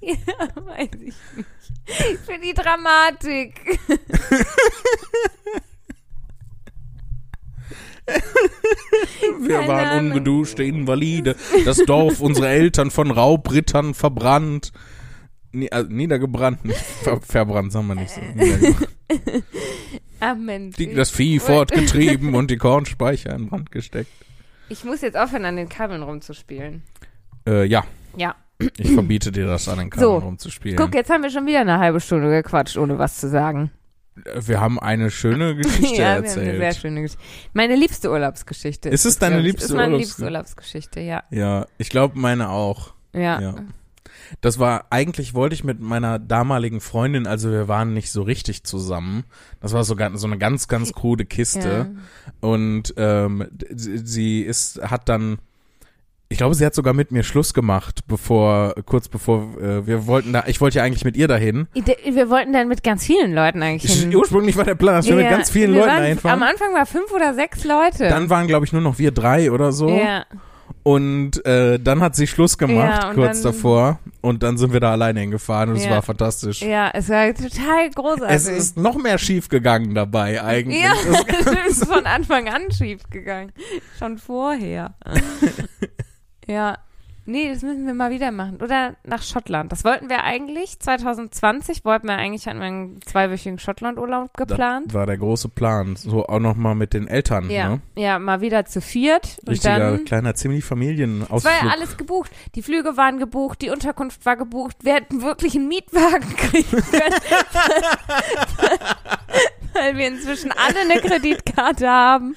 ja, 0.00 0.16
weiß 0.54 0.88
ich 0.94 1.14
nicht. 1.36 1.48
Für 2.24 2.38
die 2.38 2.54
Dramatik. 2.54 3.80
Wir 9.46 9.66
waren 9.68 10.06
ungeduschte 10.08 10.62
Invalide. 10.64 11.36
Das 11.64 11.78
Dorf 11.78 12.20
unserer 12.20 12.48
Eltern 12.48 12.90
von 12.90 13.10
Raubrittern 13.10 13.94
verbrannt. 13.94 14.72
Äh, 15.52 15.84
niedergebrannt, 15.88 16.64
nicht 16.64 16.78
ver 16.78 17.20
verbrannt, 17.20 17.72
sagen 17.72 17.88
wir 17.88 17.94
nicht 17.96 18.10
so. 18.10 18.20
Ah, 20.22 20.34
Mensch. 20.34 20.76
Die, 20.76 20.92
das 20.94 21.10
Vieh 21.10 21.38
fortgetrieben 21.38 22.34
und 22.34 22.50
die 22.50 22.56
Kornspeicher 22.58 23.34
in 23.34 23.48
Brand 23.48 23.70
gesteckt. 23.72 24.10
Ich 24.68 24.84
muss 24.84 25.00
jetzt 25.00 25.16
aufhören, 25.16 25.46
an 25.46 25.56
den 25.56 25.70
Kabeln 25.70 26.02
rumzuspielen. 26.02 26.82
Äh, 27.48 27.64
ja, 27.64 27.84
Ja. 28.16 28.34
ich 28.76 28.92
verbiete 28.92 29.32
dir 29.32 29.46
das, 29.46 29.66
an 29.68 29.78
den 29.78 29.88
Kabeln 29.88 30.06
So, 30.10 30.18
rumzuspielen. 30.18 30.76
Guck, 30.76 30.94
jetzt 30.94 31.08
haben 31.08 31.22
wir 31.22 31.30
schon 31.30 31.46
wieder 31.46 31.60
eine 31.62 31.78
halbe 31.78 32.00
Stunde 32.00 32.28
gequatscht, 32.30 32.76
ohne 32.76 32.98
was 32.98 33.18
zu 33.18 33.30
sagen. 33.30 33.70
Wir 34.14 34.60
haben 34.60 34.78
eine 34.78 35.10
schöne 35.10 35.54
Geschichte 35.56 35.94
ja, 35.94 35.98
wir 35.98 36.06
haben 36.06 36.24
eine 36.24 36.30
sehr 36.30 36.54
erzählt. 36.54 36.76
schöne 36.76 37.02
Geschichte. 37.02 37.22
Meine 37.52 37.76
liebste 37.76 38.10
Urlaubsgeschichte. 38.10 38.88
Ist 38.88 39.04
es 39.04 39.18
deine 39.18 39.40
liebste 39.40 39.66
Ist 39.66 39.74
meine 39.74 39.96
liebste 39.96 40.24
Urlaubsgeschichte, 40.24 41.00
ja. 41.00 41.22
Ja, 41.30 41.66
ich 41.78 41.90
glaube 41.90 42.18
meine 42.18 42.50
auch. 42.50 42.94
Ja. 43.12 43.40
Ja. 43.40 43.54
Das 44.40 44.58
war, 44.58 44.86
eigentlich 44.90 45.34
wollte 45.34 45.54
ich 45.54 45.64
mit 45.64 45.80
meiner 45.80 46.18
damaligen 46.18 46.80
Freundin, 46.80 47.26
also 47.26 47.50
wir 47.50 47.68
waren 47.68 47.94
nicht 47.94 48.12
so 48.12 48.22
richtig 48.22 48.64
zusammen. 48.64 49.24
Das 49.60 49.72
war 49.72 49.84
sogar 49.84 50.16
so 50.16 50.26
eine 50.26 50.38
ganz, 50.38 50.68
ganz 50.68 50.92
krude 50.92 51.24
Kiste. 51.24 51.96
Und 52.40 52.94
ähm, 52.96 53.48
sie 53.70 54.42
ist, 54.42 54.80
hat 54.82 55.08
dann, 55.08 55.38
ich 56.32 56.38
glaube, 56.38 56.54
sie 56.54 56.64
hat 56.64 56.74
sogar 56.76 56.94
mit 56.94 57.10
mir 57.10 57.24
Schluss 57.24 57.52
gemacht, 57.52 58.00
bevor, 58.06 58.74
kurz 58.86 59.08
bevor 59.08 59.48
äh, 59.60 59.84
wir 59.86 60.06
wollten 60.06 60.32
da, 60.32 60.44
ich 60.46 60.60
wollte 60.60 60.78
ja 60.78 60.84
eigentlich 60.84 61.04
mit 61.04 61.16
ihr 61.16 61.26
dahin. 61.26 61.66
Wir 61.74 62.30
wollten 62.30 62.52
dann 62.52 62.68
mit 62.68 62.84
ganz 62.84 63.04
vielen 63.04 63.34
Leuten 63.34 63.62
eigentlich 63.62 63.92
hin. 63.92 64.14
Ursprünglich 64.14 64.56
war 64.56 64.64
der 64.64 64.76
Plan, 64.76 64.94
dass 64.94 65.06
wir 65.08 65.16
mit 65.16 65.24
Ja, 65.24 65.30
ganz 65.32 65.50
vielen 65.50 65.74
Leuten 65.74 65.88
waren, 65.88 66.02
einfahren. 66.04 66.42
Am 66.42 66.48
Anfang 66.48 66.72
war 66.72 66.86
fünf 66.86 67.12
oder 67.12 67.34
sechs 67.34 67.64
Leute. 67.64 68.08
Dann 68.08 68.30
waren, 68.30 68.46
glaube 68.46 68.64
ich, 68.64 68.72
nur 68.72 68.80
noch 68.80 68.98
wir 68.98 69.10
drei 69.10 69.50
oder 69.50 69.72
so. 69.72 69.88
ja. 69.90 70.24
Und 70.82 71.44
äh, 71.44 71.78
dann 71.78 72.00
hat 72.00 72.16
sie 72.16 72.26
Schluss 72.26 72.56
gemacht, 72.56 73.02
Ja, 73.02 73.12
kurz 73.12 73.42
dann- 73.42 73.52
davor. 73.52 73.98
Und 74.22 74.42
dann 74.42 74.56
sind 74.56 74.72
wir 74.72 74.80
da 74.80 74.92
alleine 74.92 75.20
hingefahren 75.20 75.70
und 75.70 75.76
es 75.76 75.84
Ja. 75.84 75.90
war 75.90 76.02
fantastisch. 76.02 76.62
ja, 76.62 76.90
es 76.94 77.08
war 77.10 77.34
total 77.34 77.90
großartig. 77.94 78.34
Es 78.36 78.46
ist 78.48 78.76
noch 78.78 78.96
mehr 78.96 79.18
schief 79.18 79.48
gegangen 79.48 79.94
dabei 79.94 80.42
eigentlich. 80.42 80.80
ja, 80.82 80.92
es 81.68 81.78
ist 81.82 81.86
von 81.92 82.06
Anfang 82.06 82.48
an 82.48 82.70
schief 82.70 83.02
gegangen. 83.10 83.52
Schon 83.98 84.16
vorher. 84.18 84.94
ja. 86.50 86.78
Nee, 87.26 87.52
das 87.52 87.62
müssen 87.62 87.86
wir 87.86 87.94
mal 87.94 88.10
wieder 88.10 88.32
machen. 88.32 88.56
Oder 88.60 88.96
nach 89.04 89.22
Schottland. 89.22 89.70
Das 89.70 89.84
wollten 89.84 90.08
wir 90.08 90.24
eigentlich. 90.24 90.80
2020 90.80 91.84
wollten 91.84 92.08
wir 92.08 92.16
eigentlich, 92.16 92.46
hatten 92.48 92.58
wir 92.58 92.66
einen 92.66 93.00
zweiwöchigen 93.02 93.58
Schottlandurlaub 93.60 94.36
geplant. 94.36 94.86
das 94.88 94.94
war 94.94 95.06
der 95.06 95.18
große 95.18 95.48
Plan. 95.50 95.94
So 95.96 96.26
auch 96.26 96.40
noch 96.40 96.56
mal 96.56 96.74
mit 96.74 96.92
den 96.92 97.06
Eltern. 97.06 97.48
Ja, 97.50 97.68
Ne? 97.68 97.80
ja, 97.94 98.18
mal 98.18 98.40
wieder 98.40 98.64
zu 98.64 98.80
viert. 98.80 99.36
Und 99.42 99.50
Richtiger 99.50 99.78
dann, 99.78 100.04
kleiner 100.06 100.34
Ziemlich-Familienausflug. 100.34 101.38
es 101.38 101.44
war 101.44 101.66
ja 101.68 101.72
alles 101.72 101.96
gebucht. 101.98 102.32
Die 102.56 102.62
Flüge 102.62 102.96
waren 102.96 103.18
gebucht, 103.18 103.62
die 103.62 103.70
Unterkunft 103.70 104.26
war 104.26 104.36
gebucht. 104.36 104.78
Wir 104.82 104.94
hätten 104.94 105.22
wirklich 105.22 105.54
einen 105.54 105.68
Mietwagen 105.68 106.30
kriegen 106.36 106.82
können. 106.82 107.14
weil 109.74 109.96
wir 109.96 110.08
inzwischen 110.08 110.52
alle 110.52 110.80
eine 110.80 111.00
Kreditkarte 111.00 111.88
haben. 111.88 112.34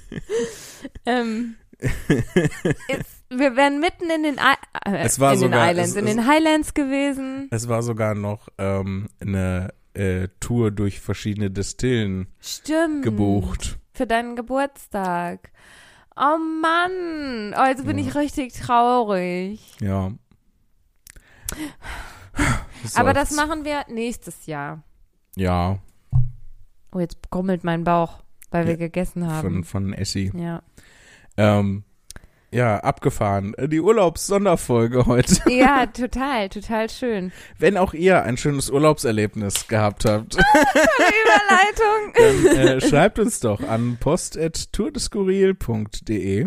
ähm, 1.06 1.56
Ist, 1.78 3.19
wir 3.30 3.56
wären 3.56 3.80
mitten 3.80 4.10
in 4.10 4.22
den, 4.24 4.34
I 4.34 4.54
äh, 4.86 4.96
Es 5.04 5.18
war 5.20 5.32
in 5.34 5.38
sogar- 5.40 5.66
den 5.66 5.70
Islands, 5.70 5.90
es- 5.90 5.96
in 5.96 6.06
es- 6.06 6.14
den 6.16 6.26
Highlands 6.26 6.74
gewesen. 6.74 7.48
Es 7.50 7.68
war 7.68 7.82
sogar 7.82 8.14
noch 8.14 8.48
ähm, 8.58 9.08
eine 9.20 9.72
äh, 9.94 10.28
Tour 10.40 10.70
durch 10.70 11.00
verschiedene 11.00 11.50
Destillen 11.50 12.28
Stimmt. 12.40 13.02
gebucht. 13.04 13.78
Für 13.94 14.06
deinen 14.06 14.36
Geburtstag. 14.36 15.50
Oh 16.16 16.36
Mann. 16.62 17.54
Oh, 17.58 17.64
jetzt 17.66 17.84
bin 17.86 17.98
Ja. 17.98 18.06
ich 18.06 18.14
richtig 18.14 18.52
traurig. 18.52 19.60
Ja. 19.80 20.12
Aber 22.94 23.12
das 23.12 23.32
machen 23.32 23.64
wir 23.64 23.84
nächstes 23.88 24.46
Jahr. 24.46 24.82
Ja, 25.36 25.78
Oh, 26.92 26.98
jetzt 26.98 27.30
grummelt 27.30 27.62
mein 27.62 27.84
Bauch, 27.84 28.18
weil 28.50 28.64
wir 28.66 28.72
Ja, 28.72 28.78
gegessen 28.78 29.22
von, 29.22 29.30
haben. 29.32 29.64
von 29.64 29.92
Essie. 29.92 30.32
Ja. 30.34 30.60
Ähm, 31.36 31.84
ja, 32.52 32.78
abgefahren. 32.78 33.54
Die 33.68 33.80
Urlaubssonderfolge 33.80 35.06
heute. 35.06 35.40
ja, 35.50 35.86
total, 35.86 36.48
total 36.48 36.90
schön. 36.90 37.32
Wenn 37.58 37.76
auch 37.76 37.94
ihr 37.94 38.22
ein 38.24 38.36
schönes 38.36 38.70
Urlaubserlebnis 38.70 39.68
gehabt 39.68 40.04
habt, 40.04 40.34
Überleitung. 40.34 42.12
dann 42.14 42.46
äh, 42.56 42.80
schreibt 42.80 43.18
uns 43.18 43.40
doch 43.40 43.60
an 43.62 43.96
post.tourdeskurril.de 44.00 46.46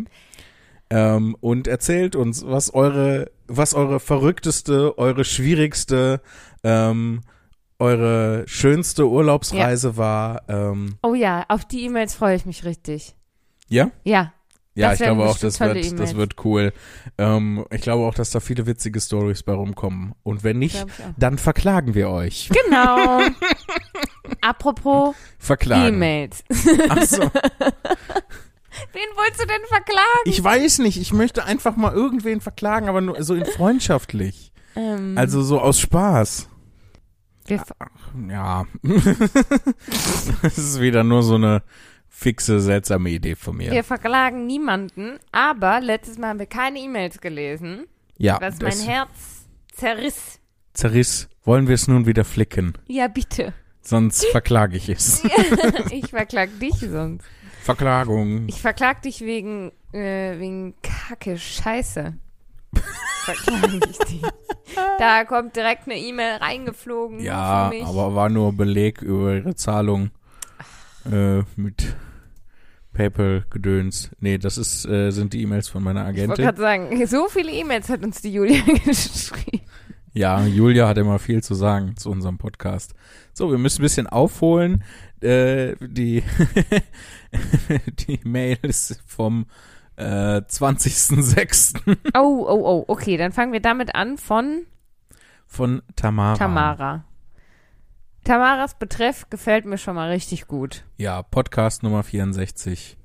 ähm, 0.90 1.36
und 1.40 1.68
erzählt 1.68 2.16
uns, 2.16 2.46
was 2.46 2.74
eure, 2.74 3.32
was 3.48 3.74
eure 3.74 4.00
verrückteste, 4.00 4.98
eure 4.98 5.26
schwierigste, 5.26 6.22
ähm, 6.64 7.22
eure 7.80 8.44
schönste 8.48 9.08
Urlaubsreise 9.08 9.98
war. 9.98 10.44
Ähm, 10.48 10.98
Oh 11.02 11.16
ja, 11.16 11.44
auf 11.50 11.66
die 11.66 11.84
E-Mails 11.86 12.14
freue 12.14 12.36
ich 12.36 12.46
mich 12.46 12.64
richtig. 12.66 13.16
ja? 13.68 13.90
Ja. 14.04 14.34
Ja, 14.76 14.90
Das 14.90 15.00
ich 15.00 15.06
glaube 15.06 15.26
auch, 15.26 15.38
das 15.38 15.60
wird, 15.60 16.00
das 16.00 16.16
wird 16.16 16.44
cool. 16.46 16.74
Ähm, 17.20 17.64
ich 17.70 17.82
glaube 17.82 18.06
auch, 18.08 18.16
dass 18.16 18.32
da 18.32 18.40
viele 18.40 18.66
witzige 18.66 19.00
Stories 19.00 19.44
bei 19.44 19.54
rumkommen. 19.54 20.14
Und 20.24 20.44
wenn 20.44 20.58
nicht, 20.58 20.84
dann 21.18 21.38
verklagen 21.38 21.94
wir 21.94 22.10
euch. 22.10 22.50
Genau. 22.66 23.22
Apropos 24.42 25.16
Verklagen. 25.38 25.96
E-Mails. 25.96 26.44
Ach 26.90 27.04
so. 27.04 27.22
Wen 28.92 29.10
wolltest 29.16 29.42
du 29.44 29.46
denn 29.46 29.62
verklagen? 29.68 30.24
Ich 30.26 30.44
weiß 30.44 30.80
nicht, 30.80 31.00
ich 31.00 31.14
möchte 31.14 31.44
einfach 31.46 31.76
mal 31.76 31.94
irgendwen 31.94 32.42
verklagen, 32.42 32.90
aber 32.90 33.02
nur 33.02 33.22
so 33.24 33.36
in 33.36 33.46
freundschaftlich. 33.46 34.52
Ähm, 34.76 35.16
Also 35.18 35.44
so 35.44 35.60
aus 35.62 35.80
Spaß. 35.80 36.50
wir, 37.46 37.64
Ja. 38.30 38.66
das 40.42 40.58
ist 40.58 40.80
wieder 40.82 41.04
nur 41.04 41.22
so 41.22 41.36
eine 41.36 41.62
fixe, 42.24 42.62
seltsame 42.62 43.10
Idee 43.10 43.36
von 43.36 43.58
mir. 43.58 43.72
wir 43.72 43.84
verklagen 43.84 44.48
niemanden, 44.48 45.20
aber 45.32 45.82
letztes 45.82 46.18
Mal 46.18 46.30
haben 46.30 46.40
wir 46.40 46.46
keine 46.46 46.80
E-Mails 46.80 47.20
gelesen, 47.20 47.86
ja, 48.18 48.40
was 48.40 48.60
mein 48.62 48.80
Herz 48.80 49.46
zerriss. 49.74 50.40
zerriss. 50.74 51.28
Wollen 51.44 51.68
wir 51.68 51.76
es 51.76 51.90
nun 51.90 52.06
wieder 52.06 52.24
flicken? 52.24 52.74
Ja, 52.88 53.10
bitte. 53.10 53.54
Sonst 53.82 54.26
verklage 54.28 54.78
ich 54.78 54.88
es. 54.88 55.24
ich 55.92 56.10
verklag 56.12 56.50
dich 56.60 56.76
sonst. 56.76 57.26
Verklagung. 57.62 58.48
Ich 58.48 58.62
verklag 58.62 59.02
dich 59.02 59.20
wegen, 59.22 59.74
äh, 59.92 60.40
wegen 60.40 60.76
Kacke, 60.82 61.38
Scheiße. 61.38 62.14
Verklag 63.26 63.74
ich 63.90 63.98
dich. 63.98 64.22
Da 65.00 65.26
kommt 65.26 65.58
direkt 65.58 65.86
eine 65.86 65.98
E-Mail 65.98 66.38
reingeflogen. 66.38 67.20
Ja, 67.20 67.70
für 67.70 67.76
mich. 67.76 67.86
aber 67.86 68.16
war 68.16 68.30
nur 68.30 68.54
Beleg 68.54 69.02
über 69.02 69.36
ihre 69.36 69.56
Zahlung 69.56 70.12
äh, 71.12 71.44
mit 71.58 71.96
PayPal-Gedöns. 72.94 74.12
Nee, 74.20 74.38
das 74.38 74.58
ist, 74.58 74.86
äh, 74.86 75.12
sind 75.12 75.34
die 75.34 75.42
E-Mails 75.42 75.68
von 75.68 75.84
meiner 75.84 76.02
Ich 76.12 76.18
wollte 76.18 76.22
Agentin. 76.22 76.46
gerade 76.46 76.62
sagen, 76.62 77.08
so 77.08 77.28
viele 77.28 77.52
E-Mails 77.52 77.90
hat 77.90 78.04
uns 78.04 78.22
die 78.22 78.34
Julia 78.34 78.62
geschrieben. 78.86 79.62
Ja, 80.14 80.46
Julia 80.46 80.88
hat 80.88 80.98
immer 81.00 81.18
viel 81.18 81.42
zu 81.42 81.56
sagen 81.56 81.98
zu 81.98 82.12
unserem 82.12 82.38
Podcast. 82.38 82.94
So, 83.34 83.50
wir 83.50 83.58
müssen 83.58 83.82
ein 83.82 83.84
bisschen 83.84 84.06
aufholen. 84.08 84.84
Äh, 85.22 85.76
die, 85.82 86.24
die 88.08 88.20
Mail 88.24 88.58
ist 88.62 89.02
vom 89.08 89.48
äh, 89.96 90.04
20.06. 90.42 91.98
Oh, 92.16 92.46
oh, 92.48 92.62
oh, 92.64 92.86
okay, 92.88 93.18
dann 93.18 93.32
fangen 93.32 93.54
wir 93.54 93.60
damit 93.60 93.96
an 93.96 94.18
von 94.18 94.66
von 95.48 95.82
Tamara. 95.96 96.38
Tamara. 96.38 97.06
Tamaras 98.24 98.76
Betreff 98.76 99.30
gefällt 99.30 99.66
mir 99.66 99.78
schon 99.78 99.96
mal 99.96 100.10
richtig 100.10 100.48
gut. 100.48 100.84
Ja, 100.98 101.22
Podcast 101.24 101.84
Nummer 101.84 102.04
64. 102.04 102.98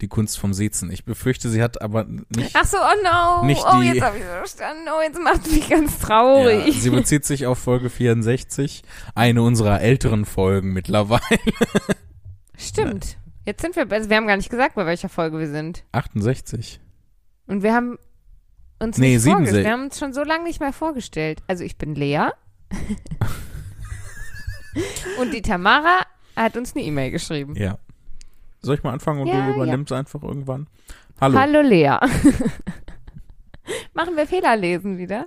Die 0.00 0.08
Kunst 0.08 0.38
vom 0.38 0.52
Siezen. 0.52 0.90
Ich 0.90 1.04
befürchte, 1.04 1.48
sie 1.48 1.62
hat 1.62 1.80
aber 1.80 2.04
nicht. 2.04 2.50
Ach 2.54 2.64
so, 2.64 2.76
oh 2.78 3.02
no. 3.04 3.44
Nicht 3.46 3.64
oh, 3.64 3.80
die- 3.80 3.86
jetzt 3.86 4.02
habe 4.02 4.18
ich 4.18 4.24
verstanden. 4.24 4.82
Oh, 4.88 5.00
jetzt 5.00 5.20
macht 5.22 5.48
mich 5.50 5.68
ganz 5.68 6.00
Ja, 6.00 6.06
traurig. 6.08 6.82
sie 6.82 6.90
bezieht 6.90 7.24
sich 7.24 7.46
auf 7.46 7.58
Folge 7.58 7.88
64, 7.90 8.82
eine 9.14 9.42
unserer 9.42 9.80
älteren 9.80 10.24
Folgen 10.24 10.72
mittlerweile. 10.72 11.20
Stimmt. 12.58 13.16
Jetzt 13.46 13.62
sind 13.62 13.76
wir, 13.76 13.90
also 13.90 14.10
wir 14.10 14.16
haben 14.16 14.26
gar 14.26 14.36
nicht 14.36 14.50
gesagt, 14.50 14.74
bei 14.74 14.84
welcher 14.86 15.08
Folge 15.08 15.38
wir 15.38 15.48
sind. 15.48 15.84
68. 15.92 16.80
Und 17.46 17.62
wir 17.62 17.72
haben 17.74 17.96
uns 18.80 18.98
Nee, 18.98 19.14
nicht 19.14 19.24
vorgestellt. 19.24 19.64
Wir 19.64 19.72
haben 19.72 19.84
uns 19.84 19.98
schon 19.98 20.12
so 20.12 20.24
lange 20.24 20.44
nicht 20.44 20.58
mehr 20.60 20.72
vorgestellt. 20.72 21.42
Also 21.46 21.62
ich 21.62 21.78
bin 21.78 21.94
Lea. 21.94 22.28
Und 25.20 25.32
die 25.32 25.42
Tamara 25.42 26.06
hat 26.36 26.56
uns 26.56 26.74
eine 26.74 26.84
E-Mail 26.84 27.10
geschrieben. 27.10 27.54
Ja. 27.56 27.78
Soll 28.62 28.76
ich 28.76 28.82
mal 28.82 28.92
anfangen 28.92 29.20
und 29.20 29.28
Ja, 29.28 29.46
du 29.46 29.54
übernimmst 29.54 29.92
einfach 29.92 30.22
irgendwann? 30.22 30.66
Hallo. 31.20 31.38
Hallo 31.38 31.60
Lea. 31.60 31.98
machen 33.94 34.16
wir 34.16 34.26
Fehlerlesen 34.26 34.98
wieder? 34.98 35.26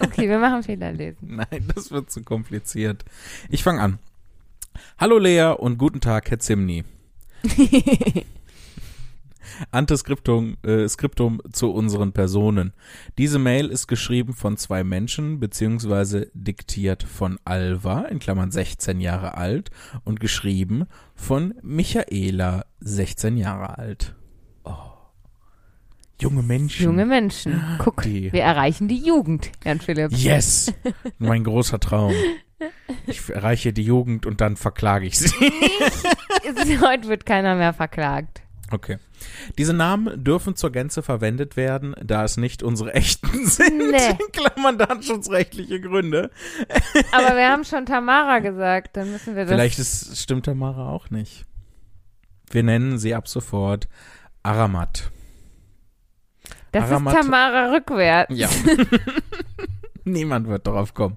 Okay, 0.00 0.28
wir 0.28 0.38
machen 0.38 0.62
Fehlerlesen. 0.62 1.18
Nein, 1.50 1.70
das 1.74 1.90
wird 1.90 2.10
zu 2.10 2.22
kompliziert. 2.22 3.04
Ich 3.50 3.62
fange 3.62 3.82
an. 3.82 3.98
Hallo 4.98 5.18
Lea 5.18 5.54
und 5.58 5.76
guten 5.78 6.00
Tag, 6.00 6.30
Herr 6.30 6.38
Zimni. 6.38 6.84
Antiskriptum 9.70 10.56
äh, 10.64 10.88
Skriptum 10.88 11.40
zu 11.52 11.72
unseren 11.72 12.12
Personen. 12.12 12.72
Diese 13.18 13.38
Mail 13.38 13.68
ist 13.68 13.86
geschrieben 13.86 14.32
von 14.32 14.56
zwei 14.56 14.84
Menschen, 14.84 15.40
beziehungsweise 15.40 16.30
diktiert 16.34 17.02
von 17.02 17.38
Alva, 17.44 18.02
in 18.02 18.18
Klammern 18.18 18.50
16 18.50 19.00
Jahre 19.00 19.36
alt, 19.36 19.70
und 20.04 20.20
geschrieben 20.20 20.86
von 21.14 21.54
Michaela, 21.62 22.64
16 22.80 23.36
Jahre 23.36 23.78
alt. 23.78 24.14
Oh. 24.64 24.72
Junge 26.20 26.42
Menschen. 26.42 26.84
Junge 26.84 27.06
Menschen. 27.06 27.60
Guck, 27.78 28.02
Die- 28.02 28.32
wir 28.32 28.42
erreichen 28.42 28.88
die 28.88 28.98
Jugend, 29.04 29.50
Jan 29.64 29.80
Philipp. 29.80 30.12
Yes! 30.12 30.72
Mein 31.18 31.44
großer 31.44 31.80
Traum. 31.80 32.12
Ich 33.06 33.28
erreiche 33.28 33.72
die 33.72 33.82
Jugend 33.82 34.24
und 34.24 34.40
dann 34.40 34.56
verklage 34.56 35.06
ich 35.06 35.18
sie. 35.18 35.28
Heute 36.80 37.08
wird 37.08 37.26
keiner 37.26 37.56
mehr 37.56 37.72
verklagt. 37.72 38.42
Okay. 38.72 38.98
Diese 39.58 39.72
Namen 39.74 40.24
dürfen 40.24 40.56
zur 40.56 40.72
Gänze 40.72 41.02
verwendet 41.02 41.56
werden, 41.56 41.94
da 42.02 42.24
es 42.24 42.36
nicht 42.38 42.62
unsere 42.62 42.94
echten 42.94 43.46
sind. 43.46 43.78
Nee. 43.90 44.16
Klammern 44.32 44.78
datenschutzrechtliche 44.78 45.80
Gründe. 45.80 46.30
Aber 47.12 47.36
wir 47.36 47.48
haben 47.50 47.64
schon 47.64 47.84
Tamara 47.86 48.38
gesagt, 48.38 48.96
dann 48.96 49.12
müssen 49.12 49.36
wir 49.36 49.44
das. 49.44 49.52
Vielleicht 49.52 49.78
ist, 49.78 50.18
stimmt 50.20 50.46
Tamara 50.46 50.88
auch 50.88 51.10
nicht. 51.10 51.44
Wir 52.50 52.62
nennen 52.62 52.98
sie 52.98 53.14
ab 53.14 53.28
sofort 53.28 53.88
Aramat. 54.42 55.10
das 56.72 56.84
Aramat- 56.90 57.14
ist 57.14 57.20
Tamara 57.20 57.72
rückwärts. 57.72 58.34
Ja. 58.34 58.48
Niemand 60.04 60.48
wird 60.48 60.66
darauf 60.66 60.94
kommen. 60.94 61.16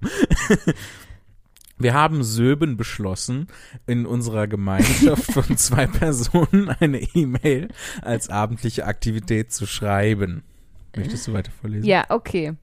Wir 1.78 1.94
haben 1.94 2.24
Söben 2.24 2.78
beschlossen, 2.78 3.48
in 3.86 4.06
unserer 4.06 4.48
Gemeinschaft 4.48 5.32
von 5.32 5.44
zwei 5.58 5.88
Personen 5.88 6.70
eine 6.80 7.02
E-Mail 7.02 7.68
als 8.02 8.30
abendliche 8.30 8.86
Aktivität 8.86 9.52
zu 9.52 9.66
schreiben. 9.66 10.44
Möchtest 10.96 11.28
du 11.28 11.34
weiter 11.34 11.52
vorlesen? 11.52 11.86
Ja, 11.86 12.06
okay. 12.10 12.54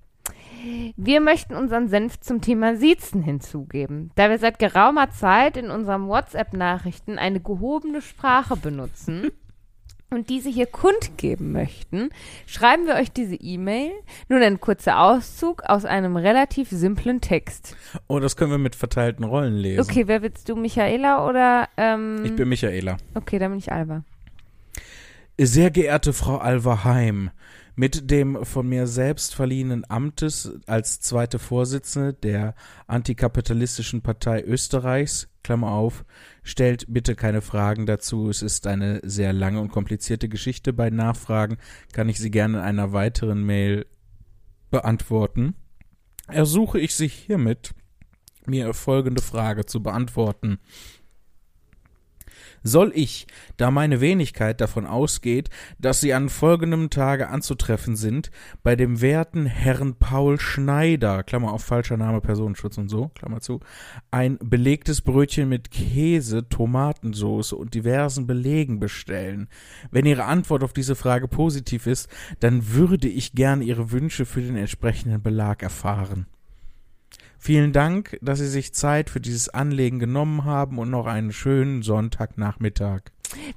Wir 0.97 1.21
möchten 1.21 1.55
unseren 1.55 1.89
Senf 1.89 2.21
zum 2.21 2.41
Thema 2.41 2.77
Siezen 2.77 3.21
hinzugeben. 3.23 4.13
Da 4.15 4.31
wir 4.31 4.39
seit 4.39 4.59
geraumer 4.59 5.11
Zeit 5.11 5.57
in 5.57 5.71
unseren 5.71 6.07
WhatsApp-Nachrichten 6.07 7.19
eine 7.19 7.41
gehobene 7.41 8.01
Sprache 8.01 8.57
benutzen 8.57 9.31
und 10.13 10.29
diese 10.31 10.49
hier 10.51 10.67
kundgeben 10.67 11.53
möchten, 11.53 12.11
schreiben 12.47 12.87
wir 12.87 12.95
euch 12.95 13.11
diese 13.13 13.35
E-Mail. 13.37 13.93
Nun 14.29 14.43
ein 14.43 14.61
kurzer 14.61 15.01
Auszug 15.01 15.63
aus 15.65 15.85
einem 15.85 16.17
relativ 16.17 16.69
simplen 16.71 17.21
Text. 17.21 17.77
Oh, 18.09 18.19
das 18.21 18.37
können 18.37 18.51
wir 18.51 18.59
mit 18.59 18.75
verteilten 18.77 19.25
Rollen 19.25 19.57
lesen. 19.57 19.81
Okay, 19.81 20.07
wer 20.07 20.23
willst 20.23 20.49
du, 20.49 20.57
Michaela 20.57 21.27
oder? 21.29 21.69
Ähm, 21.77 22.23
Ich 22.25 22.37
bin 22.37 22.49
Michaela. 22.49 22.97
okay, 23.15 23.39
dann 23.39 23.51
bin 23.53 23.59
ich 23.59 23.73
Alba. 23.73 24.05
Sehr 25.39 25.71
geehrte 25.71 26.13
Frau 26.13 26.37
Alva 26.37 26.85
Heim, 26.85 27.31
Mit 27.75 28.11
dem 28.11 28.45
von 28.45 28.69
mir 28.69 28.87
selbst 28.87 29.35
verliehenen 29.35 29.85
Amtes 29.89 30.53
als 30.67 31.01
zweite 31.01 31.39
Vorsitzende 31.39 32.13
der 32.13 32.55
antikapitalistischen 32.87 34.03
Partei 34.03 34.43
Österreichs, 34.43 35.29
Klammer 35.43 35.73
auf, 35.73 36.05
stellt 36.43 36.85
bitte 36.89 37.15
keine 37.15 37.41
Fragen 37.41 37.87
dazu. 37.87 38.29
Es 38.29 38.43
ist 38.43 38.67
eine 38.67 39.01
sehr 39.05 39.33
lange 39.33 39.61
und 39.61 39.71
komplizierte 39.71 40.29
Geschichte. 40.29 40.73
Bei 40.75 40.91
Nachfragen 40.91 41.57
kann 41.93 42.11
ich 42.11 42.19
sie 42.19 42.31
gerne 42.31 42.59
in 42.59 42.65
einer 42.65 42.93
weiteren 42.93 43.43
Mail 43.43 43.87
beantworten. 44.71 45.55
Ersuche 46.29 46.79
ich 46.79 46.95
Sie 46.95 47.09
hiermit, 47.09 47.75
mir 48.47 48.75
folgende 48.75 49.23
Frage 49.23 49.67
zu 49.67 49.83
beantworten. 49.83 50.59
Soll 52.63 52.93
ich, 52.95 53.27
da 53.57 53.71
meine 53.71 54.01
Wenigkeit 54.01 54.61
davon 54.61 54.87
ausgeht, 54.87 55.51
dass 55.79 56.01
Sie 56.01 56.15
an 56.15 56.29
folgendem 56.29 56.91
Tage 56.91 57.29
anzutreffen 57.29 57.97
sind, 57.97 58.31
bei 58.63 58.77
dem 58.77 59.01
werten 59.01 59.47
Herrn 59.47 59.95
Paul 59.95 60.39
Schneider, 60.39 61.23
Klammer 61.25 61.53
auf 61.53 61.65
falscher 61.65 61.97
Name, 61.97 62.21
Personenschutz 62.21 62.79
und 62.79 62.89
so, 62.89 63.09
Klammer 63.15 63.41
zu, 63.41 63.61
ein 64.11 64.39
belegtes 64.41 65.01
Brötchen 65.01 65.49
mit 65.49 65.71
Käse, 65.71 66.49
Tomatensauce 66.49 67.53
und 67.53 67.75
diversen 67.75 68.27
Belegen 68.27 68.79
bestellen? 68.79 69.49
Wenn 69.91 70.07
Ihre 70.07 70.25
Antwort 70.25 70.63
auf 70.63 70.73
diese 70.73 70.95
Frage 70.95 71.29
positiv 71.29 71.87
ist, 71.87 72.09
dann 72.41 72.73
würde 72.73 73.09
ich 73.09 73.33
gern 73.33 73.63
Ihre 73.63 73.91
Wünsche 73.91 74.25
für 74.25 74.41
den 74.41 74.57
entsprechenden 74.57 75.23
Belag 75.23 75.63
erfahren. 75.63 76.27
Vielen 77.45 77.73
Dank, 77.73 78.21
dass 78.23 78.39
Sie 78.39 78.47
sich 78.47 78.73
Zeit 78.73 79.11
für 79.11 79.19
dieses 79.19 79.49
Anlegen 79.49 79.99
genommen 79.99 80.45
haben 80.45 80.79
und 80.79 80.91
noch 80.91 81.07
einen 81.07 81.33
schönen 81.33 81.83
Sonntagnachmittag. 81.83 83.01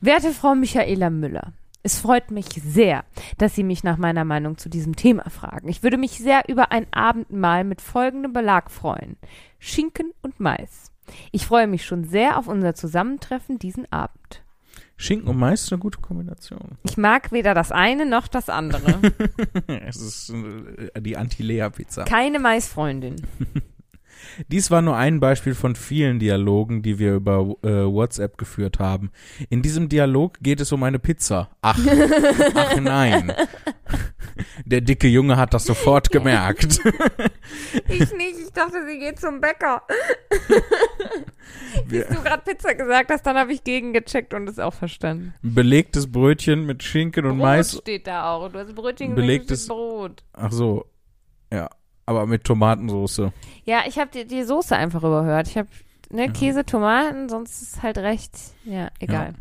Werte 0.02 0.32
Frau 0.32 0.56
Michaela 0.56 1.12
Müller, 1.12 1.54
es 1.84 2.00
freut 2.00 2.32
mich 2.32 2.48
sehr, 2.48 3.06
dass 3.38 3.54
Sie 3.54 3.62
mich 3.62 3.84
nach 3.84 3.98
meiner 3.98 4.26
Meinung 4.26 4.58
zu 4.58 4.70
diesem 4.70 4.96
Thema 4.96 5.30
fragen. 5.30 5.68
Ich 5.68 5.84
würde 5.84 6.00
mich 6.00 6.14
sehr 6.14 6.50
über 6.50 6.72
ein 6.72 6.88
Abendmahl 6.90 7.64
mit 7.64 7.80
folgendem 7.80 8.34
Belag 8.34 8.72
freuen. 8.72 9.18
Schinken 9.60 10.14
und 10.24 10.40
Mais. 10.40 10.92
Ich 11.32 11.46
freue 11.46 11.68
mich 11.68 11.86
schon 11.86 12.06
sehr 12.06 12.40
auf 12.40 12.48
unser 12.48 12.74
Zusammentreffen 12.74 13.60
diesen 13.60 13.86
Abend. 13.92 14.44
Schinken 14.98 15.28
und 15.28 15.38
Mais 15.38 15.62
ist 15.62 15.72
eine 15.72 15.80
gute 15.80 16.00
Kombination. 16.00 16.80
Ich 16.86 16.98
mag 16.98 17.32
weder 17.32 17.54
das 17.54 17.72
eine 17.72 18.08
noch 18.08 18.28
das 18.28 18.50
andere. 18.50 19.00
es 19.68 19.98
ist 19.98 20.32
äh, 20.32 21.02
die 21.02 21.18
Anti-Lea-Pizza. 21.18 22.06
Keine 22.06 22.40
Maisfreundin. 22.40 23.18
Dies 24.50 24.72
war 24.72 24.82
nur 24.82 24.96
ein 24.98 25.20
Beispiel 25.20 25.56
von 25.56 25.76
vielen 25.76 26.20
Dialogen, 26.20 26.82
die 26.82 27.00
wir 27.00 27.14
über 27.16 27.56
äh, 27.64 27.86
WhatsApp 27.86 28.38
geführt 28.38 28.80
haben. 28.80 29.12
In 29.50 29.62
diesem 29.62 29.90
Dialog 29.90 30.38
geht 30.42 30.60
es 30.62 30.72
um 30.72 30.84
eine 30.84 31.00
Pizza. 31.00 31.50
Ach, 31.62 31.78
ach 32.56 32.76
nein. 32.80 33.32
Der 34.66 34.82
dicke 34.82 35.08
Junge 35.08 35.38
hat 35.38 35.54
das 35.54 35.64
sofort 35.66 36.12
gemerkt. 36.12 36.80
Ich 37.88 38.12
nicht, 38.14 38.40
ich 38.44 38.52
dachte, 38.54 38.86
sie 38.88 39.00
geht 39.00 39.20
zum 39.20 39.40
Bäcker. 39.40 39.82
Bis 41.88 42.08
du 42.08 42.16
gerade 42.24 42.42
Pizza 42.44 42.74
gesagt 42.74 43.12
hast, 43.12 43.26
dann 43.26 43.38
habe 43.38 43.54
ich 43.54 43.64
gegengecheckt 43.64 44.34
und 44.34 44.50
es 44.50 44.60
auch 44.60 44.74
verstanden. 44.74 45.34
Belegtes 45.42 46.12
Brötchen 46.12 46.66
mit 46.66 46.84
Schinken 46.84 47.26
und 47.26 47.38
Brot 47.38 47.48
Mais. 47.48 47.78
steht 47.78 48.08
da 48.08 48.34
auch. 48.34 48.50
Du 48.50 48.60
hast 48.60 48.74
Brötchen 48.76 49.16
Belegtes- 49.16 49.68
Brot. 49.68 50.24
Ach 50.34 50.52
so. 50.52 50.86
Ja, 51.54 51.70
aber 52.06 52.26
mit 52.28 52.44
Tomatensoße. 52.44 53.32
Ja, 53.66 53.80
ich 53.88 53.98
habe 54.00 54.12
die, 54.14 54.26
die 54.28 54.44
Soße 54.44 54.76
einfach 54.76 55.04
überhört. 55.04 55.48
Ich 55.48 55.58
habe 55.58 55.68
ne, 56.10 56.30
Käse, 56.32 56.66
Tomaten, 56.66 57.30
sonst 57.30 57.62
ist 57.62 57.84
halt 57.84 57.98
recht. 57.98 58.32
Ja, 58.66 58.90
egal. 59.00 59.34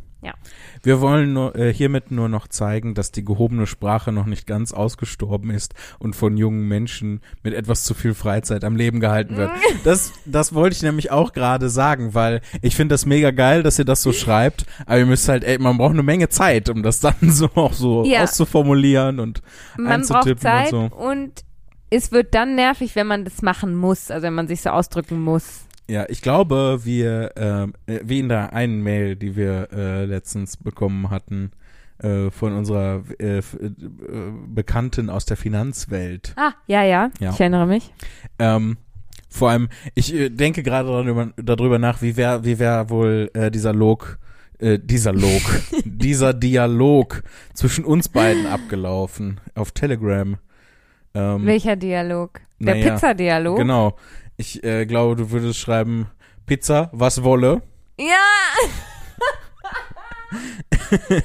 Wir 0.82 1.02
wollen 1.02 1.34
nur, 1.34 1.54
äh, 1.54 1.70
hiermit 1.72 2.10
nur 2.10 2.30
noch 2.30 2.48
zeigen, 2.48 2.94
dass 2.94 3.12
die 3.12 3.26
gehobene 3.26 3.66
Sprache 3.66 4.10
noch 4.10 4.24
nicht 4.24 4.46
ganz 4.46 4.72
ausgestorben 4.72 5.50
ist 5.50 5.74
und 5.98 6.16
von 6.16 6.38
jungen 6.38 6.66
Menschen 6.66 7.20
mit 7.42 7.52
etwas 7.52 7.84
zu 7.84 7.92
viel 7.92 8.14
Freizeit 8.14 8.64
am 8.64 8.74
Leben 8.74 9.00
gehalten 9.00 9.36
wird. 9.36 9.50
Das, 9.84 10.12
das 10.24 10.54
wollte 10.54 10.76
ich 10.76 10.82
nämlich 10.82 11.10
auch 11.10 11.34
gerade 11.34 11.68
sagen, 11.68 12.14
weil 12.14 12.40
ich 12.62 12.74
finde 12.74 12.94
das 12.94 13.04
mega 13.04 13.32
geil, 13.32 13.62
dass 13.62 13.78
ihr 13.78 13.84
das 13.84 14.00
so 14.00 14.14
schreibt, 14.14 14.64
aber 14.86 14.98
ihr 14.98 15.04
müsst 15.06 15.28
halt, 15.28 15.44
ey, 15.44 15.58
man 15.58 15.76
braucht 15.76 15.92
eine 15.92 16.02
Menge 16.02 16.30
Zeit, 16.30 16.70
um 16.70 16.82
das 16.82 17.00
dann 17.00 17.14
so 17.20 17.50
auch 17.54 17.74
so 17.74 18.04
Ja. 18.06 18.22
auszuformulieren 18.22 19.20
und 19.20 19.42
Man 19.76 20.00
braucht 20.00 20.14
einzutippen 20.26 20.40
Zeit 20.40 20.72
und 20.72 20.90
so. 20.90 20.96
und 20.96 21.32
es 21.94 22.12
wird 22.12 22.34
dann 22.34 22.54
nervig, 22.54 22.94
wenn 22.96 23.06
man 23.06 23.24
das 23.24 23.42
machen 23.42 23.74
muss, 23.74 24.10
also 24.10 24.24
wenn 24.26 24.34
man 24.34 24.48
sich 24.48 24.60
so 24.62 24.70
ausdrücken 24.70 25.20
muss. 25.20 25.66
Ja, 25.88 26.06
ich 26.08 26.22
glaube, 26.22 26.80
wir, 26.84 27.32
ähm, 27.36 27.74
äh, 27.86 28.00
wie 28.04 28.20
in 28.20 28.28
der 28.28 28.52
einen 28.54 28.82
Mail, 28.82 29.16
die 29.16 29.36
wir 29.36 29.68
äh, 29.72 30.04
letztens 30.06 30.56
bekommen 30.56 31.10
hatten, 31.10 31.52
äh, 31.98 32.30
von 32.30 32.54
unserer 32.56 33.02
äh, 33.18 33.38
äh, 33.38 33.42
Bekannten 34.48 35.10
aus 35.10 35.26
der 35.26 35.36
Finanzwelt. 35.36 36.32
Ah, 36.36 36.52
ja, 36.66 36.82
ja, 36.82 37.10
Ja. 37.20 37.30
ich 37.32 37.40
erinnere 37.40 37.66
mich. 37.66 37.92
Ähm, 38.38 38.78
vor 39.28 39.50
allem, 39.50 39.68
ich 39.94 40.14
äh, 40.14 40.30
denke 40.30 40.62
gerade 40.62 40.88
darüber, 40.88 41.32
darüber 41.36 41.78
nach, 41.78 42.00
wie 42.00 42.16
wär, 42.16 42.44
wie 42.44 42.58
wär 42.58 42.88
wohl 42.88 43.30
dieser 43.52 43.72
Log, 43.74 44.18
äh, 44.58 44.78
dieser 44.78 45.12
Log, 45.12 45.42
dieser 45.84 46.32
Dialog 46.32 47.22
zwischen 47.52 47.84
uns 47.84 48.08
beiden 48.08 48.46
abgelaufen 48.46 49.40
auf 49.54 49.72
Telegram. 49.72 50.38
Ähm, 51.14 51.46
Welcher 51.46 51.76
Dialog? 51.76 52.40
Der 52.58 52.74
naja, 52.74 52.94
Pizzadialog? 52.94 53.56
Genau. 53.56 53.96
Ich 54.36 54.64
äh, 54.64 54.84
glaube, 54.84 55.14
du 55.14 55.30
würdest 55.30 55.60
schreiben, 55.60 56.08
Pizza, 56.44 56.90
was 56.92 57.22
wolle. 57.22 57.62
Ja! 57.98 58.16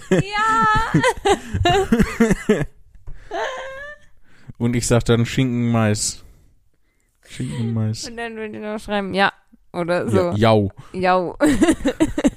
ja! 0.12 0.66
Und 4.60 4.76
ich 4.76 4.86
sag 4.86 5.06
dann 5.06 5.26
Schinken, 5.26 5.72
Mais. 5.72 6.24
Schinken, 7.28 7.74
Mais. 7.74 8.08
Und 8.08 8.18
dann 8.18 8.36
würde 8.36 8.58
ich 8.58 8.64
noch 8.64 8.80
schreiben, 8.80 9.14
ja. 9.16 9.34
Oder 9.74 10.08
so. 10.08 10.32
Ja, 10.32 10.36
jau. 10.36 10.72
Ja. 10.94 11.34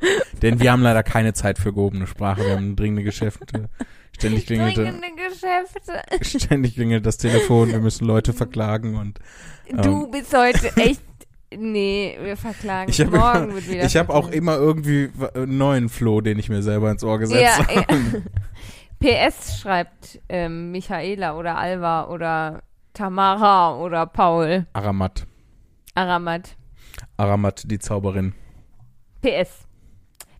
Denn 0.42 0.60
wir 0.60 0.72
haben 0.72 0.82
leider 0.82 1.02
keine 1.02 1.32
Zeit 1.32 1.58
für 1.58 1.72
gehobene 1.72 2.06
Sprache. 2.06 2.44
Wir 2.44 2.56
haben 2.56 2.76
dringende 2.76 3.02
Geschäfte. 3.02 3.68
Ständig 4.16 4.46
klingelte, 4.46 4.82
Dringende 4.82 5.08
Geschäfte. 5.28 6.38
ständig 6.38 6.74
klingelt 6.74 7.04
das 7.06 7.18
Telefon. 7.18 7.70
Wir 7.70 7.80
müssen 7.80 8.06
Leute 8.06 8.32
verklagen 8.32 8.96
und 8.96 9.18
Du 9.82 10.10
bist 10.10 10.32
heute 10.36 10.74
echt. 10.76 11.00
Nee, 11.56 12.18
wir 12.20 12.36
verklagen. 12.36 12.90
ich 12.90 12.98
Morgen 13.08 13.54
wird 13.54 13.68
wieder. 13.70 13.84
ich 13.84 13.96
habe 13.96 14.12
auch 14.12 14.30
immer 14.30 14.56
irgendwie 14.56 15.10
einen 15.34 15.58
neuen 15.58 15.88
Floh, 15.88 16.20
den 16.20 16.38
ich 16.38 16.48
mir 16.48 16.62
selber 16.62 16.90
ins 16.90 17.04
Ohr 17.04 17.18
gesetzt 17.18 17.40
Ja, 17.42 17.58
habe. 17.58 17.86
ja. 19.00 19.26
PS 19.28 19.60
schreibt 19.60 20.20
ähm, 20.28 20.72
Michaela 20.72 21.36
oder 21.38 21.56
Alva 21.56 22.06
oder 22.08 22.62
Tamara 22.94 23.76
oder 23.76 24.06
Paul. 24.06 24.66
Aramat. 24.72 25.26
Aramat. 25.94 26.56
Aramat, 27.16 27.62
die 27.70 27.78
Zauberin. 27.78 28.32
PS. 29.22 29.65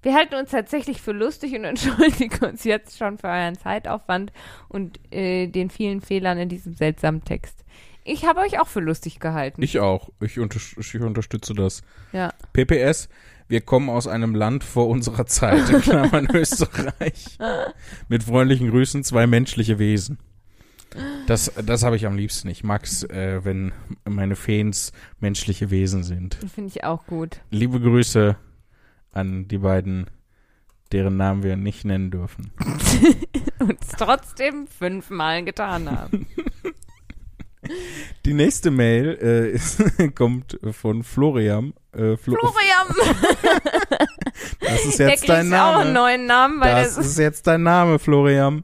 Wir 0.07 0.15
halten 0.15 0.37
uns 0.37 0.53
tatsächlich 0.53 1.03
für 1.03 1.11
lustig 1.11 1.53
und 1.57 1.65
entschuldigen 1.65 2.45
uns 2.45 2.63
jetzt 2.63 2.97
schon 2.97 3.19
für 3.19 3.27
euren 3.27 3.59
Zeitaufwand 3.59 4.33
und 4.69 5.01
äh, 5.13 5.49
den 5.49 5.69
vielen 5.69 6.01
Fehlern 6.01 6.39
in 6.39 6.49
diesem 6.49 6.75
seltsamen 6.75 7.25
Text. 7.25 7.65
Ich 8.05 8.25
habe 8.25 8.39
euch 8.39 8.61
auch 8.61 8.69
für 8.69 8.79
lustig 8.79 9.19
gehalten. 9.19 9.61
Ich 9.63 9.81
auch. 9.81 10.11
Ich, 10.21 10.39
unter 10.39 10.61
ich 10.79 11.01
unterstütze 11.01 11.55
das. 11.55 11.83
ja. 12.13 12.33
PPS, 12.53 13.09
wir 13.49 13.63
kommen 13.63 13.91
aus 13.91 14.07
einem 14.07 14.37
Land 14.37 14.63
vor 14.63 14.87
unserer 14.87 15.27
Zeit, 15.27 15.69
in 15.71 15.81
Klammern 15.81 16.29
Österreich. 16.33 17.37
Mit 18.09 18.23
freundlichen 18.23 18.71
Grüßen, 18.71 19.03
zwei 19.03 19.27
menschliche 19.27 19.81
Wesen. 19.81 20.21
Das, 21.27 21.53
das 21.67 21.83
habe 21.83 21.97
ich 21.97 22.07
am 22.07 22.17
liebsten. 22.17 22.47
Ich 22.47 22.63
mag's, 22.63 23.03
äh, 23.03 23.45
wenn 23.45 23.73
meine 24.05 24.37
Fans 24.37 24.93
menschliche 25.19 25.73
Wesen 25.73 26.05
sind. 26.05 26.39
Finde 26.55 26.71
ich 26.73 26.85
auch 26.85 27.07
gut. 27.07 27.41
Liebe 27.51 27.81
Grüße 27.81 28.37
an 29.17 29.49
die 29.49 29.59
beiden, 29.59 30.07
deren 30.93 31.17
Namen 31.17 31.43
wir 31.43 31.57
nicht 31.57 31.85
nennen 31.85 32.11
dürfen. 32.11 32.53
Und 33.59 33.79
es 33.81 33.89
trotzdem 33.97 34.67
fünfmal 34.67 35.45
getan 35.45 35.91
haben. 35.91 36.27
Die 38.25 38.35
nächste 38.35 38.71
Mail 38.71 39.19
äh, 39.21 39.51
ist, 39.51 39.83
kommt 40.15 40.59
von 40.71 41.03
Florian. 41.03 41.73
Äh, 41.93 42.17
Flo 42.17 42.37
Florian! 42.37 43.19
das 44.61 44.85
ist 44.85 44.99
Der 45.01 45.09
jetzt 45.09 45.21
kriegt 45.25 45.31
dein 45.31 45.53
auch 45.55 45.77
einen 45.79 45.93
Name. 45.93 45.93
neuen 45.93 46.27
Namen, 46.27 46.61
weil 46.61 46.85
Das 46.85 46.95
das 46.95 47.07
ist 47.07 47.19
jetzt 47.19 47.47
dein 47.47 47.63
Name, 47.65 47.99
Florian. 47.99 48.63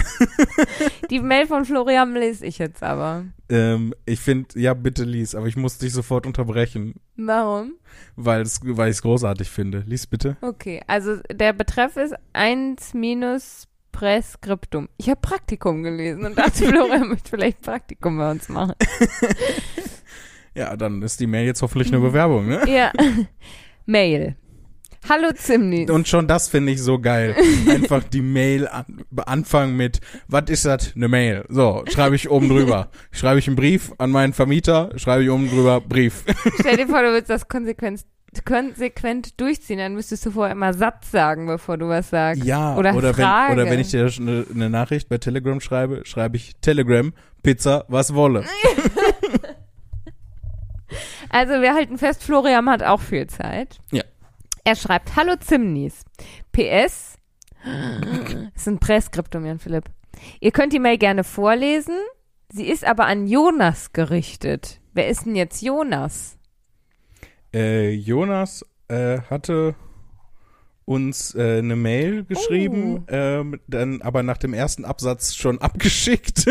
die 1.10 1.20
Mail 1.20 1.46
von 1.46 1.64
Florian 1.64 2.14
lese 2.14 2.46
ich 2.46 2.58
jetzt 2.58 2.82
aber. 2.82 3.24
Ähm, 3.48 3.94
ich 4.04 4.20
finde, 4.20 4.58
ja, 4.58 4.74
bitte 4.74 5.04
lies, 5.04 5.34
aber 5.34 5.46
ich 5.46 5.56
muss 5.56 5.78
dich 5.78 5.92
sofort 5.92 6.26
unterbrechen, 6.26 6.94
Warum? 7.16 7.74
weil 8.16 8.42
ich 8.42 8.60
es 8.62 9.02
großartig 9.02 9.48
finde. 9.48 9.84
Lies 9.86 10.06
bitte. 10.06 10.36
Okay, 10.40 10.82
also 10.86 11.16
der 11.32 11.52
Betreff 11.52 11.96
ist 11.96 12.14
1 12.32 12.94
minus 12.94 13.68
Präskriptum. 13.92 14.88
Ich 14.96 15.08
habe 15.08 15.20
Praktikum 15.20 15.82
gelesen 15.82 16.24
und 16.24 16.38
dachte, 16.38 16.64
Florian 16.68 17.08
möchte 17.08 17.30
vielleicht 17.30 17.62
Praktikum 17.62 18.18
bei 18.18 18.30
uns 18.30 18.48
machen. 18.48 18.74
Ja, 20.54 20.76
dann 20.76 21.02
ist 21.02 21.20
die 21.20 21.28
Mail 21.28 21.46
jetzt 21.46 21.62
hoffentlich 21.62 21.92
eine 21.92 22.00
Bewerbung, 22.00 22.48
ne? 22.48 22.62
Ja. 22.66 22.90
Mail. 23.86 24.34
Hallo 25.08 25.32
Zimnis. 25.34 25.90
Und 25.90 26.08
schon 26.08 26.26
das 26.26 26.48
finde 26.48 26.72
ich 26.72 26.82
so 26.82 26.98
geil. 26.98 27.34
Einfach 27.68 28.02
die 28.04 28.22
Mail 28.22 28.66
an, 28.68 29.04
anfangen 29.16 29.76
mit, 29.76 30.00
was 30.26 30.48
ist 30.48 30.64
das? 30.64 30.94
Eine 30.96 31.08
Mail. 31.08 31.44
So, 31.48 31.84
schreibe 31.92 32.16
ich 32.16 32.30
oben 32.30 32.48
drüber. 32.48 32.88
Schreibe 33.10 33.38
ich 33.38 33.46
einen 33.46 33.56
Brief 33.56 33.92
an 33.98 34.10
meinen 34.10 34.32
Vermieter, 34.32 34.90
schreibe 34.96 35.24
ich 35.24 35.30
oben 35.30 35.48
drüber 35.48 35.80
Brief. 35.80 36.24
Stell 36.60 36.76
dir 36.76 36.88
vor, 36.88 37.02
du 37.02 37.12
willst 37.12 37.30
das 37.30 37.48
konsequent, 37.48 38.04
konsequent 38.44 39.40
durchziehen, 39.40 39.78
dann 39.78 39.94
müsstest 39.94 40.26
du 40.26 40.30
vorher 40.30 40.52
immer 40.52 40.74
Satz 40.74 41.10
sagen, 41.10 41.46
bevor 41.46 41.78
du 41.78 41.88
was 41.88 42.10
sagst. 42.10 42.44
Ja, 42.44 42.76
oder, 42.76 42.94
oder, 42.94 43.14
Frage. 43.14 43.52
wenn, 43.52 43.60
oder 43.60 43.70
wenn 43.70 43.80
ich 43.80 43.90
dir 43.90 44.10
eine, 44.18 44.46
eine 44.52 44.70
Nachricht 44.70 45.08
bei 45.08 45.18
Telegram 45.18 45.60
schreibe, 45.60 46.02
schreibe 46.04 46.36
ich 46.36 46.56
Telegram, 46.60 47.12
Pizza, 47.42 47.84
was 47.88 48.14
wolle. 48.14 48.44
Also 51.30 51.60
wir 51.60 51.74
halten 51.74 51.98
fest, 51.98 52.22
Florian 52.22 52.68
hat 52.70 52.82
auch 52.82 53.00
viel 53.00 53.26
Zeit. 53.26 53.78
Ja. 53.90 54.02
Er 54.68 54.76
schreibt, 54.76 55.16
Hallo 55.16 55.34
Zimnis. 55.36 56.04
PS. 56.52 57.16
Das 57.64 58.52
ist 58.54 58.68
ein 58.68 58.78
Präskriptum, 58.78 59.46
Jan 59.46 59.58
Philipp. 59.58 59.86
Ihr 60.40 60.50
könnt 60.50 60.74
die 60.74 60.78
Mail 60.78 60.98
gerne 60.98 61.24
vorlesen. 61.24 61.94
Sie 62.52 62.66
ist 62.68 62.84
aber 62.84 63.06
an 63.06 63.26
Jonas 63.26 63.94
gerichtet. 63.94 64.82
Wer 64.92 65.08
ist 65.08 65.24
denn 65.24 65.36
jetzt 65.36 65.62
Jonas? 65.62 66.36
Äh, 67.54 67.92
Jonas 67.92 68.62
äh, 68.88 69.22
hatte 69.30 69.74
uns 70.84 71.34
äh, 71.34 71.60
eine 71.60 71.74
Mail 71.74 72.24
geschrieben, 72.24 73.06
ähm, 73.08 73.58
dann 73.68 74.02
aber 74.02 74.22
nach 74.22 74.36
dem 74.36 74.52
ersten 74.52 74.84
Absatz 74.84 75.34
schon 75.34 75.58
abgeschickt 75.62 76.44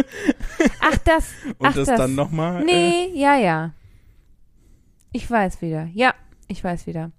Ach, 0.79 0.97
das. 1.05 1.29
und 1.59 1.67
ach, 1.67 1.75
das, 1.75 1.85
das. 1.87 1.99
dann 1.99 2.15
nochmal. 2.15 2.63
Äh, 2.63 2.65
Nee, 2.65 3.11
ja, 3.13 3.37
ja. 3.37 3.73
Ich 5.11 5.29
weiß 5.29 5.61
wieder. 5.61 5.87
Ja, 5.93 6.15
ich 6.47 6.63
weiß 6.63 6.87
wieder. 6.87 7.11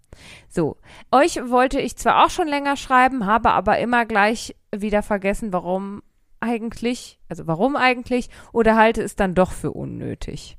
So, 0.49 0.77
euch 1.11 1.41
wollte 1.49 1.81
ich 1.81 1.97
zwar 1.97 2.25
auch 2.25 2.31
schon 2.31 2.49
länger 2.49 2.77
schreiben, 2.77 3.27
habe 3.27 3.51
aber 3.51 3.79
immer 3.79 4.05
gleich 4.05 4.55
wieder 4.75 5.03
vergessen, 5.03 5.53
warum 5.53 6.03
eigentlich, 6.41 7.19
also 7.29 7.47
warum 7.47 7.77
eigentlich, 7.77 8.29
oder 8.53 8.77
halte 8.77 9.03
es 9.03 9.17
dann 9.17 9.35
doch 9.35 9.53
für 9.53 9.73
unnötig. 9.73 10.58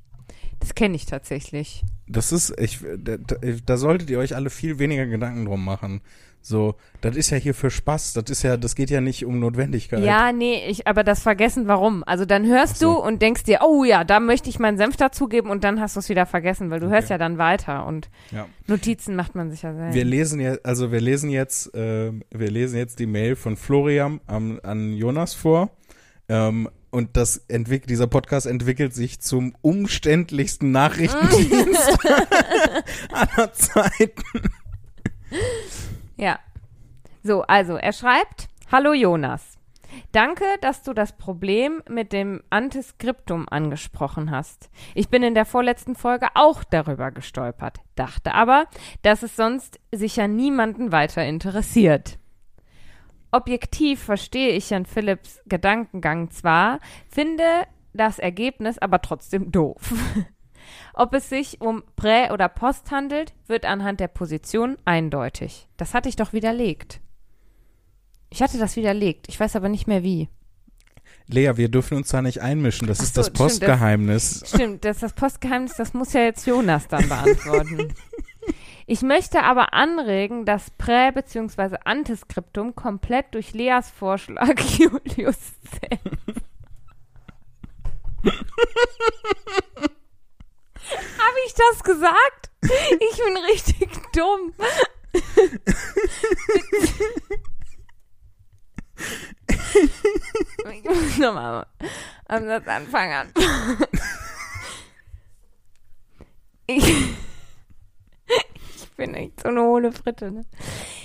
Das 0.60 0.74
kenne 0.74 0.94
ich 0.94 1.06
tatsächlich. 1.06 1.82
Das 2.06 2.32
ist, 2.32 2.54
ich, 2.60 2.80
da, 2.98 3.16
da, 3.16 3.76
solltet 3.76 4.10
ihr 4.10 4.18
euch 4.18 4.34
alle 4.34 4.50
viel 4.50 4.78
weniger 4.78 5.06
Gedanken 5.06 5.46
drum 5.46 5.64
machen. 5.64 6.00
So, 6.42 6.74
das 7.02 7.16
ist 7.16 7.30
ja 7.30 7.36
hier 7.36 7.54
für 7.54 7.70
Spaß, 7.70 8.14
das 8.14 8.30
ist 8.30 8.42
ja, 8.42 8.56
das 8.56 8.74
geht 8.74 8.88
ja 8.88 9.02
nicht 9.02 9.26
um 9.26 9.38
Notwendigkeit. 9.40 10.02
Ja, 10.02 10.32
nee, 10.32 10.64
ich, 10.68 10.86
aber 10.86 11.04
das 11.04 11.22
Vergessen, 11.22 11.68
warum? 11.68 12.02
Also 12.04 12.24
dann 12.24 12.46
hörst 12.46 12.78
so. 12.78 12.94
du 12.94 12.98
und 12.98 13.20
denkst 13.20 13.44
dir, 13.44 13.60
oh 13.62 13.84
ja, 13.84 14.04
da 14.04 14.20
möchte 14.20 14.48
ich 14.48 14.58
meinen 14.58 14.78
Senf 14.78 14.96
dazugeben 14.96 15.50
und 15.50 15.64
dann 15.64 15.80
hast 15.80 15.96
du 15.96 16.00
es 16.00 16.08
wieder 16.08 16.24
vergessen, 16.24 16.70
weil 16.70 16.80
du 16.80 16.88
hörst 16.88 17.06
Okay. 17.06 17.14
ja 17.14 17.18
dann 17.18 17.36
weiter 17.36 17.86
und 17.86 18.08
Ja. 18.30 18.46
Notizen 18.66 19.16
macht 19.16 19.34
man 19.34 19.50
sich 19.50 19.62
ja 19.62 19.74
selber. 19.74 19.94
Wir 19.94 20.04
lesen 20.04 20.40
ja, 20.40 20.56
also 20.64 20.90
wir 20.90 21.00
lesen 21.00 21.28
jetzt, 21.28 21.70
ähm, 21.74 22.22
wir 22.30 22.50
lesen 22.50 22.78
jetzt 22.78 22.98
die 23.00 23.06
Mail 23.06 23.36
von 23.36 23.56
Florian 23.56 24.20
an, 24.26 24.60
an 24.60 24.94
Jonas 24.94 25.34
vor. 25.34 25.70
Ähm, 26.28 26.68
und 26.90 27.16
das 27.16 27.38
entwickelt, 27.48 27.90
dieser 27.90 28.06
Podcast 28.06 28.46
entwickelt 28.46 28.94
sich 28.94 29.20
zum 29.20 29.54
umständlichsten 29.62 30.70
Nachrichtendienst 30.72 31.98
aller 33.12 33.52
Zeiten. 33.52 34.50
Ja. 36.16 36.38
So, 37.22 37.42
also 37.42 37.76
er 37.76 37.92
schreibt, 37.92 38.48
Hallo 38.70 38.92
Jonas. 38.92 39.58
Danke, 40.12 40.44
dass 40.60 40.84
du 40.84 40.92
das 40.92 41.16
Problem 41.16 41.82
mit 41.88 42.12
dem 42.12 42.40
Antiskriptum 42.50 43.48
angesprochen 43.48 44.30
hast. 44.30 44.70
Ich 44.94 45.08
bin 45.08 45.24
in 45.24 45.34
der 45.34 45.44
vorletzten 45.44 45.96
Folge 45.96 46.28
auch 46.34 46.62
darüber 46.62 47.10
gestolpert, 47.10 47.78
dachte 47.96 48.32
aber, 48.34 48.66
dass 49.02 49.24
es 49.24 49.34
sonst 49.34 49.80
sicher 49.90 50.28
niemanden 50.28 50.92
weiter 50.92 51.24
interessiert. 51.24 52.19
Objektiv 53.32 54.02
verstehe 54.02 54.50
ich 54.50 54.70
Jan 54.70 54.86
Philipps 54.86 55.40
Gedankengang 55.46 56.30
zwar, 56.30 56.80
finde 57.08 57.44
das 57.92 58.18
Ergebnis 58.18 58.78
aber 58.78 59.00
trotzdem 59.02 59.50
doof. 59.52 59.92
Ob 60.94 61.14
es 61.14 61.28
sich 61.28 61.60
um 61.60 61.82
Prä- 61.96 62.30
oder 62.32 62.48
Post 62.48 62.90
handelt, 62.90 63.32
wird 63.46 63.64
anhand 63.64 64.00
der 64.00 64.08
Position 64.08 64.76
eindeutig. 64.84 65.68
Das 65.76 65.94
hatte 65.94 66.08
ich 66.08 66.16
doch 66.16 66.32
widerlegt. 66.32 67.00
Ich 68.30 68.42
hatte 68.42 68.58
das 68.58 68.76
widerlegt, 68.76 69.28
ich 69.28 69.38
weiß 69.40 69.56
aber 69.56 69.68
nicht 69.68 69.86
mehr 69.88 70.02
wie. 70.02 70.28
Lea, 71.26 71.52
wir 71.56 71.68
dürfen 71.68 71.96
uns 71.96 72.08
da 72.10 72.22
nicht 72.22 72.40
einmischen. 72.40 72.86
Das 72.88 72.98
Ach 73.00 73.04
ist 73.04 73.14
so, 73.14 73.20
das 73.22 73.26
stimmt, 73.28 73.40
das- 73.40 73.46
Postgeheimnis. 73.58 74.42
Stimmt, 74.46 74.84
das 74.84 74.96
ist 74.98 75.02
das 75.02 75.12
Postgeheimnis, 75.14 75.74
das 75.76 75.94
muss 75.94 76.12
ja 76.12 76.22
jetzt 76.22 76.46
Jonas 76.46 76.86
dann 76.88 77.08
beantworten. 77.08 77.94
Ich 78.86 79.02
möchte 79.02 79.42
aber 79.42 79.72
anregen, 79.74 80.44
das 80.44 80.70
Prä- 80.78 81.12
bzw. 81.12 81.76
Antiskriptum 81.84 82.74
komplett 82.74 83.34
durch 83.34 83.52
Leas 83.52 83.90
Vorschlag 83.90 84.58
Julius. 84.78 85.52
Habe 90.84 91.36
ich 91.46 91.54
das 91.54 91.84
gesagt? 91.84 92.50
Ich 92.62 93.16
bin 93.16 93.36
richtig 93.50 93.90
dumm. 94.12 94.52
Ich 100.72 100.84
muss 100.84 101.18
nochmal 101.18 101.66
am 102.26 102.46
Satz 102.46 102.66
anfangen. 102.68 103.32
Ich, 106.66 106.86
ich 108.76 108.88
bin 108.96 109.14
echt 109.14 109.29
so 109.42 109.48
eine 109.48 109.62
hohle 109.62 109.92
Fritte. 109.92 110.30
Ne? 110.32 110.42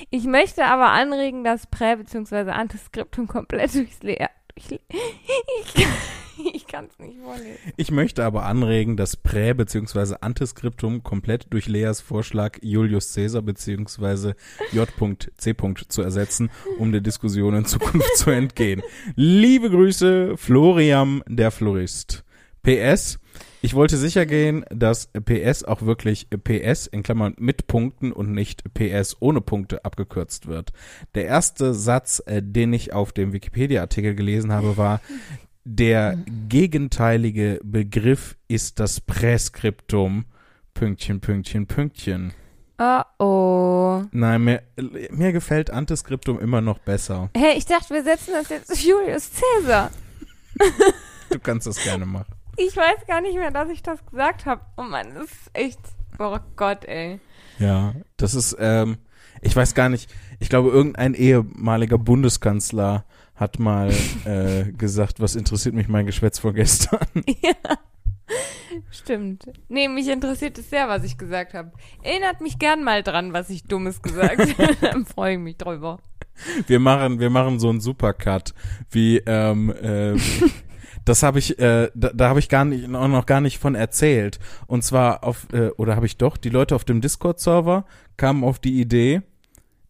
Ich 0.10 0.26
möchte 0.26 0.66
aber 0.66 0.92
anregen, 0.92 1.44
das 1.44 1.68
Prä- 1.68 1.96
bzw. 1.98 2.52
Antiskriptum 2.52 3.28
komplett 3.28 3.74
durchs 3.76 4.02
Leer. 4.04 4.30
Durch, 4.56 4.80
ich 4.80 5.88
ich 6.54 6.68
kann 6.68 6.86
es 6.86 7.00
nicht 7.00 7.18
vorlesen. 7.20 7.58
Ich 7.78 7.92
möchte 7.92 8.24
aber 8.24 8.44
anregen, 8.46 8.98
das 8.98 9.18
Prä- 9.24 9.54
bzw. 9.54 10.16
Antiskriptum 10.22 11.04
komplett 11.04 11.48
durch 11.52 11.68
Leas 11.68 12.02
Vorschlag 12.02 12.58
Julius 12.62 13.14
Caesar 13.14 13.42
bzw. 13.42 14.34
J.C. 14.72 15.56
zu 15.88 16.02
ersetzen, 16.02 16.50
um 16.78 16.92
der 16.92 17.02
Diskussion 17.02 17.56
in 17.56 17.66
Zukunft 17.66 18.18
zu 18.18 18.32
entgehen. 18.32 18.82
Liebe 19.16 19.70
Grüße, 19.70 20.38
Florian, 20.38 21.24
der 21.28 21.52
Florist. 21.52 22.24
PS, 22.64 23.20
ich 23.66 23.74
wollte 23.74 23.98
sicher 23.98 24.28
gehen, 24.28 24.64
dass 24.70 25.08
PS 25.08 25.64
auch 25.64 25.82
wirklich 25.82 26.28
PS 26.30 26.86
in 26.86 27.02
Klammern 27.02 27.34
mit 27.40 27.66
Punkten 27.66 28.12
und 28.12 28.32
nicht 28.32 28.64
PS 28.76 29.18
ohne 29.20 29.42
Punkte 29.42 29.84
abgekürzt 29.84 30.46
wird. 30.46 30.72
Der 31.16 31.26
erste 31.26 31.74
Satz, 31.74 32.22
äh, 32.28 32.44
den 32.44 32.74
ich 32.74 32.94
auf 32.94 33.12
dem 33.12 33.34
Wikipedia-Artikel 33.34 34.14
gelesen 34.14 34.52
habe, 34.52 34.78
war, 34.78 35.02
der 35.64 36.20
gegenteilige 36.48 37.60
Begriff 37.64 38.38
ist 38.48 38.80
das 38.80 39.02
Präskriptum. 39.02 40.26
Pünktchen, 40.76 41.20
Pünktchen, 41.20 41.66
Pünktchen. 41.66 42.34
Oh 42.78 43.02
oh. 43.18 44.04
Nein, 44.12 44.44
mir, 44.44 44.62
mir 45.10 45.32
gefällt 45.32 45.72
Antiskriptum 45.72 46.40
immer 46.40 46.62
noch 46.62 46.78
besser. 46.78 47.32
Hey, 47.36 47.58
ich 47.58 47.66
dachte, 47.66 47.96
wir 47.96 48.04
setzen 48.04 48.34
das 48.34 48.50
jetzt 48.50 48.84
Julius 48.84 49.32
Caesar. 49.32 49.90
Du 51.32 51.40
kannst 51.40 51.66
das 51.66 51.84
gerne 51.84 52.06
machen. 52.06 52.35
Ich 52.58 52.76
weiß 52.76 53.06
gar 53.08 53.22
nicht 53.22 53.36
mehr, 53.36 53.52
dass 53.52 53.70
ich 53.70 53.84
das 53.84 54.06
gesagt 54.06 54.46
habe. 54.46 54.62
Oh 54.78 54.84
Mann, 54.84 55.14
das 55.14 55.26
ist 55.26 55.50
echt. 55.54 55.80
Oh 56.20 56.38
Gott, 56.56 56.86
ey. 56.86 57.20
Ja, 57.60 57.94
das 58.18 58.34
ist, 58.36 58.56
ähm, 58.60 58.98
ich 59.42 59.56
weiß 59.56 59.76
gar 59.76 59.90
nicht, 59.90 60.10
ich 60.40 60.50
glaube, 60.50 60.70
irgendein 60.70 61.14
ehemaliger 61.14 61.98
Bundeskanzler 61.98 63.06
hat 63.36 63.60
mal 63.60 63.92
äh, 64.26 64.72
gesagt, 64.72 65.20
was 65.20 65.36
interessiert 65.36 65.76
mich 65.76 65.88
mein 65.88 66.06
Geschwätz 66.06 66.40
von 66.40 66.54
gestern. 66.54 67.06
Stimmt. 68.92 69.46
Nee, 69.68 69.88
mich 69.88 70.08
interessiert 70.08 70.58
es 70.58 70.70
sehr, 70.70 70.88
was 70.88 71.04
ich 71.04 71.18
gesagt 71.18 71.54
habe. 71.54 71.72
Erinnert 72.02 72.42
mich 72.42 72.60
gern 72.60 72.84
mal 72.84 73.04
dran, 73.04 73.34
was 73.34 73.50
ich 73.50 73.64
Dummes 73.64 74.02
gesagt 74.02 74.40
habe. 74.58 74.76
Dann 74.82 75.06
freue 75.06 75.34
ich 75.34 75.40
mich 75.40 75.58
drüber. 75.58 76.00
Wir 76.68 76.80
machen, 76.80 77.20
wir 77.20 77.30
machen 77.30 77.60
so 77.60 77.70
einen 77.70 77.80
Supercut, 77.80 78.54
wie, 78.90 79.18
ähm, 79.26 79.70
äh, 79.70 80.16
das 81.06 81.24
habe 81.24 81.40
ich, 81.40 81.58
äh, 81.60 81.90
da, 81.94 82.10
da 82.14 82.30
habe 82.30 82.40
ich 82.40 82.50
gar 82.50 82.66
nicht, 82.66 82.88
noch, 82.88 83.08
noch 83.08 83.26
gar 83.26 83.42
nicht 83.42 83.60
von 83.60 83.76
erzählt. 83.76 84.40
Und 84.68 84.84
zwar 84.84 85.24
auf, 85.24 85.48
äh, 85.54 85.70
oder 85.78 85.96
habe 85.96 86.06
ich 86.06 86.18
doch, 86.18 86.36
die 86.38 86.50
Leute 86.50 86.76
auf 86.76 86.84
dem 86.84 87.02
Discord-Server 87.02 87.86
kamen 88.18 88.44
auf 88.44 88.60
die 88.60 88.82
Idee, 88.82 89.22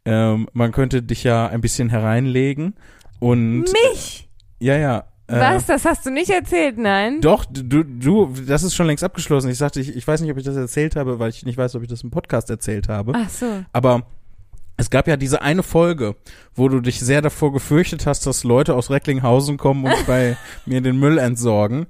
ähm, 0.06 0.48
man 0.54 0.72
könnte 0.72 1.02
dich 1.02 1.24
ja 1.24 1.48
ein 1.48 1.62
bisschen 1.62 1.90
hereinlegen 1.90 2.76
und 3.20 3.62
Mich? 3.90 4.30
ja, 4.60 4.78
ja. 4.78 5.06
Äh, 5.28 5.40
Was? 5.40 5.66
Das 5.66 5.86
hast 5.86 6.06
du 6.06 6.12
nicht 6.12 6.30
erzählt, 6.30 6.78
nein? 6.78 7.20
Doch, 7.22 7.46
du, 7.46 7.84
du, 7.84 8.32
das 8.46 8.62
ist 8.62 8.76
schon 8.76 8.86
längst 8.86 9.04
abgeschlossen. 9.04 9.50
Ich 9.50 9.58
sagte, 9.58 9.80
ich, 9.80 9.96
ich 9.96 10.08
weiß 10.08 10.22
nicht, 10.22 10.32
ob 10.32 10.38
ich 10.38 10.44
das 10.44 10.56
erzählt 10.56 10.96
habe, 10.96 11.18
weil 11.18 11.30
ich 11.30 11.44
nicht 11.44 11.58
weiß, 11.58 11.76
ob 11.76 11.82
ich 11.82 11.88
das 11.88 12.04
im 12.04 12.12
Podcast 12.12 12.52
erzählt 12.52 12.90
habe. 12.90 13.14
Ach 13.16 13.30
so. 13.30 13.64
Aber 13.74 14.06
es 14.78 14.90
gab 14.90 15.08
ja 15.08 15.18
diese 15.18 15.42
eine 15.42 15.64
Folge, 15.64 16.16
wo 16.54 16.68
du 16.70 16.80
dich 16.82 17.00
sehr 17.00 17.22
davor 17.22 17.54
gefürchtet 17.54 18.06
hast, 18.06 18.26
dass 18.28 18.44
Leute 18.44 18.76
aus 18.76 18.90
Recklinghausen 18.90 19.58
kommen 19.58 19.86
und 19.86 20.08
bei 20.08 20.38
mir 20.66 20.82
den 20.82 20.98
Müll 20.98 21.18
entsorgen. 21.18 21.88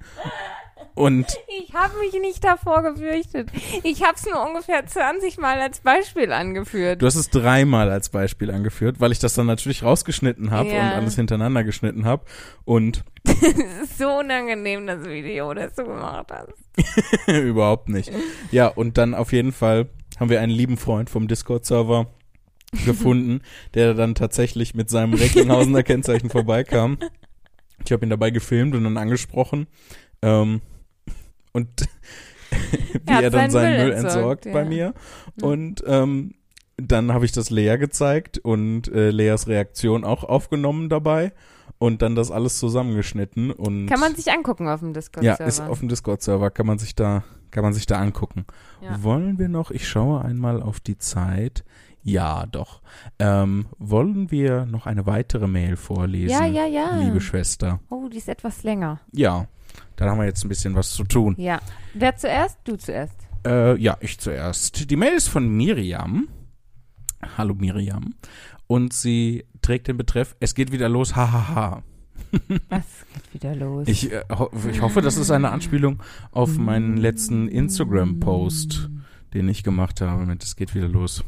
Und 0.94 1.26
Ich 1.60 1.74
habe 1.74 1.92
mich 2.00 2.14
nicht 2.22 2.42
davor 2.42 2.82
gefürchtet. 2.82 3.50
Ich 3.84 4.02
habe 4.02 4.14
es 4.16 4.26
nur 4.26 4.42
ungefähr 4.48 4.86
20 4.86 5.38
Mal 5.40 5.60
als 5.60 5.82
Beispiel 5.82 6.32
angeführt. 6.32 7.02
du 7.02 7.06
hast 7.06 7.16
es 7.18 7.30
dreimal 7.30 7.92
als 7.92 8.08
Beispiel 8.08 8.50
angeführt, 8.50 9.02
weil 9.02 9.12
ich 9.12 9.20
das 9.20 9.34
dann 9.34 9.46
natürlich 9.46 9.84
rausgeschnitten 9.84 10.52
habe 10.52 10.70
Ja. 10.70 10.76
und 10.84 10.88
alles 10.94 11.16
hintereinander 11.16 11.66
geschnitten 11.66 12.06
habe. 12.06 12.24
Und 12.64 13.04
Es 13.26 13.90
ist 13.90 13.98
so 13.98 14.08
unangenehm, 14.20 14.88
das 14.88 15.04
Video, 15.04 15.54
das 15.54 15.74
du 15.76 15.84
gemacht 15.84 16.28
hast. 16.32 17.28
Überhaupt 17.28 17.90
nicht. 17.90 18.12
Ja, 18.52 18.68
und 18.68 18.98
dann 18.98 19.16
auf 19.16 19.34
jeden 19.34 19.52
Fall 19.52 19.90
haben 20.18 20.30
wir 20.30 20.40
einen 20.40 20.52
lieben 20.54 20.78
Freund 20.78 21.10
vom 21.10 21.28
Discord-Server 21.28 22.08
gefunden, 22.86 23.42
der 23.74 23.94
dann 23.94 24.16
tatsächlich 24.16 24.74
mit 24.74 24.90
seinem 24.90 25.14
Recklinghausener 25.14 25.84
Kennzeichen 25.84 26.30
vorbeikam. 26.30 26.98
Ich 27.84 27.92
habe 27.92 28.06
ihn 28.06 28.10
dabei 28.10 28.32
gefilmt 28.32 28.76
und 28.76 28.84
dann 28.84 28.98
angesprochen. 28.98 29.68
Ähm, 30.22 30.62
und 31.54 31.70
wie 32.52 33.00
Er 33.06 33.24
er 33.24 33.30
dann 33.30 33.50
seinen 33.50 33.52
seinen 33.52 33.78
Müll 33.78 33.86
Müll 33.86 33.94
entsorgt, 33.94 34.46
entsorgt 34.46 34.54
bei 34.54 34.64
ja. 34.64 34.66
mir. 34.66 34.94
Und 35.42 35.84
ähm, 35.86 36.36
dann 36.78 37.14
habe 37.14 37.26
ich 37.26 37.32
das 37.32 37.50
Lea 37.50 37.78
gezeigt 37.78 38.38
und 38.40 38.88
äh, 38.90 39.10
Leas 39.10 39.48
Reaktion 39.48 40.04
auch 40.04 40.24
aufgenommen 40.24 40.90
dabei 40.90 41.32
und 41.78 42.02
dann 42.02 42.16
das 42.16 42.32
alles 42.32 42.60
zusammengeschnitten 42.60 43.52
und 43.52 43.88
Kann 43.88 44.00
man 44.00 44.16
sich 44.16 44.32
angucken 44.32 44.68
auf 44.68 44.80
dem 44.80 44.90
ja, 44.90 44.94
Discord-Server. 44.94 45.46
ist 45.46 45.62
auf 45.62 45.80
dem 45.80 45.90
Discord-Server, 45.90 46.52
kann 46.52 46.66
man 46.66 46.78
sich 46.78 46.96
da, 46.96 47.24
kann 47.52 47.64
man 47.64 47.74
sich 47.74 47.86
da 47.86 48.00
angucken. 48.00 48.46
Ja. 48.82 49.02
Wollen 49.04 49.40
wir 49.40 49.50
noch, 49.50 49.72
ich 49.72 49.88
schaue 49.88 50.24
einmal 50.24 50.62
auf 50.62 50.80
die 50.80 50.98
Zeit. 50.98 51.64
Ja, 52.08 52.46
doch. 52.46 52.82
Ähm, 53.18 53.66
wollen 53.80 54.30
wir 54.30 54.68
noch 54.68 54.86
eine 54.86 55.08
weitere 55.08 55.48
Mail 55.48 55.76
vorlesen? 55.76 56.30
ja, 56.30 56.46
ja, 56.46 56.68
ja. 56.68 57.00
Liebe 57.00 57.20
Schwester. 57.20 57.80
Oh, 57.90 58.08
die 58.08 58.18
ist 58.18 58.30
etwas 58.30 58.62
länger. 58.62 59.00
Ja, 59.12 59.48
dann 59.96 60.10
haben 60.10 60.20
wir 60.20 60.26
jetzt 60.26 60.46
ein 60.46 60.50
bisschen 60.50 60.76
was 60.76 60.92
zu 60.92 61.04
tun. 61.04 61.34
Ja. 61.40 61.60
Wer 61.96 62.16
zuerst? 62.16 62.60
Du 62.64 62.76
zuerst. 62.76 63.16
Äh, 63.44 63.76
ja, 63.82 63.98
ich 64.02 64.20
zuerst. 64.20 64.92
Die 64.92 64.96
Mail 64.96 65.14
ist 65.14 65.30
von 65.30 65.50
Miriam. 65.50 66.28
Hallo 67.40 67.56
Miriam. 67.56 68.14
Und 68.68 68.94
sie 68.94 69.46
trägt 69.64 69.88
den 69.88 69.98
Betreff, 69.98 70.36
es 70.40 70.54
geht 70.54 70.72
wieder 70.72 70.90
los, 70.90 71.16
hahaha. 71.16 71.82
Was 72.70 72.84
geht 73.32 73.34
wieder 73.34 73.56
los? 73.56 73.88
Ich, 73.88 74.12
äh, 74.12 74.24
ho 74.30 74.52
ich 74.72 74.80
hoffe, 74.80 75.02
das 75.02 75.18
ist 75.18 75.32
eine 75.32 75.50
Anspielung 75.50 76.04
auf 76.32 76.56
meinen 76.60 76.98
letzten 76.98 77.48
Instagram-Post, 77.48 78.92
den 79.34 79.50
ich 79.50 79.64
gemacht 79.64 80.02
habe 80.02 80.28
mit 80.28 80.44
Es 80.44 80.56
geht 80.56 80.76
wieder 80.76 80.88
los. 80.88 81.24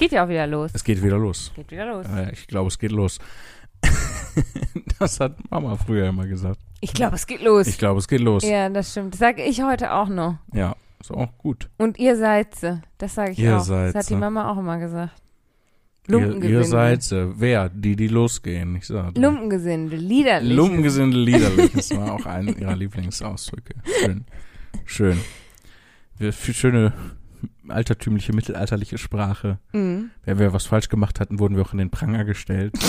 Es 0.00 0.04
geht 0.08 0.12
ja 0.12 0.24
auch 0.24 0.30
wieder 0.30 0.46
los. 0.46 0.70
Es 0.72 0.82
geht 0.82 1.02
wieder 1.02 1.18
los. 1.18 1.52
Geht 1.54 1.70
wieder 1.70 1.84
los. 1.84 2.06
Äh, 2.06 2.32
ich 2.32 2.46
glaube, 2.46 2.68
es 2.68 2.78
geht 2.78 2.90
los. 2.90 3.18
das 4.98 5.20
hat 5.20 5.36
Mama 5.50 5.76
früher 5.76 6.08
immer 6.08 6.26
gesagt. 6.26 6.58
Ich 6.80 6.94
glaube, 6.94 7.16
es 7.16 7.26
geht 7.26 7.42
los. 7.42 7.66
Ich 7.66 7.76
glaube, 7.76 7.98
es 7.98 8.08
geht 8.08 8.22
los. 8.22 8.42
ja, 8.42 8.70
das 8.70 8.92
stimmt. 8.92 9.12
Das 9.12 9.18
sage 9.18 9.44
ich 9.44 9.62
heute 9.62 9.92
auch 9.92 10.08
noch. 10.08 10.38
Ja, 10.54 10.74
ist 11.00 11.10
auch 11.10 11.36
gut. 11.36 11.68
Und 11.76 11.98
ihr 11.98 12.16
seid 12.16 12.54
sie. 12.54 12.80
Das 12.96 13.14
sage 13.14 13.32
ich 13.32 13.40
Ihr 13.40 13.58
auch. 13.58 13.62
seid 13.62 13.94
das 13.94 14.06
hat 14.06 14.10
die. 14.10 14.16
Mama 14.16 14.50
auch 14.50 14.56
immer 14.56 14.78
gesagt. 14.78 15.12
Ihr, 16.08 16.12
Lumpengesindel. 16.14 16.50
ihr 16.50 16.64
seid 16.64 17.02
sie. 17.02 17.34
Wer? 17.38 17.68
Die, 17.68 17.94
die 17.94 18.08
losgehen. 18.08 18.76
Ich 18.76 18.86
sag. 18.86 19.18
Lumpengesindel. 19.18 19.98
Liederlich. 19.98 20.56
Lumpengesindel 20.56 21.20
liederlich. 21.20 21.72
Das 21.74 21.94
war 21.94 22.14
auch 22.14 22.24
einer 22.24 22.56
ihrer 22.56 22.74
Lieblingsausdrücke. 22.74 23.74
Schön. 24.00 24.24
Schön. 24.86 25.20
Wir, 26.16 26.32
schöne 26.32 26.94
altertümliche, 27.68 28.34
mittelalterliche 28.34 28.98
Sprache. 28.98 29.58
Mhm. 29.72 30.10
Wenn 30.24 30.38
wir 30.38 30.52
was 30.52 30.66
falsch 30.66 30.88
gemacht 30.88 31.20
hatten, 31.20 31.38
wurden 31.38 31.56
wir 31.56 31.62
auch 31.62 31.72
in 31.72 31.78
den 31.78 31.90
Pranger 31.90 32.24
gestellt. 32.24 32.74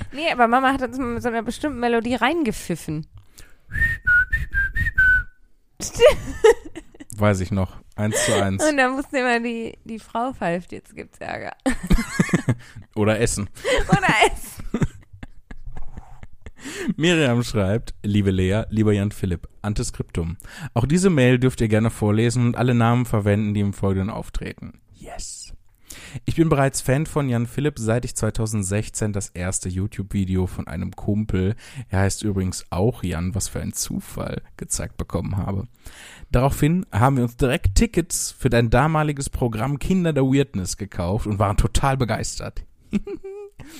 Nee, 0.12 0.30
aber 0.32 0.48
Mama 0.48 0.72
hat 0.72 0.82
uns 0.82 0.98
mit 0.98 1.22
so 1.22 1.28
einer 1.28 1.42
bestimmten 1.42 1.78
Melodie 1.80 2.14
reingepfiffen. 2.14 3.06
Weiß 7.16 7.40
ich 7.40 7.50
noch. 7.50 7.80
Eins 7.96 8.24
zu 8.24 8.42
eins. 8.42 8.64
Und 8.64 8.78
dann 8.78 8.92
musste 8.92 9.18
immer 9.18 9.40
die, 9.40 9.76
die 9.84 9.98
Frau 9.98 10.32
pfeift, 10.32 10.72
jetzt 10.72 10.96
gibt's 10.96 11.18
Ärger. 11.18 11.54
Oder 12.94 13.20
Essen. 13.20 13.50
Oder 13.90 14.08
es. 14.26 14.56
Miriam 16.96 17.42
schreibt, 17.42 17.94
liebe 18.02 18.30
Lea, 18.30 18.62
lieber 18.70 18.92
Jan 18.92 19.12
Philipp, 19.12 19.48
Antiskriptum. 19.62 20.36
Auch 20.74 20.86
diese 20.86 21.10
Mail 21.10 21.38
dürft 21.38 21.60
ihr 21.60 21.68
gerne 21.68 21.90
vorlesen 21.90 22.46
und 22.46 22.56
alle 22.56 22.74
Namen 22.74 23.06
verwenden, 23.06 23.54
die 23.54 23.60
im 23.60 23.72
Folgenden 23.72 24.10
auftreten. 24.10 24.80
Yes. 24.94 25.52
Ich 26.24 26.36
bin 26.36 26.48
bereits 26.48 26.80
Fan 26.80 27.06
von 27.06 27.28
Jan 27.28 27.46
Philipp, 27.46 27.78
seit 27.78 28.04
ich 28.04 28.14
2016 28.14 29.12
das 29.12 29.28
erste 29.30 29.68
YouTube-Video 29.68 30.46
von 30.46 30.66
einem 30.66 30.92
Kumpel, 30.92 31.56
er 31.88 32.00
heißt 32.00 32.22
übrigens 32.22 32.64
auch 32.70 33.02
Jan, 33.02 33.34
was 33.34 33.48
für 33.48 33.60
ein 33.60 33.72
Zufall, 33.72 34.42
gezeigt 34.56 34.96
bekommen 34.96 35.36
habe. 35.36 35.66
Daraufhin 36.30 36.86
haben 36.92 37.16
wir 37.16 37.24
uns 37.24 37.36
direkt 37.36 37.74
Tickets 37.74 38.34
für 38.36 38.50
dein 38.50 38.70
damaliges 38.70 39.30
Programm 39.30 39.78
Kinder 39.78 40.12
der 40.12 40.24
Weirdness 40.24 40.76
gekauft 40.76 41.26
und 41.26 41.38
waren 41.38 41.56
total 41.56 41.96
begeistert. 41.96 42.64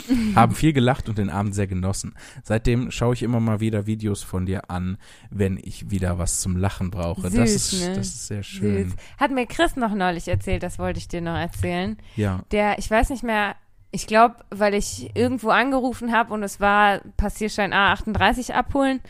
haben 0.34 0.54
viel 0.54 0.72
gelacht 0.72 1.08
und 1.08 1.18
den 1.18 1.30
Abend 1.30 1.54
sehr 1.54 1.66
genossen. 1.66 2.14
Seitdem 2.42 2.90
schaue 2.90 3.14
ich 3.14 3.22
immer 3.22 3.40
mal 3.40 3.60
wieder 3.60 3.86
Videos 3.86 4.22
von 4.22 4.46
dir 4.46 4.70
an, 4.70 4.98
wenn 5.30 5.58
ich 5.62 5.90
wieder 5.90 6.18
was 6.18 6.40
zum 6.40 6.56
Lachen 6.56 6.90
brauche. 6.90 7.22
das, 7.22 7.32
Süß, 7.32 7.72
ist, 7.72 7.88
ne? 7.88 7.94
das 7.96 8.06
ist 8.08 8.26
sehr 8.26 8.42
schön. 8.42 8.90
Süß. 8.90 8.96
Hat 9.18 9.30
mir 9.30 9.46
Chris 9.46 9.76
noch 9.76 9.94
neulich 9.94 10.28
erzählt, 10.28 10.62
das 10.62 10.78
wollte 10.78 10.98
ich 10.98 11.08
dir 11.08 11.20
noch 11.20 11.36
erzählen. 11.36 11.96
Ja. 12.16 12.44
Der, 12.50 12.78
ich 12.78 12.90
weiß 12.90 13.10
nicht 13.10 13.22
mehr, 13.22 13.56
ich 13.92 14.06
glaube, 14.06 14.36
weil 14.50 14.74
ich 14.74 15.10
irgendwo 15.14 15.50
angerufen 15.50 16.12
habe 16.12 16.32
und 16.32 16.42
es 16.42 16.60
war 16.60 17.00
Passierschein 17.16 17.72
A38 17.74 18.52
abholen. 18.52 19.00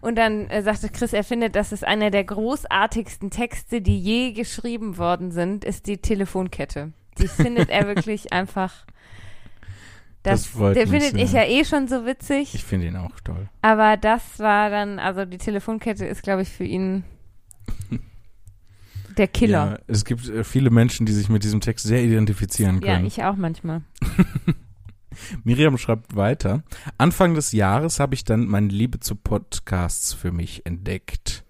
Und 0.00 0.16
dann 0.16 0.48
äh, 0.48 0.62
sagte 0.62 0.88
Chris, 0.88 1.12
er 1.12 1.24
findet, 1.24 1.56
dass 1.56 1.72
es 1.72 1.84
einer 1.84 2.10
der 2.10 2.24
großartigsten 2.24 3.30
Texte, 3.30 3.82
die 3.82 3.98
je 3.98 4.32
geschrieben 4.32 4.96
worden 4.96 5.30
sind, 5.30 5.64
ist 5.64 5.86
die 5.86 5.98
Telefonkette. 5.98 6.92
Die 7.18 7.28
findet 7.28 7.68
er 7.68 7.86
wirklich 7.86 8.32
einfach. 8.32 8.86
Das 10.22 10.52
Das, 10.52 10.74
der 10.74 10.86
mich 10.86 11.02
findet 11.02 11.22
ich 11.22 11.32
ja 11.32 11.44
eh 11.44 11.64
schon 11.64 11.88
so 11.88 12.04
witzig. 12.04 12.54
Ich 12.54 12.64
finde 12.64 12.86
ihn 12.88 12.96
auch 12.96 13.18
toll. 13.24 13.48
Aber 13.62 13.96
das 13.96 14.38
war 14.38 14.68
dann, 14.68 14.98
also 14.98 15.24
die 15.24 15.38
Telefonkette 15.38 16.04
ist, 16.04 16.22
glaube 16.22 16.42
ich, 16.42 16.48
für 16.50 16.64
ihn 16.64 17.04
der 19.16 19.28
Killer. 19.28 19.72
Ja, 19.72 19.78
es 19.86 20.04
gibt 20.04 20.28
äh, 20.28 20.44
viele 20.44 20.70
Menschen, 20.70 21.06
die 21.06 21.12
sich 21.12 21.28
mit 21.28 21.42
diesem 21.42 21.60
Text 21.60 21.86
sehr 21.86 22.02
identifizieren 22.02 22.82
Ja, 22.82 22.94
können. 22.94 23.06
ich 23.06 23.22
auch 23.24 23.36
manchmal. 23.36 23.82
Miriam 25.44 25.76
schreibt 25.78 26.14
weiter. 26.14 26.62
Anfang 26.98 27.34
des 27.34 27.52
Jahres 27.52 27.98
habe 27.98 28.14
ich 28.14 28.24
dann 28.24 28.46
meine 28.46 28.68
Liebe 28.68 29.00
zu 29.00 29.16
Podcasts 29.16 30.12
für 30.12 30.32
mich 30.32 30.66
entdeckt. 30.66 31.44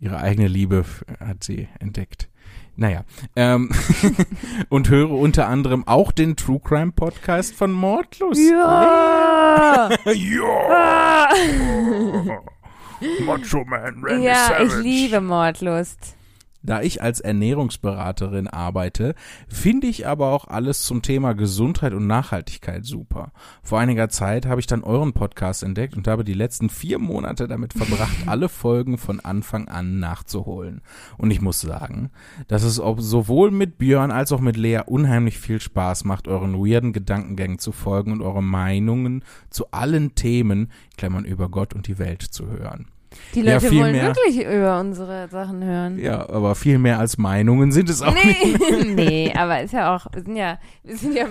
Ihre 0.00 0.18
eigene 0.18 0.48
Liebe 0.48 0.84
hat 1.20 1.44
sie 1.44 1.68
entdeckt. 1.78 2.29
Naja. 2.76 3.04
Ähm, 3.36 3.70
und 4.70 4.88
höre 4.88 5.10
unter 5.10 5.48
anderem 5.48 5.86
auch 5.86 6.12
den 6.12 6.36
True 6.36 6.60
Crime 6.64 6.92
Podcast 6.92 7.54
von 7.54 7.72
Mordlust. 7.72 8.40
Ja! 8.40 9.90
ja. 10.12 11.28
Macho 13.24 13.64
Man 13.64 14.02
Randy 14.02 14.24
ja, 14.24 14.62
ich 14.62 14.74
liebe 14.76 15.20
Mordlust. 15.20 16.16
Da 16.62 16.82
ich 16.82 17.00
als 17.00 17.20
Ernährungsberaterin 17.20 18.46
arbeite, 18.46 19.14
finde 19.48 19.86
ich 19.86 20.06
aber 20.06 20.32
auch 20.32 20.46
alles 20.46 20.82
zum 20.82 21.00
Thema 21.00 21.32
Gesundheit 21.32 21.94
und 21.94 22.06
Nachhaltigkeit 22.06 22.84
super. 22.84 23.32
Vor 23.62 23.80
einiger 23.80 24.10
Zeit 24.10 24.44
habe 24.44 24.60
ich 24.60 24.66
dann 24.66 24.84
euren 24.84 25.14
Podcast 25.14 25.62
entdeckt 25.62 25.96
und 25.96 26.06
habe 26.06 26.22
die 26.22 26.34
letzten 26.34 26.68
vier 26.68 26.98
Monate 26.98 27.48
damit 27.48 27.72
verbracht, 27.72 28.14
alle 28.26 28.50
Folgen 28.50 28.98
von 28.98 29.20
Anfang 29.20 29.68
an 29.68 30.00
nachzuholen. 30.00 30.82
Und 31.16 31.30
ich 31.30 31.40
muss 31.40 31.60
sagen, 31.60 32.10
dass 32.48 32.62
es 32.62 32.74
sowohl 32.74 33.50
mit 33.50 33.78
Björn 33.78 34.10
als 34.10 34.30
auch 34.32 34.40
mit 34.40 34.58
Lea 34.58 34.80
unheimlich 34.84 35.38
viel 35.38 35.60
Spaß 35.60 36.04
macht, 36.04 36.28
euren 36.28 36.54
weirden 36.54 36.92
Gedankengängen 36.92 37.58
zu 37.58 37.72
folgen 37.72 38.12
und 38.12 38.20
eure 38.20 38.42
Meinungen 38.42 39.24
zu 39.48 39.70
allen 39.70 40.14
Themen, 40.14 40.70
Klammern 40.98 41.24
über 41.24 41.48
Gott 41.48 41.72
und 41.72 41.86
die 41.86 41.98
Welt 41.98 42.22
zu 42.22 42.48
hören. 42.48 42.88
Die 43.34 43.40
Ja, 43.42 43.54
Leute 43.54 43.68
viel 43.68 43.80
wollen 43.80 43.92
mehr. 43.92 44.06
wirklich 44.06 44.44
über 44.44 44.78
unsere 44.80 45.28
Sachen 45.28 45.62
hören. 45.64 45.98
Ja, 45.98 46.28
aber 46.28 46.54
viel 46.54 46.78
mehr 46.78 46.98
als 46.98 47.18
Meinungen 47.18 47.72
sind 47.72 47.88
es 47.90 48.02
auch 48.02 48.14
nicht. 48.14 48.36
Nee, 48.84 48.84
nee, 48.94 49.32
aber 49.36 49.60
ist 49.62 49.72
ja 49.72 49.94
auch, 49.96 50.06
wir 50.12 50.22
sind 50.22 50.36
ja, 50.36 50.58
wir 50.84 50.96
sind 50.96 51.14
ja 51.16 51.26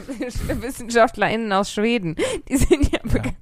WissenschaftlerInnen 0.62 1.52
aus 1.54 1.72
Schweden. 1.72 2.16
Die 2.50 2.58
sind 2.58 2.92
ja, 2.92 3.00
bekannt- 3.04 3.36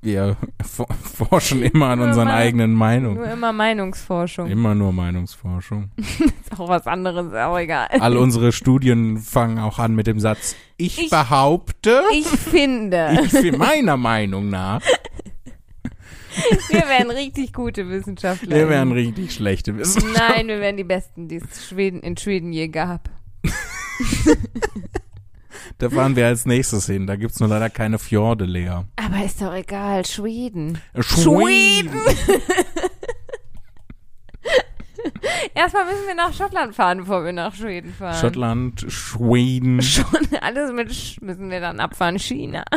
Wir 0.00 0.36
for- 0.64 0.88
forschen 1.02 1.62
immer 1.62 1.86
an 1.90 1.98
Nur 2.00 2.08
unseren 2.08 2.28
mal- 2.28 2.34
eigenen 2.34 2.70
nur 2.72 2.78
Meinungen. 2.78 3.24
immer 3.24 3.52
Meinungsforschung. 3.52 4.48
Immer 4.50 4.74
nur 4.74 4.92
Meinungsforschung. 4.92 5.90
Ist 5.96 6.58
auch 6.58 6.68
was 6.68 6.86
anderes, 6.86 7.32
auch 7.32 7.58
egal. 7.58 7.86
All 8.00 8.16
unsere 8.16 8.52
Studien 8.52 9.16
fangen 9.18 9.58
auch 9.58 9.78
an 9.78 9.94
mit 9.94 10.06
dem 10.06 10.20
Satz, 10.20 10.56
ich, 10.76 11.00
Ich- 11.04 11.10
behaupte, 11.10 12.02
Ich 12.12 12.26
finde, 12.26 13.18
ich 13.24 13.30
für 13.30 13.56
meiner 13.56 13.96
Meinung 13.96 14.50
nach, 14.50 14.82
wir 16.68 16.88
wären 16.88 17.10
richtig 17.10 17.52
gute 17.52 17.88
Wissenschaftler. 17.88 18.56
wir 18.56 18.68
wären 18.68 18.92
richtig 18.92 19.32
schlechte 19.32 19.76
Wissenschaftler. 19.76 20.28
Nein, 20.28 20.48
wir 20.48 20.60
wären 20.60 20.76
die 20.76 20.84
Besten, 20.84 21.28
die 21.28 21.36
es 21.36 21.68
Schweden, 21.68 22.00
in 22.00 22.16
Schweden 22.16 22.52
je 22.52 22.68
gab. 22.68 23.10
Da 25.78 25.90
fahren 25.90 26.14
wir 26.14 26.26
als 26.26 26.46
nächstes 26.46 26.86
hin. 26.86 27.06
Da 27.06 27.16
gibt's 27.16 27.40
nur 27.40 27.48
leider 27.48 27.68
keine 27.70 27.98
Fjorde, 27.98 28.44
Lea. 28.44 28.84
Aber 28.96 29.24
ist 29.24 29.42
doch 29.42 29.52
egal, 29.52 30.04
Schweden. 30.04 30.78
Schweden! 31.00 31.90
Erstmal 35.54 35.84
müssen 35.84 36.06
wir 36.06 36.14
nach 36.14 36.32
Schottland 36.32 36.74
fahren, 36.74 36.98
bevor 36.98 37.24
wir 37.24 37.32
nach 37.32 37.54
Schweden 37.54 37.92
fahren. 37.92 38.16
Schottland, 38.20 38.84
Schweden. 38.88 39.82
Schon 39.82 40.28
alles 40.40 40.72
mit 40.72 40.92
Sch 40.94 41.20
müssen 41.20 41.50
wir 41.50 41.60
dann 41.60 41.80
abfahren. 41.80 42.18
China. 42.18 42.64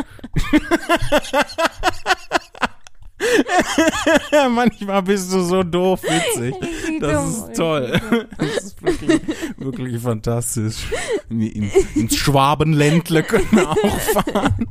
Manchmal 4.54 5.02
bist 5.02 5.32
du 5.32 5.40
so 5.40 5.62
doof 5.62 6.02
witzig. 6.02 6.54
Das 7.00 7.28
ist 7.28 7.54
toll. 7.54 7.92
Das 8.38 8.64
ist 8.64 8.82
wirklich, 8.82 9.20
wirklich 9.56 10.02
fantastisch. 10.02 10.88
In, 11.28 11.42
in, 11.42 11.70
ins 11.94 12.16
Schwabenländle 12.16 13.22
können 13.22 13.46
wir 13.52 13.70
auch 13.70 14.00
fahren. 14.00 14.66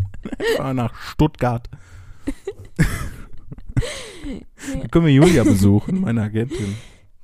Fahren 0.58 0.76
nach 0.76 0.94
Stuttgart. 0.96 1.70
Da 2.76 2.84
können 4.90 5.06
wir 5.06 5.14
Julia 5.14 5.44
besuchen, 5.44 6.02
meine 6.02 6.24
Agentin. 6.24 6.76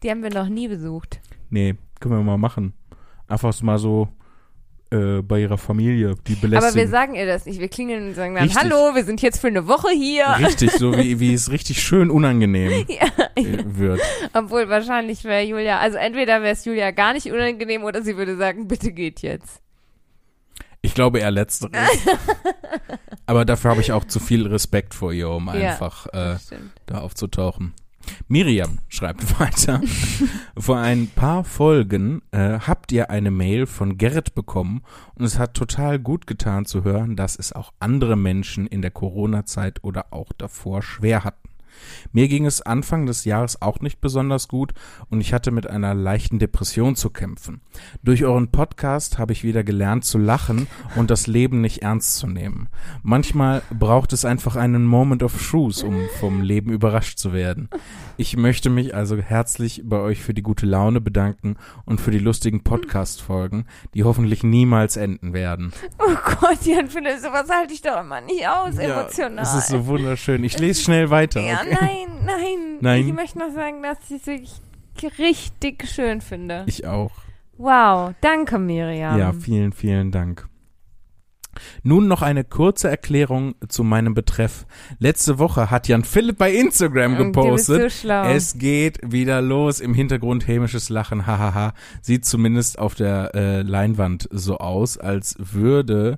Die 0.04 0.10
haben 0.10 0.24
wir 0.24 0.30
noch 0.30 0.48
nie 0.48 0.70
besucht. 0.70 1.20
Nee, 1.50 1.76
können 2.00 2.16
wir 2.16 2.24
mal 2.24 2.38
machen. 2.38 2.72
Einfach 3.28 3.62
mal 3.62 3.80
so 3.80 4.08
äh, 4.94 5.22
bei 5.22 5.42
ihrer 5.42 5.58
Familie, 5.58 6.16
die 6.28 6.36
belästigen. 6.36 6.56
Aber 6.70 6.76
wir 6.76 6.88
sagen 6.88 7.16
ihr 7.16 7.26
das 7.26 7.46
nicht. 7.46 7.60
Wir 7.60 7.68
klingeln 7.68 8.10
und 8.10 8.14
sagen 8.16 8.36
dann, 8.36 8.44
Richtig. 8.44 8.64
hallo, 8.64 8.94
wir 8.96 9.04
sind 9.04 9.22
jetzt 9.22 9.40
für 9.42 9.48
eine 9.48 9.68
Woche 9.68 9.90
hier. 9.92 10.26
Richtig, 10.40 10.72
so 10.72 10.96
wie, 10.98 11.20
wie 11.20 11.34
es 11.34 11.52
richtig 11.52 11.82
schön 11.82 12.10
unangenehm 12.12 12.86
Ja, 12.88 13.08
wird. 13.66 14.00
obwohl 14.34 14.70
wahrscheinlich 14.70 15.24
wäre 15.24 15.44
Julia, 15.44 15.80
also 15.80 15.98
entweder 15.98 16.42
wäre 16.42 16.54
es 16.54 16.64
Julia 16.66 16.92
gar 16.92 17.14
nicht 17.14 17.26
unangenehm 17.32 17.84
oder 17.84 18.02
sie 18.04 18.16
würde 18.18 18.38
sagen, 18.38 18.68
bitte 18.68 18.92
geht 18.92 19.22
jetzt. 19.22 19.60
Ich 20.82 20.94
glaube 20.94 21.20
eher 21.20 21.32
letzteres. 21.32 21.72
Aber 23.26 23.46
dafür 23.46 23.72
habe 23.72 23.82
ich 23.82 23.92
auch 23.94 24.04
zu 24.04 24.20
viel 24.20 24.46
Respekt 24.48 24.94
vor 24.94 25.14
ihr, 25.14 25.30
um 25.30 25.48
Ja. 25.48 25.54
einfach 25.72 26.08
äh, 26.08 26.36
da 26.86 27.00
aufzutauchen. 27.00 27.74
Miriam 28.28 28.80
schreibt 28.90 29.40
weiter. 29.40 29.82
Vor 30.58 30.78
ein 30.78 31.08
paar 31.08 31.44
Folgen 31.44 32.22
äh, 32.32 32.60
habt 32.60 32.92
ihr 32.92 33.10
eine 33.10 33.32
Mail 33.32 33.66
von 33.66 33.98
Gerrit 33.98 34.36
bekommen 34.36 34.82
und 35.16 35.26
es 35.26 35.40
hat 35.40 35.54
total 35.54 36.00
gut 36.00 36.28
getan 36.28 36.66
zu 36.66 36.84
hören, 36.84 37.16
dass 37.16 37.38
es 37.38 37.54
auch 37.54 37.74
andere 37.80 38.16
Menschen 38.16 38.68
in 38.68 38.82
der 38.82 38.92
Corona-Zeit 38.92 39.84
oder 39.84 40.08
auch 40.12 40.32
davor 40.38 40.82
schwer 40.82 41.24
hatten. 41.24 41.53
Mir 42.12 42.28
ging 42.28 42.46
es 42.46 42.62
Anfang 42.62 43.06
des 43.06 43.26
Jahres 43.26 43.62
auch 43.62 43.80
nicht 43.80 44.02
besonders 44.02 44.48
gut 44.48 44.74
und 45.10 45.22
ich 45.22 45.34
hatte 45.34 45.52
mit 45.52 45.70
einer 45.70 45.94
leichten 45.94 46.40
Depression 46.40 46.96
zu 46.96 47.10
kämpfen. 47.10 47.62
Durch 48.04 48.24
euren 48.24 48.50
Podcast 48.50 49.18
habe 49.18 49.34
ich 49.34 49.44
wieder 49.44 49.64
gelernt 49.64 50.06
zu 50.06 50.18
lachen 50.18 50.68
und 50.96 51.10
das 51.10 51.28
Leben 51.28 51.62
nicht 51.62 51.82
ernst 51.82 52.18
zu 52.18 52.28
nehmen. 52.28 52.70
Manchmal 53.02 53.62
braucht 53.72 54.14
es 54.14 54.26
einfach 54.26 54.56
einen 54.56 54.86
Moment 54.86 55.24
of 55.24 55.34
Truth, 55.50 55.84
um 55.84 56.00
vom 56.20 56.42
Leben 56.42 56.72
überrascht 56.72 57.18
zu 57.18 57.34
werden. 57.34 57.70
Ich 58.18 58.38
möchte 58.38 58.70
mich 58.70 58.94
also 58.96 59.18
herzlich 59.18 59.82
bei 59.86 59.98
euch 59.98 60.22
für 60.22 60.34
die 60.34 60.44
gute 60.44 60.66
Laune 60.66 61.02
bedanken 61.02 61.56
und 61.86 62.00
für 62.00 62.12
die 62.12 62.20
lustigen 62.20 62.64
Podcast-Folgen, 62.64 63.66
die 63.94 64.04
hoffentlich 64.04 64.44
niemals 64.44 64.98
enden 64.98 65.34
werden. 65.34 65.74
Oh 66.00 66.16
Gott, 66.40 66.64
Jan 66.66 66.90
Philipp, 66.90 67.20
sowas 67.20 67.50
halte 67.50 67.74
ich 67.74 67.82
doch 67.82 68.00
immer 68.00 68.22
nicht 68.22 68.48
aus, 68.48 68.78
emotional. 68.78 69.44
Das 69.44 69.56
ist 69.56 69.68
so 69.70 69.88
wunderschön. 69.88 70.44
Ich 70.44 70.60
lese 70.60 70.82
schnell 70.82 71.10
weiter. 71.10 71.42
Ja? 71.42 71.63
Nein, 71.70 72.08
nein, 72.26 72.78
Nein. 72.82 73.08
Ich 73.08 73.14
möchte 73.14 73.40
noch 73.40 73.52
sagen, 73.54 73.82
dass 73.82 73.98
ich 74.10 74.22
es 74.22 74.28
wirklich 74.28 75.20
richtig 75.20 75.88
schön 75.88 76.22
finde. 76.22 76.64
Ich 76.68 76.86
auch. 76.86 77.12
Wow, 77.58 78.14
danke 78.22 78.60
Miriam. 78.60 79.18
Ja, 79.18 79.32
vielen, 79.34 79.72
vielen 79.72 80.12
Dank. 80.12 80.48
Nun 81.84 82.08
noch 82.08 82.22
eine 82.22 82.44
kurze 82.44 82.90
Erklärung 82.90 83.56
zu 83.68 83.84
meinem 83.84 84.14
Betreff. 84.14 84.66
Letzte 85.00 85.38
Woche 85.38 85.70
hat 85.70 85.88
Jan 85.88 86.04
Philipp 86.04 86.38
bei 86.40 86.52
Instagram 86.52 87.16
gepostet. 87.18 87.92
so. 87.92 88.08
Es 88.10 88.58
geht 88.58 89.00
wieder 89.04 89.42
los. 89.42 89.80
Im 89.80 89.94
Hintergrund 89.94 90.48
hämisches 90.48 90.90
Lachen. 90.90 91.28
Hahaha. 91.28 91.74
Sieht 92.02 92.26
zumindest 92.26 92.80
auf 92.80 92.96
der 92.96 93.36
äh, 93.36 93.62
Leinwand 93.62 94.28
so 94.32 94.58
aus, 94.58 94.98
als 94.98 95.36
würde 95.38 96.18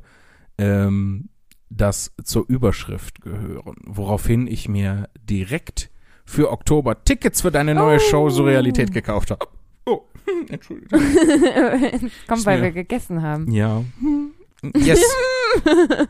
ähm, 0.58 1.30
das 1.70 2.13
zur 2.24 2.45
Überschrift 2.47 3.22
gehören. 3.22 3.76
Woraufhin 3.86 4.47
ich 4.47 4.70
mir 4.70 5.09
direkt 5.30 5.89
für 6.26 6.51
Oktober 6.51 7.03
Tickets 7.03 7.41
für 7.41 7.51
deine 7.51 7.76
neue 7.76 7.97
Oh. 7.97 7.99
Show 8.09 8.30
Surrealität 8.30 8.91
gekauft 8.91 9.32
habe. 9.32 9.47
Oh, 9.86 10.01
Entschuldigung. 10.49 10.99
Kommt, 12.28 12.45
weil 12.45 12.61
wir 12.61 12.72
gegessen 12.72 13.22
haben. 13.22 13.51
Ja. 13.51 13.84
Yes. 14.76 15.03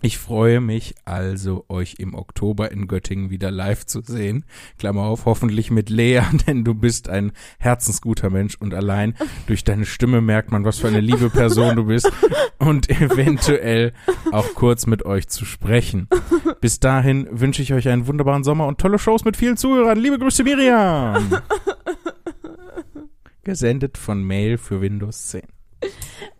Ich 0.00 0.18
freue 0.18 0.60
mich 0.60 0.94
also, 1.04 1.64
euch 1.68 1.96
im 1.98 2.14
Oktober 2.14 2.70
in 2.70 2.86
Göttingen 2.86 3.30
wieder 3.30 3.50
live 3.50 3.84
zu 3.84 4.00
sehen. 4.00 4.44
Klammer 4.78 5.02
auf, 5.02 5.24
hoffentlich 5.24 5.72
mit 5.72 5.90
Lea, 5.90 6.22
denn 6.46 6.64
du 6.64 6.74
bist 6.74 7.08
ein 7.08 7.32
herzensguter 7.58 8.30
Mensch 8.30 8.54
und 8.60 8.74
allein 8.74 9.16
durch 9.48 9.64
deine 9.64 9.86
Stimme 9.86 10.20
merkt 10.20 10.52
man, 10.52 10.64
was 10.64 10.78
für 10.78 10.86
eine 10.86 11.00
liebe 11.00 11.30
Person 11.30 11.74
du 11.74 11.86
bist 11.86 12.10
und 12.58 12.88
eventuell 12.90 13.92
auch 14.30 14.54
kurz 14.54 14.86
mit 14.86 15.04
euch 15.04 15.28
zu 15.28 15.44
sprechen. 15.44 16.06
Bis 16.60 16.78
dahin 16.78 17.26
wünsche 17.32 17.62
ich 17.62 17.72
euch 17.72 17.88
einen 17.88 18.06
wunderbaren 18.06 18.44
Sommer 18.44 18.68
und 18.68 18.78
tolle 18.78 19.00
Shows 19.00 19.24
mit 19.24 19.36
vielen 19.36 19.56
Zuhörern. 19.56 19.98
Liebe 19.98 20.18
Grüße, 20.20 20.44
Miriam. 20.44 21.40
Gesendet 23.42 23.98
von 23.98 24.22
Mail 24.22 24.58
für 24.58 24.80
Windows 24.80 25.28
10. 25.28 25.42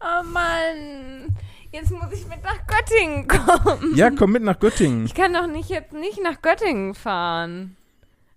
Oh 0.00 0.22
Mann, 0.32 1.36
jetzt 1.72 1.90
muss 1.90 2.12
ich 2.12 2.26
mit 2.26 2.42
nach 2.42 2.66
Göttingen 2.66 3.28
kommen. 3.28 3.94
Ja, 3.94 4.10
komm 4.10 4.32
mit 4.32 4.42
nach 4.42 4.58
Göttingen. 4.58 5.06
Ich 5.06 5.14
kann 5.14 5.32
doch 5.32 5.46
nicht 5.46 5.68
jetzt 5.68 5.92
nicht 5.92 6.22
nach 6.22 6.40
Göttingen 6.42 6.94
fahren. 6.94 7.76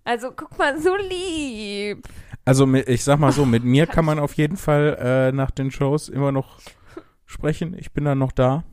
Also 0.04 0.32
guck 0.36 0.58
mal, 0.58 0.80
so 0.82 0.96
lieb. 0.96 2.08
Also 2.44 2.66
mit, 2.66 2.90
ich 2.90 3.04
sag 3.04 3.20
mal 3.20 3.32
so, 3.32 3.46
mit 3.46 3.64
mir 3.64 3.86
kann 3.88 4.06
man 4.06 4.20
auf 4.20 4.34
jeden 4.34 4.58
Fall 4.58 4.98
äh, 5.00 5.32
nach 5.32 5.52
den 5.52 5.72
Shows 5.72 6.10
immer 6.10 6.32
noch 6.32 6.60
sprechen. 7.26 7.76
Ich 7.78 7.92
bin 7.92 8.06
dann 8.06 8.18
noch 8.18 8.32
da. 8.32 8.64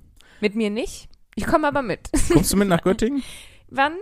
Mit 0.41 0.55
mir 0.55 0.71
nicht. 0.71 1.09
Ich 1.35 1.47
komme 1.47 1.69
aber 1.69 1.83
mit. 1.83 2.11
Kommst 2.33 2.53
du 2.53 2.57
mit 2.57 2.69
nach 2.69 2.83
Göttingen? 2.85 3.23
Wann? 3.69 3.93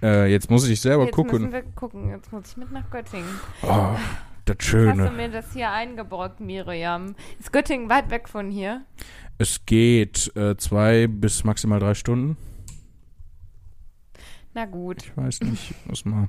Äh, 0.00 0.30
jetzt 0.30 0.50
muss 0.50 0.66
ich 0.68 0.80
selber 0.80 1.06
jetzt 1.06 1.16
müssen 1.16 1.28
gucken. 1.28 1.52
wir 1.52 1.62
gucken. 1.74 2.10
Jetzt 2.10 2.32
muss 2.32 2.48
ich 2.50 2.56
mit 2.56 2.70
nach 2.70 2.88
Göttingen. 2.90 3.28
Oh, 3.62 3.96
das 4.48 4.56
Hast 4.58 4.66
du 4.66 4.70
Schöne. 4.70 5.10
mir 5.10 5.28
das 5.30 5.52
hier 5.52 5.70
eingebrockt, 5.70 6.40
Miriam? 6.40 7.14
Ist 7.38 7.52
Göttingen 7.52 7.88
weit 7.88 8.10
weg 8.10 8.28
von 8.28 8.50
hier? 8.50 8.84
Es 9.38 9.64
geht 9.66 10.34
äh, 10.36 10.56
zwei 10.56 11.06
bis 11.06 11.44
maximal 11.44 11.78
drei 11.78 11.94
Stunden. 11.94 12.36
Na 14.54 14.64
gut. 14.64 15.04
Ich 15.04 15.16
weiß 15.16 15.42
nicht. 15.42 15.74
Muss 15.86 16.04
mal, 16.04 16.28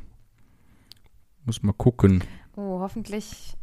muss 1.46 1.64
mal 1.64 1.74
gucken. 1.74 2.24
Oh, 2.56 2.80
hoffentlich. 2.80 3.56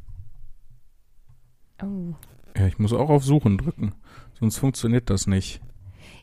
Oh. 1.82 2.14
Ja, 2.56 2.66
ich 2.66 2.78
muss 2.78 2.92
auch 2.92 3.10
auf 3.10 3.24
Suchen 3.24 3.58
drücken. 3.58 3.94
Sonst 4.40 4.58
funktioniert 4.58 5.10
das 5.10 5.26
nicht. 5.26 5.60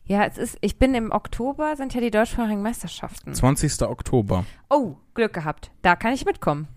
Ja, 0.06 0.26
es 0.26 0.38
ist, 0.38 0.58
ich 0.62 0.78
bin 0.78 0.94
im 0.96 1.12
Oktober, 1.12 1.76
sind 1.78 1.94
ja 1.94 2.02
die 2.02 2.12
deutschsprachigen 2.12 2.62
Meisterschaften. 2.62 3.34
20. 3.34 3.84
Oktober. 3.84 4.46
Oh, 4.70 4.96
Glück 5.14 5.34
gehabt. 5.34 5.72
Da 5.82 5.96
kann 5.96 6.14
ich 6.14 6.26
mitkommen. 6.26 6.68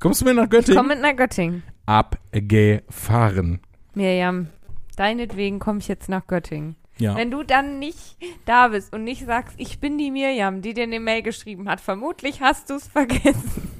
Kommst 0.00 0.20
du 0.20 0.24
mit 0.24 0.36
nach 0.36 0.44
Ich 0.44 0.50
Göttingen? 0.50 0.76
komme 0.76 0.94
mit 0.94 1.02
nach 1.02 1.16
Göttingen. 1.16 1.62
Abgefahren. 1.86 3.60
Miriam, 3.94 4.48
deinetwegen 4.96 5.58
komme 5.58 5.80
ich 5.80 5.88
jetzt 5.88 6.08
nach 6.08 6.26
Göttingen. 6.26 6.76
Ja. 6.98 7.16
Wenn 7.16 7.30
du 7.30 7.42
dann 7.42 7.78
nicht 7.78 8.16
da 8.44 8.68
bist 8.68 8.92
und 8.92 9.04
nicht 9.04 9.24
sagst, 9.24 9.54
ich 9.58 9.78
bin 9.80 9.98
die 9.98 10.10
Miriam, 10.10 10.62
die 10.62 10.74
dir 10.74 10.84
eine 10.84 11.00
Mail 11.00 11.22
geschrieben 11.22 11.68
hat, 11.68 11.80
vermutlich 11.80 12.40
hast 12.40 12.70
du 12.70 12.74
es 12.74 12.88
vergessen. 12.88 13.70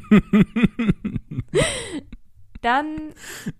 dann 2.62 2.86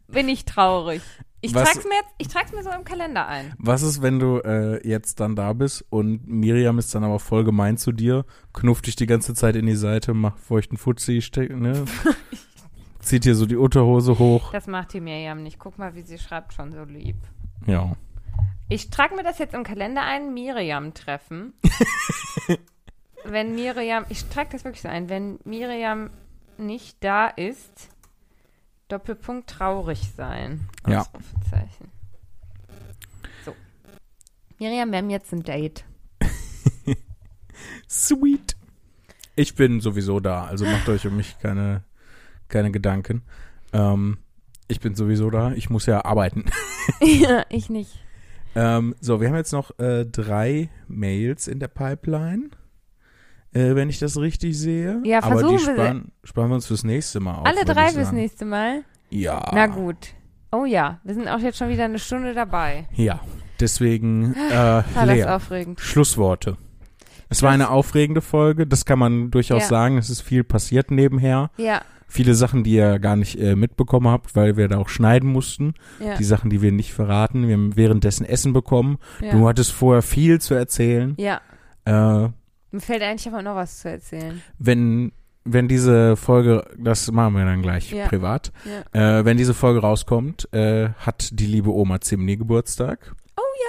bin 0.08 0.28
ich 0.28 0.44
traurig. 0.44 1.02
Ich 1.44 1.54
Was- 1.54 1.72
trag's 1.72 1.84
mir 1.84 1.94
jetzt, 1.96 2.08
ich 2.16 2.28
trag's 2.28 2.52
mir 2.52 2.62
so 2.62 2.70
im 2.70 2.84
Kalender 2.84 3.28
ein. 3.28 3.52
Was 3.58 3.82
ist, 3.82 4.00
wenn 4.00 4.18
du 4.18 4.38
äh, 4.38 4.86
jetzt 4.88 5.20
dann 5.20 5.36
da 5.36 5.52
bist 5.52 5.84
und 5.90 6.26
Miriam 6.26 6.78
ist 6.78 6.94
dann 6.94 7.04
aber 7.04 7.18
voll 7.18 7.44
gemein 7.44 7.76
zu 7.76 7.92
dir, 7.92 8.24
knufft 8.54 8.86
dich 8.86 8.96
die 8.96 9.04
ganze 9.04 9.34
Zeit 9.34 9.54
in 9.54 9.66
die 9.66 9.76
Seite, 9.76 10.14
macht 10.14 10.38
feuchten 10.40 10.78
steck, 11.20 11.54
ne? 11.54 11.84
zieht 13.00 13.26
dir 13.26 13.34
so 13.34 13.44
die 13.44 13.56
Unterhose 13.56 14.18
hoch. 14.18 14.52
Das 14.52 14.66
macht 14.66 14.94
die 14.94 15.02
Miriam 15.02 15.42
nicht. 15.42 15.58
Guck 15.58 15.76
mal, 15.76 15.94
wie 15.94 16.00
sie 16.00 16.16
schreibt, 16.18 16.54
schon 16.54 16.72
so 16.72 16.84
lieb. 16.84 17.16
Ja. 17.66 17.92
Ich 18.70 18.88
trage 18.88 19.14
mir 19.14 19.22
das 19.22 19.36
jetzt 19.36 19.52
im 19.52 19.64
Kalender 19.64 20.00
ein, 20.00 20.32
Miriam 20.32 20.94
treffen. 20.94 21.52
wenn 23.24 23.54
Miriam, 23.54 24.06
ich 24.08 24.24
trage 24.30 24.48
das 24.52 24.64
wirklich 24.64 24.80
so 24.80 24.88
ein, 24.88 25.10
wenn 25.10 25.38
Miriam 25.44 26.08
nicht 26.56 27.04
da 27.04 27.26
ist, 27.26 27.90
Doppelpunkt 28.94 29.50
traurig 29.50 30.12
sein. 30.16 30.68
Ja. 30.86 31.00
Ausrufezeichen. 31.00 31.90
So. 33.44 33.52
Miriam, 34.60 34.92
wir 34.92 34.98
haben 34.98 35.10
jetzt 35.10 35.32
ein 35.32 35.42
Date. 35.42 35.84
Sweet. 37.88 38.56
Ich 39.34 39.56
bin 39.56 39.80
sowieso 39.80 40.20
da, 40.20 40.44
also 40.44 40.64
macht 40.64 40.88
euch 40.88 41.04
um 41.08 41.16
mich 41.16 41.36
keine, 41.40 41.82
keine 42.46 42.70
Gedanken. 42.70 43.22
Ähm, 43.72 44.18
ich 44.68 44.78
bin 44.78 44.94
sowieso 44.94 45.28
da, 45.28 45.50
ich 45.50 45.70
muss 45.70 45.86
ja 45.86 46.04
arbeiten. 46.04 46.44
ja, 47.00 47.44
ich 47.48 47.68
nicht. 47.68 47.98
Ähm, 48.54 48.94
so, 49.00 49.20
wir 49.20 49.26
haben 49.26 49.36
jetzt 49.36 49.52
noch 49.52 49.76
äh, 49.80 50.04
drei 50.06 50.70
Mails 50.86 51.48
in 51.48 51.58
der 51.58 51.66
Pipeline. 51.66 52.50
Äh, 53.54 53.74
wenn 53.76 53.88
ich 53.88 53.98
das 53.98 54.16
richtig 54.18 54.58
sehe. 54.58 55.00
Ja, 55.04 55.22
Aber 55.22 55.36
die 55.36 55.40
versuchen 55.42 55.66
wir- 55.66 55.74
sparen, 55.84 56.12
sparen 56.24 56.48
wir 56.50 56.54
uns 56.56 56.66
fürs 56.66 56.84
nächste 56.84 57.20
Mal 57.20 57.36
auf. 57.36 57.46
Alle 57.46 57.64
drei 57.64 57.90
sagen. 57.90 58.16
nächste 58.16 58.44
Mal. 58.44 58.82
Ja. 59.10 59.50
Na 59.54 59.66
gut. 59.68 59.96
Oh 60.52 60.64
ja, 60.64 61.00
wir 61.04 61.14
sind 61.14 61.28
auch 61.28 61.38
jetzt 61.38 61.58
schon 61.58 61.68
wieder 61.68 61.84
eine 61.84 61.98
Stunde 61.98 62.34
dabei. 62.34 62.86
Ja, 62.94 63.20
deswegen 63.60 64.34
äh, 64.34 64.54
War 64.54 64.84
das 64.94 65.06
Lea, 65.06 65.24
aufregend. 65.24 65.80
Schlussworte. 65.80 66.56
Es 67.28 67.42
war 67.42 67.50
eine 67.50 67.70
aufregende 67.70 68.20
Folge, 68.20 68.66
das 68.66 68.84
kann 68.84 68.98
man 68.98 69.30
durchaus 69.30 69.62
Ja. 69.62 69.68
sagen. 69.68 69.98
Es 69.98 70.10
ist 70.10 70.20
viel 70.20 70.44
passiert 70.44 70.90
nebenher. 70.90 71.50
Ja, 71.56 71.80
Viele 72.06 72.34
Sachen, 72.36 72.62
die 72.62 72.72
ihr 72.74 73.00
gar 73.00 73.16
nicht 73.16 73.40
äh, 73.40 73.56
mitbekommen 73.56 74.06
habt, 74.06 74.36
weil 74.36 74.56
wir 74.56 74.68
da 74.68 74.78
auch 74.78 74.88
schneiden 74.88 75.32
mussten. 75.32 75.74
ja. 75.98 76.14
Die 76.16 76.22
Sachen, 76.22 76.48
die 76.48 76.62
wir 76.62 76.70
nicht 76.70 76.92
verraten. 76.92 77.48
Wir 77.48 77.54
haben 77.54 77.74
währenddessen 77.76 78.24
Essen 78.24 78.52
bekommen. 78.52 78.98
ja. 79.20 79.32
Du 79.32 79.48
hattest 79.48 79.72
vorher 79.72 80.02
viel 80.02 80.40
zu 80.40 80.54
erzählen. 80.54 81.14
ja. 81.18 81.40
Äh, 81.86 82.28
Mir 82.74 82.80
fällt 82.80 83.02
eigentlich 83.02 83.28
aber 83.32 83.42
noch 83.42 83.54
was 83.54 83.78
zu 83.80 83.88
erzählen. 83.90 84.42
wenn, 84.58 85.12
wenn 85.44 85.68
diese 85.68 86.16
Folge, 86.16 86.64
das 86.76 87.10
machen 87.12 87.34
wir 87.36 87.44
dann 87.44 87.62
gleich 87.62 87.92
Ja. 87.92 88.06
privat, 88.08 88.52
Ja. 88.92 89.18
äh, 89.20 89.24
wenn 89.24 89.36
diese 89.36 89.54
Folge 89.54 89.80
rauskommt, 89.80 90.52
äh, 90.52 90.88
hat 90.98 91.30
die 91.38 91.46
liebe 91.46 91.70
Oma 91.72 92.00
Zimni 92.00 92.36
Geburtstag. 92.36 93.14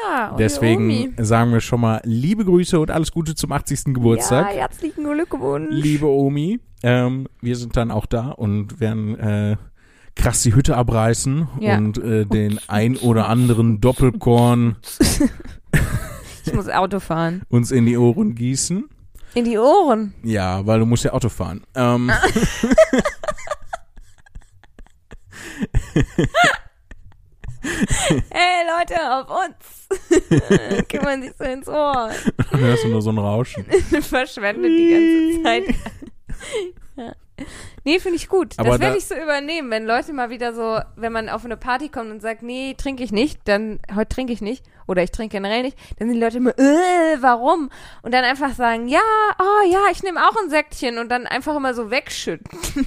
Ja, 0.07 0.29
und 0.29 0.39
Deswegen 0.39 1.13
sagen 1.17 1.51
wir 1.51 1.61
schon 1.61 1.81
mal 1.81 2.01
liebe 2.03 2.45
Grüße 2.45 2.79
und 2.79 2.91
alles 2.91 3.11
Gute 3.11 3.33
zum 3.35 3.51
80. 3.51 3.93
Geburtstag. 3.93 4.47
Ja, 4.53 4.61
herzlichen 4.61 5.03
Glückwunsch. 5.03 5.69
Liebe 5.71 6.07
Omi, 6.07 6.59
ähm, 6.83 7.27
wir 7.41 7.55
sind 7.55 7.75
dann 7.77 7.91
auch 7.91 8.05
da 8.05 8.29
und 8.31 8.79
werden 8.79 9.17
äh, 9.17 9.55
krass 10.15 10.41
die 10.43 10.53
Hütte 10.55 10.75
abreißen 10.77 11.47
Ja. 11.59 11.77
und 11.77 11.97
äh, 11.99 12.25
den 12.25 12.59
ein 12.67 12.97
oder 12.97 13.29
anderen 13.29 13.79
Doppelkorn 13.81 14.75
Ich 16.45 16.53
muss 16.53 16.69
Auto 16.69 16.99
fahren. 16.99 17.41
uns 17.49 17.71
in 17.71 17.85
die 17.85 17.97
Ohren 17.97 18.35
gießen. 18.35 18.85
In 19.33 19.43
die 19.45 19.57
Ohren. 19.57 20.13
Ja, 20.23 20.65
weil 20.65 20.79
du 20.79 20.85
musst 20.85 21.03
ja 21.03 21.11
Auto 21.11 21.27
fahren. 21.29 21.65
Ähm, 21.75 22.09
Ey, 28.29 28.63
Leute, 28.67 28.95
auf 29.11 29.27
uns. 29.29 30.87
Kümmern 30.89 31.21
sich 31.23 31.33
so 31.37 31.43
ins 31.45 31.67
Ohr. 31.67 32.11
dann 32.51 32.59
hörst 32.59 32.83
du 32.83 32.89
nur 32.89 33.01
so 33.01 33.09
ein 33.11 33.17
Rauschen. 33.17 33.65
Verschwendet 34.01 34.71
die 34.71 35.41
ganze 35.41 35.43
Zeit. 35.43 35.75
Nee, 37.83 37.99
finde 37.99 38.15
ich 38.15 38.29
gut. 38.29 38.53
Aber 38.57 38.69
das 38.71 38.79
werde 38.79 38.93
da- 38.93 38.97
ich 38.97 39.05
so 39.05 39.15
übernehmen, 39.15 39.69
wenn 39.69 39.85
Leute 39.85 40.13
mal 40.13 40.29
wieder 40.29 40.53
so, 40.53 40.79
wenn 40.95 41.11
man 41.11 41.27
auf 41.29 41.43
eine 41.43 41.57
Party 41.57 41.89
kommt 41.89 42.09
und 42.11 42.21
sagt, 42.21 42.43
nee, 42.43 42.75
trinke 42.77 43.03
ich 43.03 43.11
nicht, 43.11 43.39
dann 43.45 43.79
heute 43.93 44.07
trinke 44.09 44.31
ich 44.31 44.41
nicht 44.41 44.63
oder 44.87 45.03
ich 45.03 45.11
trinke 45.11 45.33
generell 45.35 45.63
nicht, 45.63 45.77
dann 45.99 46.07
sind 46.07 46.15
die 46.15 46.23
Leute 46.23 46.37
immer, 46.37 46.57
äh, 46.57 47.17
warum? 47.19 47.69
Und 48.03 48.13
dann 48.13 48.23
einfach 48.23 48.53
sagen, 48.53 48.87
ja, 48.87 48.99
oh 49.39 49.69
ja, 49.71 49.79
ich 49.91 50.01
nehme 50.03 50.21
auch 50.25 50.35
ein 50.43 50.49
Säckchen 50.49 50.97
und 50.97 51.09
dann 51.09 51.27
einfach 51.27 51.55
immer 51.57 51.73
so 51.73 51.91
wegschütten. 51.91 52.45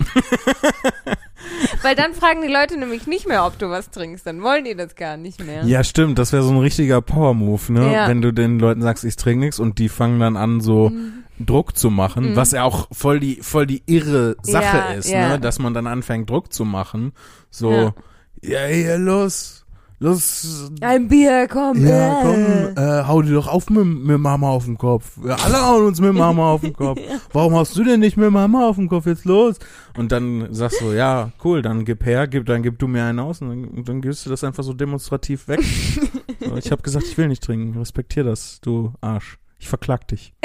Weil 1.82 1.94
dann 1.94 2.14
fragen 2.14 2.42
die 2.42 2.48
Leute 2.52 2.76
nämlich 2.78 3.06
nicht 3.06 3.26
mehr, 3.28 3.46
ob 3.46 3.58
du 3.58 3.68
was 3.70 3.90
trinkst, 3.90 4.26
dann 4.26 4.42
wollen 4.42 4.64
die 4.64 4.74
das 4.74 4.96
gar 4.96 5.16
nicht 5.16 5.44
mehr. 5.44 5.64
Ja, 5.64 5.84
stimmt, 5.84 6.18
das 6.18 6.32
wäre 6.32 6.42
so 6.42 6.50
ein 6.50 6.58
richtiger 6.58 7.00
Power-Move, 7.00 7.72
ne? 7.72 7.92
Ja. 7.92 8.08
Wenn 8.08 8.20
du 8.22 8.32
den 8.32 8.58
Leuten 8.58 8.82
sagst, 8.82 9.04
ich 9.04 9.16
trinke 9.16 9.40
nichts 9.44 9.58
und 9.60 9.78
die 9.78 9.88
fangen 9.88 10.18
dann 10.20 10.36
an, 10.36 10.60
so 10.60 10.90
Mhm. 10.90 11.24
Druck 11.38 11.76
zu 11.76 11.90
machen, 11.90 12.36
was 12.36 12.52
ja 12.52 12.64
auch 12.64 12.88
voll 12.92 13.20
die, 13.20 13.36
voll 13.42 13.66
die 13.66 13.82
irre 13.86 14.36
Sache 14.42 14.64
Ja, 14.64 14.92
ist, 14.92 15.08
ja. 15.08 15.28
ne? 15.30 15.40
Dass 15.40 15.58
man 15.58 15.74
dann 15.74 15.86
anfängt, 15.86 16.28
Druck 16.30 16.52
zu 16.52 16.64
machen. 16.64 17.12
So, 17.50 17.70
Ja. 17.72 17.94
ja, 18.42 18.66
hier, 18.66 18.98
los, 18.98 19.64
los, 20.00 20.70
Ein 20.80 21.08
Bier, 21.08 21.46
komm. 21.50 21.84
ja, 21.86 22.20
äh. 22.20 22.22
komm, 22.22 22.84
äh, 22.84 23.04
hau 23.06 23.22
dir 23.22 23.34
doch 23.34 23.46
auf 23.48 23.68
mit, 23.70 23.84
mit 23.84 24.18
Mama 24.18 24.48
auf 24.48 24.64
den 24.64 24.78
Kopf. 24.78 25.18
Ja, 25.24 25.36
alle 25.44 25.60
hauen 25.66 25.86
uns 25.86 26.00
mit 26.00 26.12
Mama 26.14 26.50
auf 26.52 26.60
den 26.60 26.72
Kopf. 26.72 27.00
Warum 27.32 27.54
hast 27.56 27.76
du 27.76 27.84
denn 27.84 28.00
nicht 28.00 28.16
mit 28.16 28.30
Mama 28.30 28.68
auf 28.68 28.76
den 28.76 28.88
Kopf? 28.88 29.06
Jetzt 29.06 29.24
los. 29.24 29.56
Und 29.96 30.12
dann 30.12 30.52
sagst 30.54 30.80
du, 30.80 30.92
ja, 30.92 31.30
cool, 31.44 31.62
dann 31.62 31.84
gib 31.84 32.04
her, 32.04 32.26
gib, 32.28 32.46
dann 32.46 32.62
gib 32.62 32.78
du 32.78 32.86
mir 32.88 33.04
einen 33.04 33.18
aus 33.20 33.40
und 33.42 33.48
dann, 33.48 33.64
und 33.64 33.88
dann 33.88 34.00
gibst 34.00 34.24
du 34.26 34.30
das 34.30 34.44
einfach 34.44 34.62
so 34.64 34.72
demonstrativ 34.72 35.48
weg. 35.48 35.60
so, 36.40 36.56
ich 36.56 36.70
habe 36.70 36.82
gesagt, 36.82 37.06
ich 37.06 37.16
will 37.18 37.28
nicht 37.28 37.42
trinken. 37.42 37.78
Respektier 37.78 38.22
das, 38.24 38.60
du 38.60 38.92
Arsch. 39.00 39.38
Ich 39.60 39.68
verklag 39.68 40.06
dich. 40.08 40.32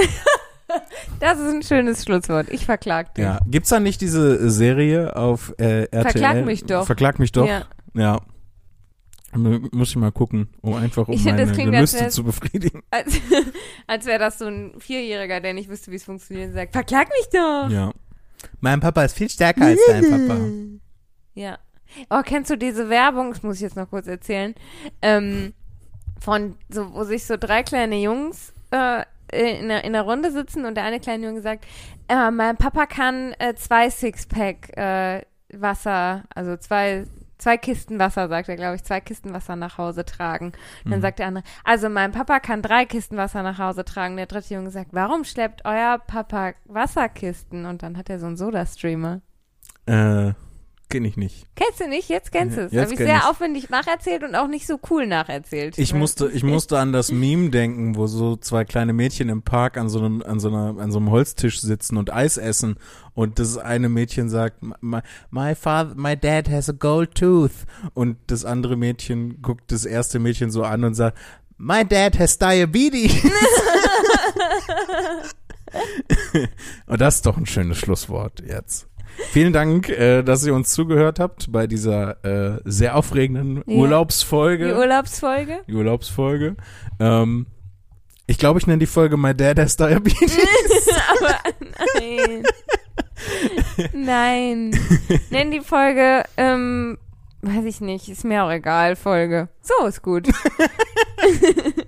Das 1.19 1.39
ist 1.39 1.53
ein 1.53 1.63
schönes 1.63 2.03
Schlusswort. 2.03 2.47
Ich 2.49 2.65
verklag 2.65 3.15
dich. 3.15 3.23
Ja. 3.23 3.39
Gibt's 3.47 3.69
da 3.69 3.79
nicht 3.79 4.01
diese 4.01 4.49
Serie 4.49 5.15
auf 5.15 5.53
äh, 5.57 5.83
RTL? 5.83 6.01
Verklag 6.01 6.45
mich 6.45 6.65
doch. 6.65 6.85
Verklag 6.85 7.19
mich 7.19 7.31
doch. 7.31 7.47
Ja. 7.47 7.65
Ja. 7.93 8.19
Muss 9.35 9.89
ich 9.89 9.95
mal 9.95 10.11
gucken, 10.11 10.49
um 10.61 10.75
einfach 10.75 11.07
um 11.07 11.15
Ich 11.15 11.25
meine 11.25 11.51
Gelüste 11.51 12.09
zu 12.09 12.23
befriedigen. 12.23 12.83
Als, 12.91 13.19
als 13.87 14.05
wäre 14.05 14.19
das 14.19 14.37
so 14.37 14.45
ein 14.45 14.79
Vierjähriger, 14.79 15.41
der 15.41 15.55
nicht 15.55 15.69
wüsste, 15.69 15.91
wie 15.91 15.95
es 15.95 16.03
funktioniert, 16.03 16.49
und 16.49 16.53
sagt, 16.53 16.73
verklag 16.73 17.07
mich 17.09 17.29
doch. 17.31 17.67
Ja. 17.69 17.91
Mein 18.59 18.79
Papa 18.79 19.03
ist 19.03 19.17
viel 19.17 19.29
stärker 19.29 19.65
als 19.65 19.79
dein 19.87 20.09
Papa. 20.09 20.39
Ja. 21.35 21.57
Oh, 22.11 22.21
kennst 22.23 22.51
du 22.51 22.57
diese 22.59 22.89
Werbung, 22.89 23.31
das 23.31 23.41
muss 23.41 23.55
ich 23.55 23.61
jetzt 23.61 23.75
noch 23.75 23.89
kurz 23.89 24.05
erzählen, 24.05 24.53
ähm, 25.01 25.53
von, 26.19 26.57
so, 26.69 26.93
wo 26.93 27.05
sich 27.05 27.25
so 27.25 27.37
drei 27.37 27.63
kleine 27.63 27.99
Jungs 27.99 28.53
äh, 28.69 29.03
in, 29.33 29.67
der, 29.69 29.83
in 29.83 29.93
der 29.93 30.03
Runde 30.03 30.31
sitzen 30.31 30.65
und 30.65 30.75
der 30.75 30.83
eine 30.83 30.99
kleine 30.99 31.25
Junge 31.27 31.41
sagt, 31.41 31.65
äh, 32.07 32.31
mein 32.31 32.57
Papa 32.57 32.85
kann 32.85 33.33
äh, 33.39 33.53
zwei 33.55 33.89
Sixpack 33.89 34.77
äh, 34.77 35.21
Wasser, 35.53 36.23
also 36.33 36.57
zwei 36.57 37.05
zwei 37.39 37.57
Kisten 37.57 37.99
Wasser, 37.99 38.29
sagt 38.29 38.47
er, 38.47 38.55
glaube 38.55 38.75
ich, 38.75 38.85
zwei 38.85 39.01
Kisten 39.01 39.33
Wasser 39.33 39.57
nach 39.57 39.77
Hause 39.77 40.05
tragen. 40.05 40.53
Und 40.85 40.91
dann 40.91 40.99
Mhm. 40.99 41.01
sagt 41.01 41.19
der 41.19 41.27
andere, 41.27 41.43
also 41.65 41.89
mein 41.89 42.13
Papa 42.13 42.39
kann 42.39 42.61
drei 42.61 42.85
Kisten 42.85 43.17
Wasser 43.17 43.43
nach 43.43 43.57
Hause 43.59 43.83
tragen. 43.83 44.15
Der 44.15 44.27
dritte 44.27 44.53
Junge 44.53 44.69
sagt, 44.69 44.93
warum 44.93 45.25
schleppt 45.25 45.65
euer 45.65 45.97
Papa 45.97 46.53
Wasserkisten? 46.65 47.65
Und 47.65 47.83
dann 47.83 47.97
hat 47.97 48.09
er 48.09 48.19
so 48.19 48.27
einen 48.27 48.37
Soda-Streamer. 48.37 49.19
Äh, 49.87 50.31
kenn 50.89 51.05
ich 51.05 51.17
nicht. 51.17 51.45
Kennst 51.55 51.79
du 51.79 51.87
nicht? 51.87 52.09
Jetzt 52.09 52.31
kennst 52.31 52.57
du 52.57 52.65
es. 52.65 52.71
Habe 52.73 52.91
ich 52.91 52.97
sehr 52.97 53.15
ich's. 53.17 53.25
aufwendig 53.25 53.69
nacherzählt 53.69 54.23
und 54.23 54.35
auch 54.35 54.47
nicht 54.47 54.67
so 54.67 54.79
cool 54.89 55.07
nacherzählt. 55.07 55.77
Ich 55.77 55.93
musste, 55.93 56.29
ich 56.29 56.43
musste 56.43 56.79
an 56.79 56.93
das 56.93 57.11
Meme 57.11 57.49
denken, 57.49 57.95
wo 57.95 58.07
so 58.07 58.35
zwei 58.35 58.65
kleine 58.65 58.93
Mädchen 58.93 59.29
im 59.29 59.41
Park 59.41 59.77
an 59.77 59.89
so 59.89 59.99
einem, 59.99 60.21
an 60.21 60.39
so 60.39 60.49
einer, 60.49 60.79
an 60.79 60.91
so 60.91 60.99
einem 60.99 61.09
Holztisch 61.09 61.61
sitzen 61.61 61.97
und 61.97 62.13
Eis 62.13 62.37
essen 62.37 62.75
und 63.13 63.39
das 63.39 63.57
eine 63.57 63.89
Mädchen 63.89 64.29
sagt, 64.29 64.61
my, 64.81 64.99
my 65.31 65.55
father, 65.55 65.95
my 65.95 66.15
dad 66.15 66.49
has 66.49 66.69
a 66.69 66.73
gold 66.73 67.15
tooth 67.15 67.51
und 67.93 68.17
das 68.27 68.45
andere 68.45 68.75
Mädchen 68.75 69.41
guckt 69.41 69.71
das 69.71 69.85
erste 69.85 70.19
Mädchen 70.19 70.51
so 70.51 70.63
an 70.63 70.83
und 70.83 70.93
sagt, 70.93 71.17
my 71.57 71.85
dad 71.85 72.17
has 72.19 72.37
diabetes. 72.37 73.13
und 76.87 77.01
das 77.01 77.15
ist 77.15 77.25
doch 77.25 77.37
ein 77.37 77.45
schönes 77.45 77.77
Schlusswort 77.77 78.43
jetzt. 78.45 78.87
Vielen 79.31 79.53
Dank, 79.53 79.89
äh, 79.89 80.21
dass 80.23 80.45
ihr 80.45 80.53
uns 80.53 80.71
zugehört 80.71 81.19
habt 81.19 81.51
bei 81.51 81.67
dieser 81.67 82.23
äh, 82.23 82.59
sehr 82.65 82.95
aufregenden 82.95 83.63
Ja. 83.65 83.75
Urlaubsfolge. 83.77 84.67
Die 84.67 84.73
Urlaubsfolge? 84.73 85.59
die 85.67 85.73
Urlaubsfolge. 85.73 86.55
Ähm, 86.99 87.47
ich 88.27 88.37
glaube, 88.37 88.59
ich 88.59 88.67
nenne 88.67 88.79
die 88.79 88.85
Folge 88.85 89.17
My 89.17 89.35
Dad 89.35 89.59
has 89.59 89.75
Diabetes. 89.75 90.37
Aber 91.19 91.35
nein. 91.99 92.43
nein. 93.93 94.79
Nenn 95.29 95.51
die 95.51 95.61
Folge, 95.61 96.23
ähm, 96.37 96.97
weiß 97.41 97.65
ich 97.65 97.81
nicht, 97.81 98.07
ist 98.09 98.23
mir 98.23 98.43
auch 98.43 98.51
egal, 98.51 98.95
Folge. 98.95 99.49
So 99.61 99.85
ist 99.87 100.01
gut. 100.01 100.27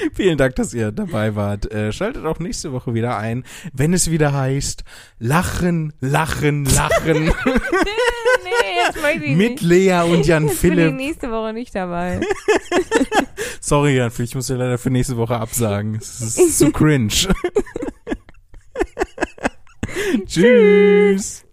Vielen 0.14 0.38
Dank, 0.38 0.56
dass 0.56 0.74
ihr 0.74 0.92
dabei 0.92 1.34
wart. 1.36 1.70
Äh, 1.72 1.92
schaltet 1.92 2.24
auch 2.24 2.38
nächste 2.38 2.72
Woche 2.72 2.94
wieder 2.94 3.16
ein, 3.16 3.44
wenn 3.72 3.92
es 3.92 4.10
wieder 4.10 4.32
heißt 4.32 4.84
Lachen, 5.18 5.92
Lachen, 6.00 6.64
Lachen 6.64 7.24
nee, 7.44 8.74
jetzt 8.86 9.02
möchte 9.02 9.24
ich 9.24 9.36
mit. 9.36 9.60
Lea 9.60 10.02
und 10.02 10.26
Jan 10.26 10.48
Jetzt 10.48 10.62
bin 10.62 10.72
ich 10.72 10.78
Philipp. 10.78 10.94
nächste 10.94 11.30
Woche 11.30 11.52
nicht 11.52 11.74
dabei. 11.74 12.20
Sorry, 13.60 13.96
Jan 13.96 14.10
Philipp, 14.10 14.30
ich 14.30 14.34
muss 14.34 14.46
dir 14.46 14.56
leider 14.56 14.78
für 14.78 14.90
nächste 14.90 15.16
Woche 15.16 15.36
absagen. 15.36 15.96
Es 15.96 16.20
ist 16.20 16.58
zu 16.58 16.70
cringe. 16.72 17.08
Tschüss. 20.26 21.44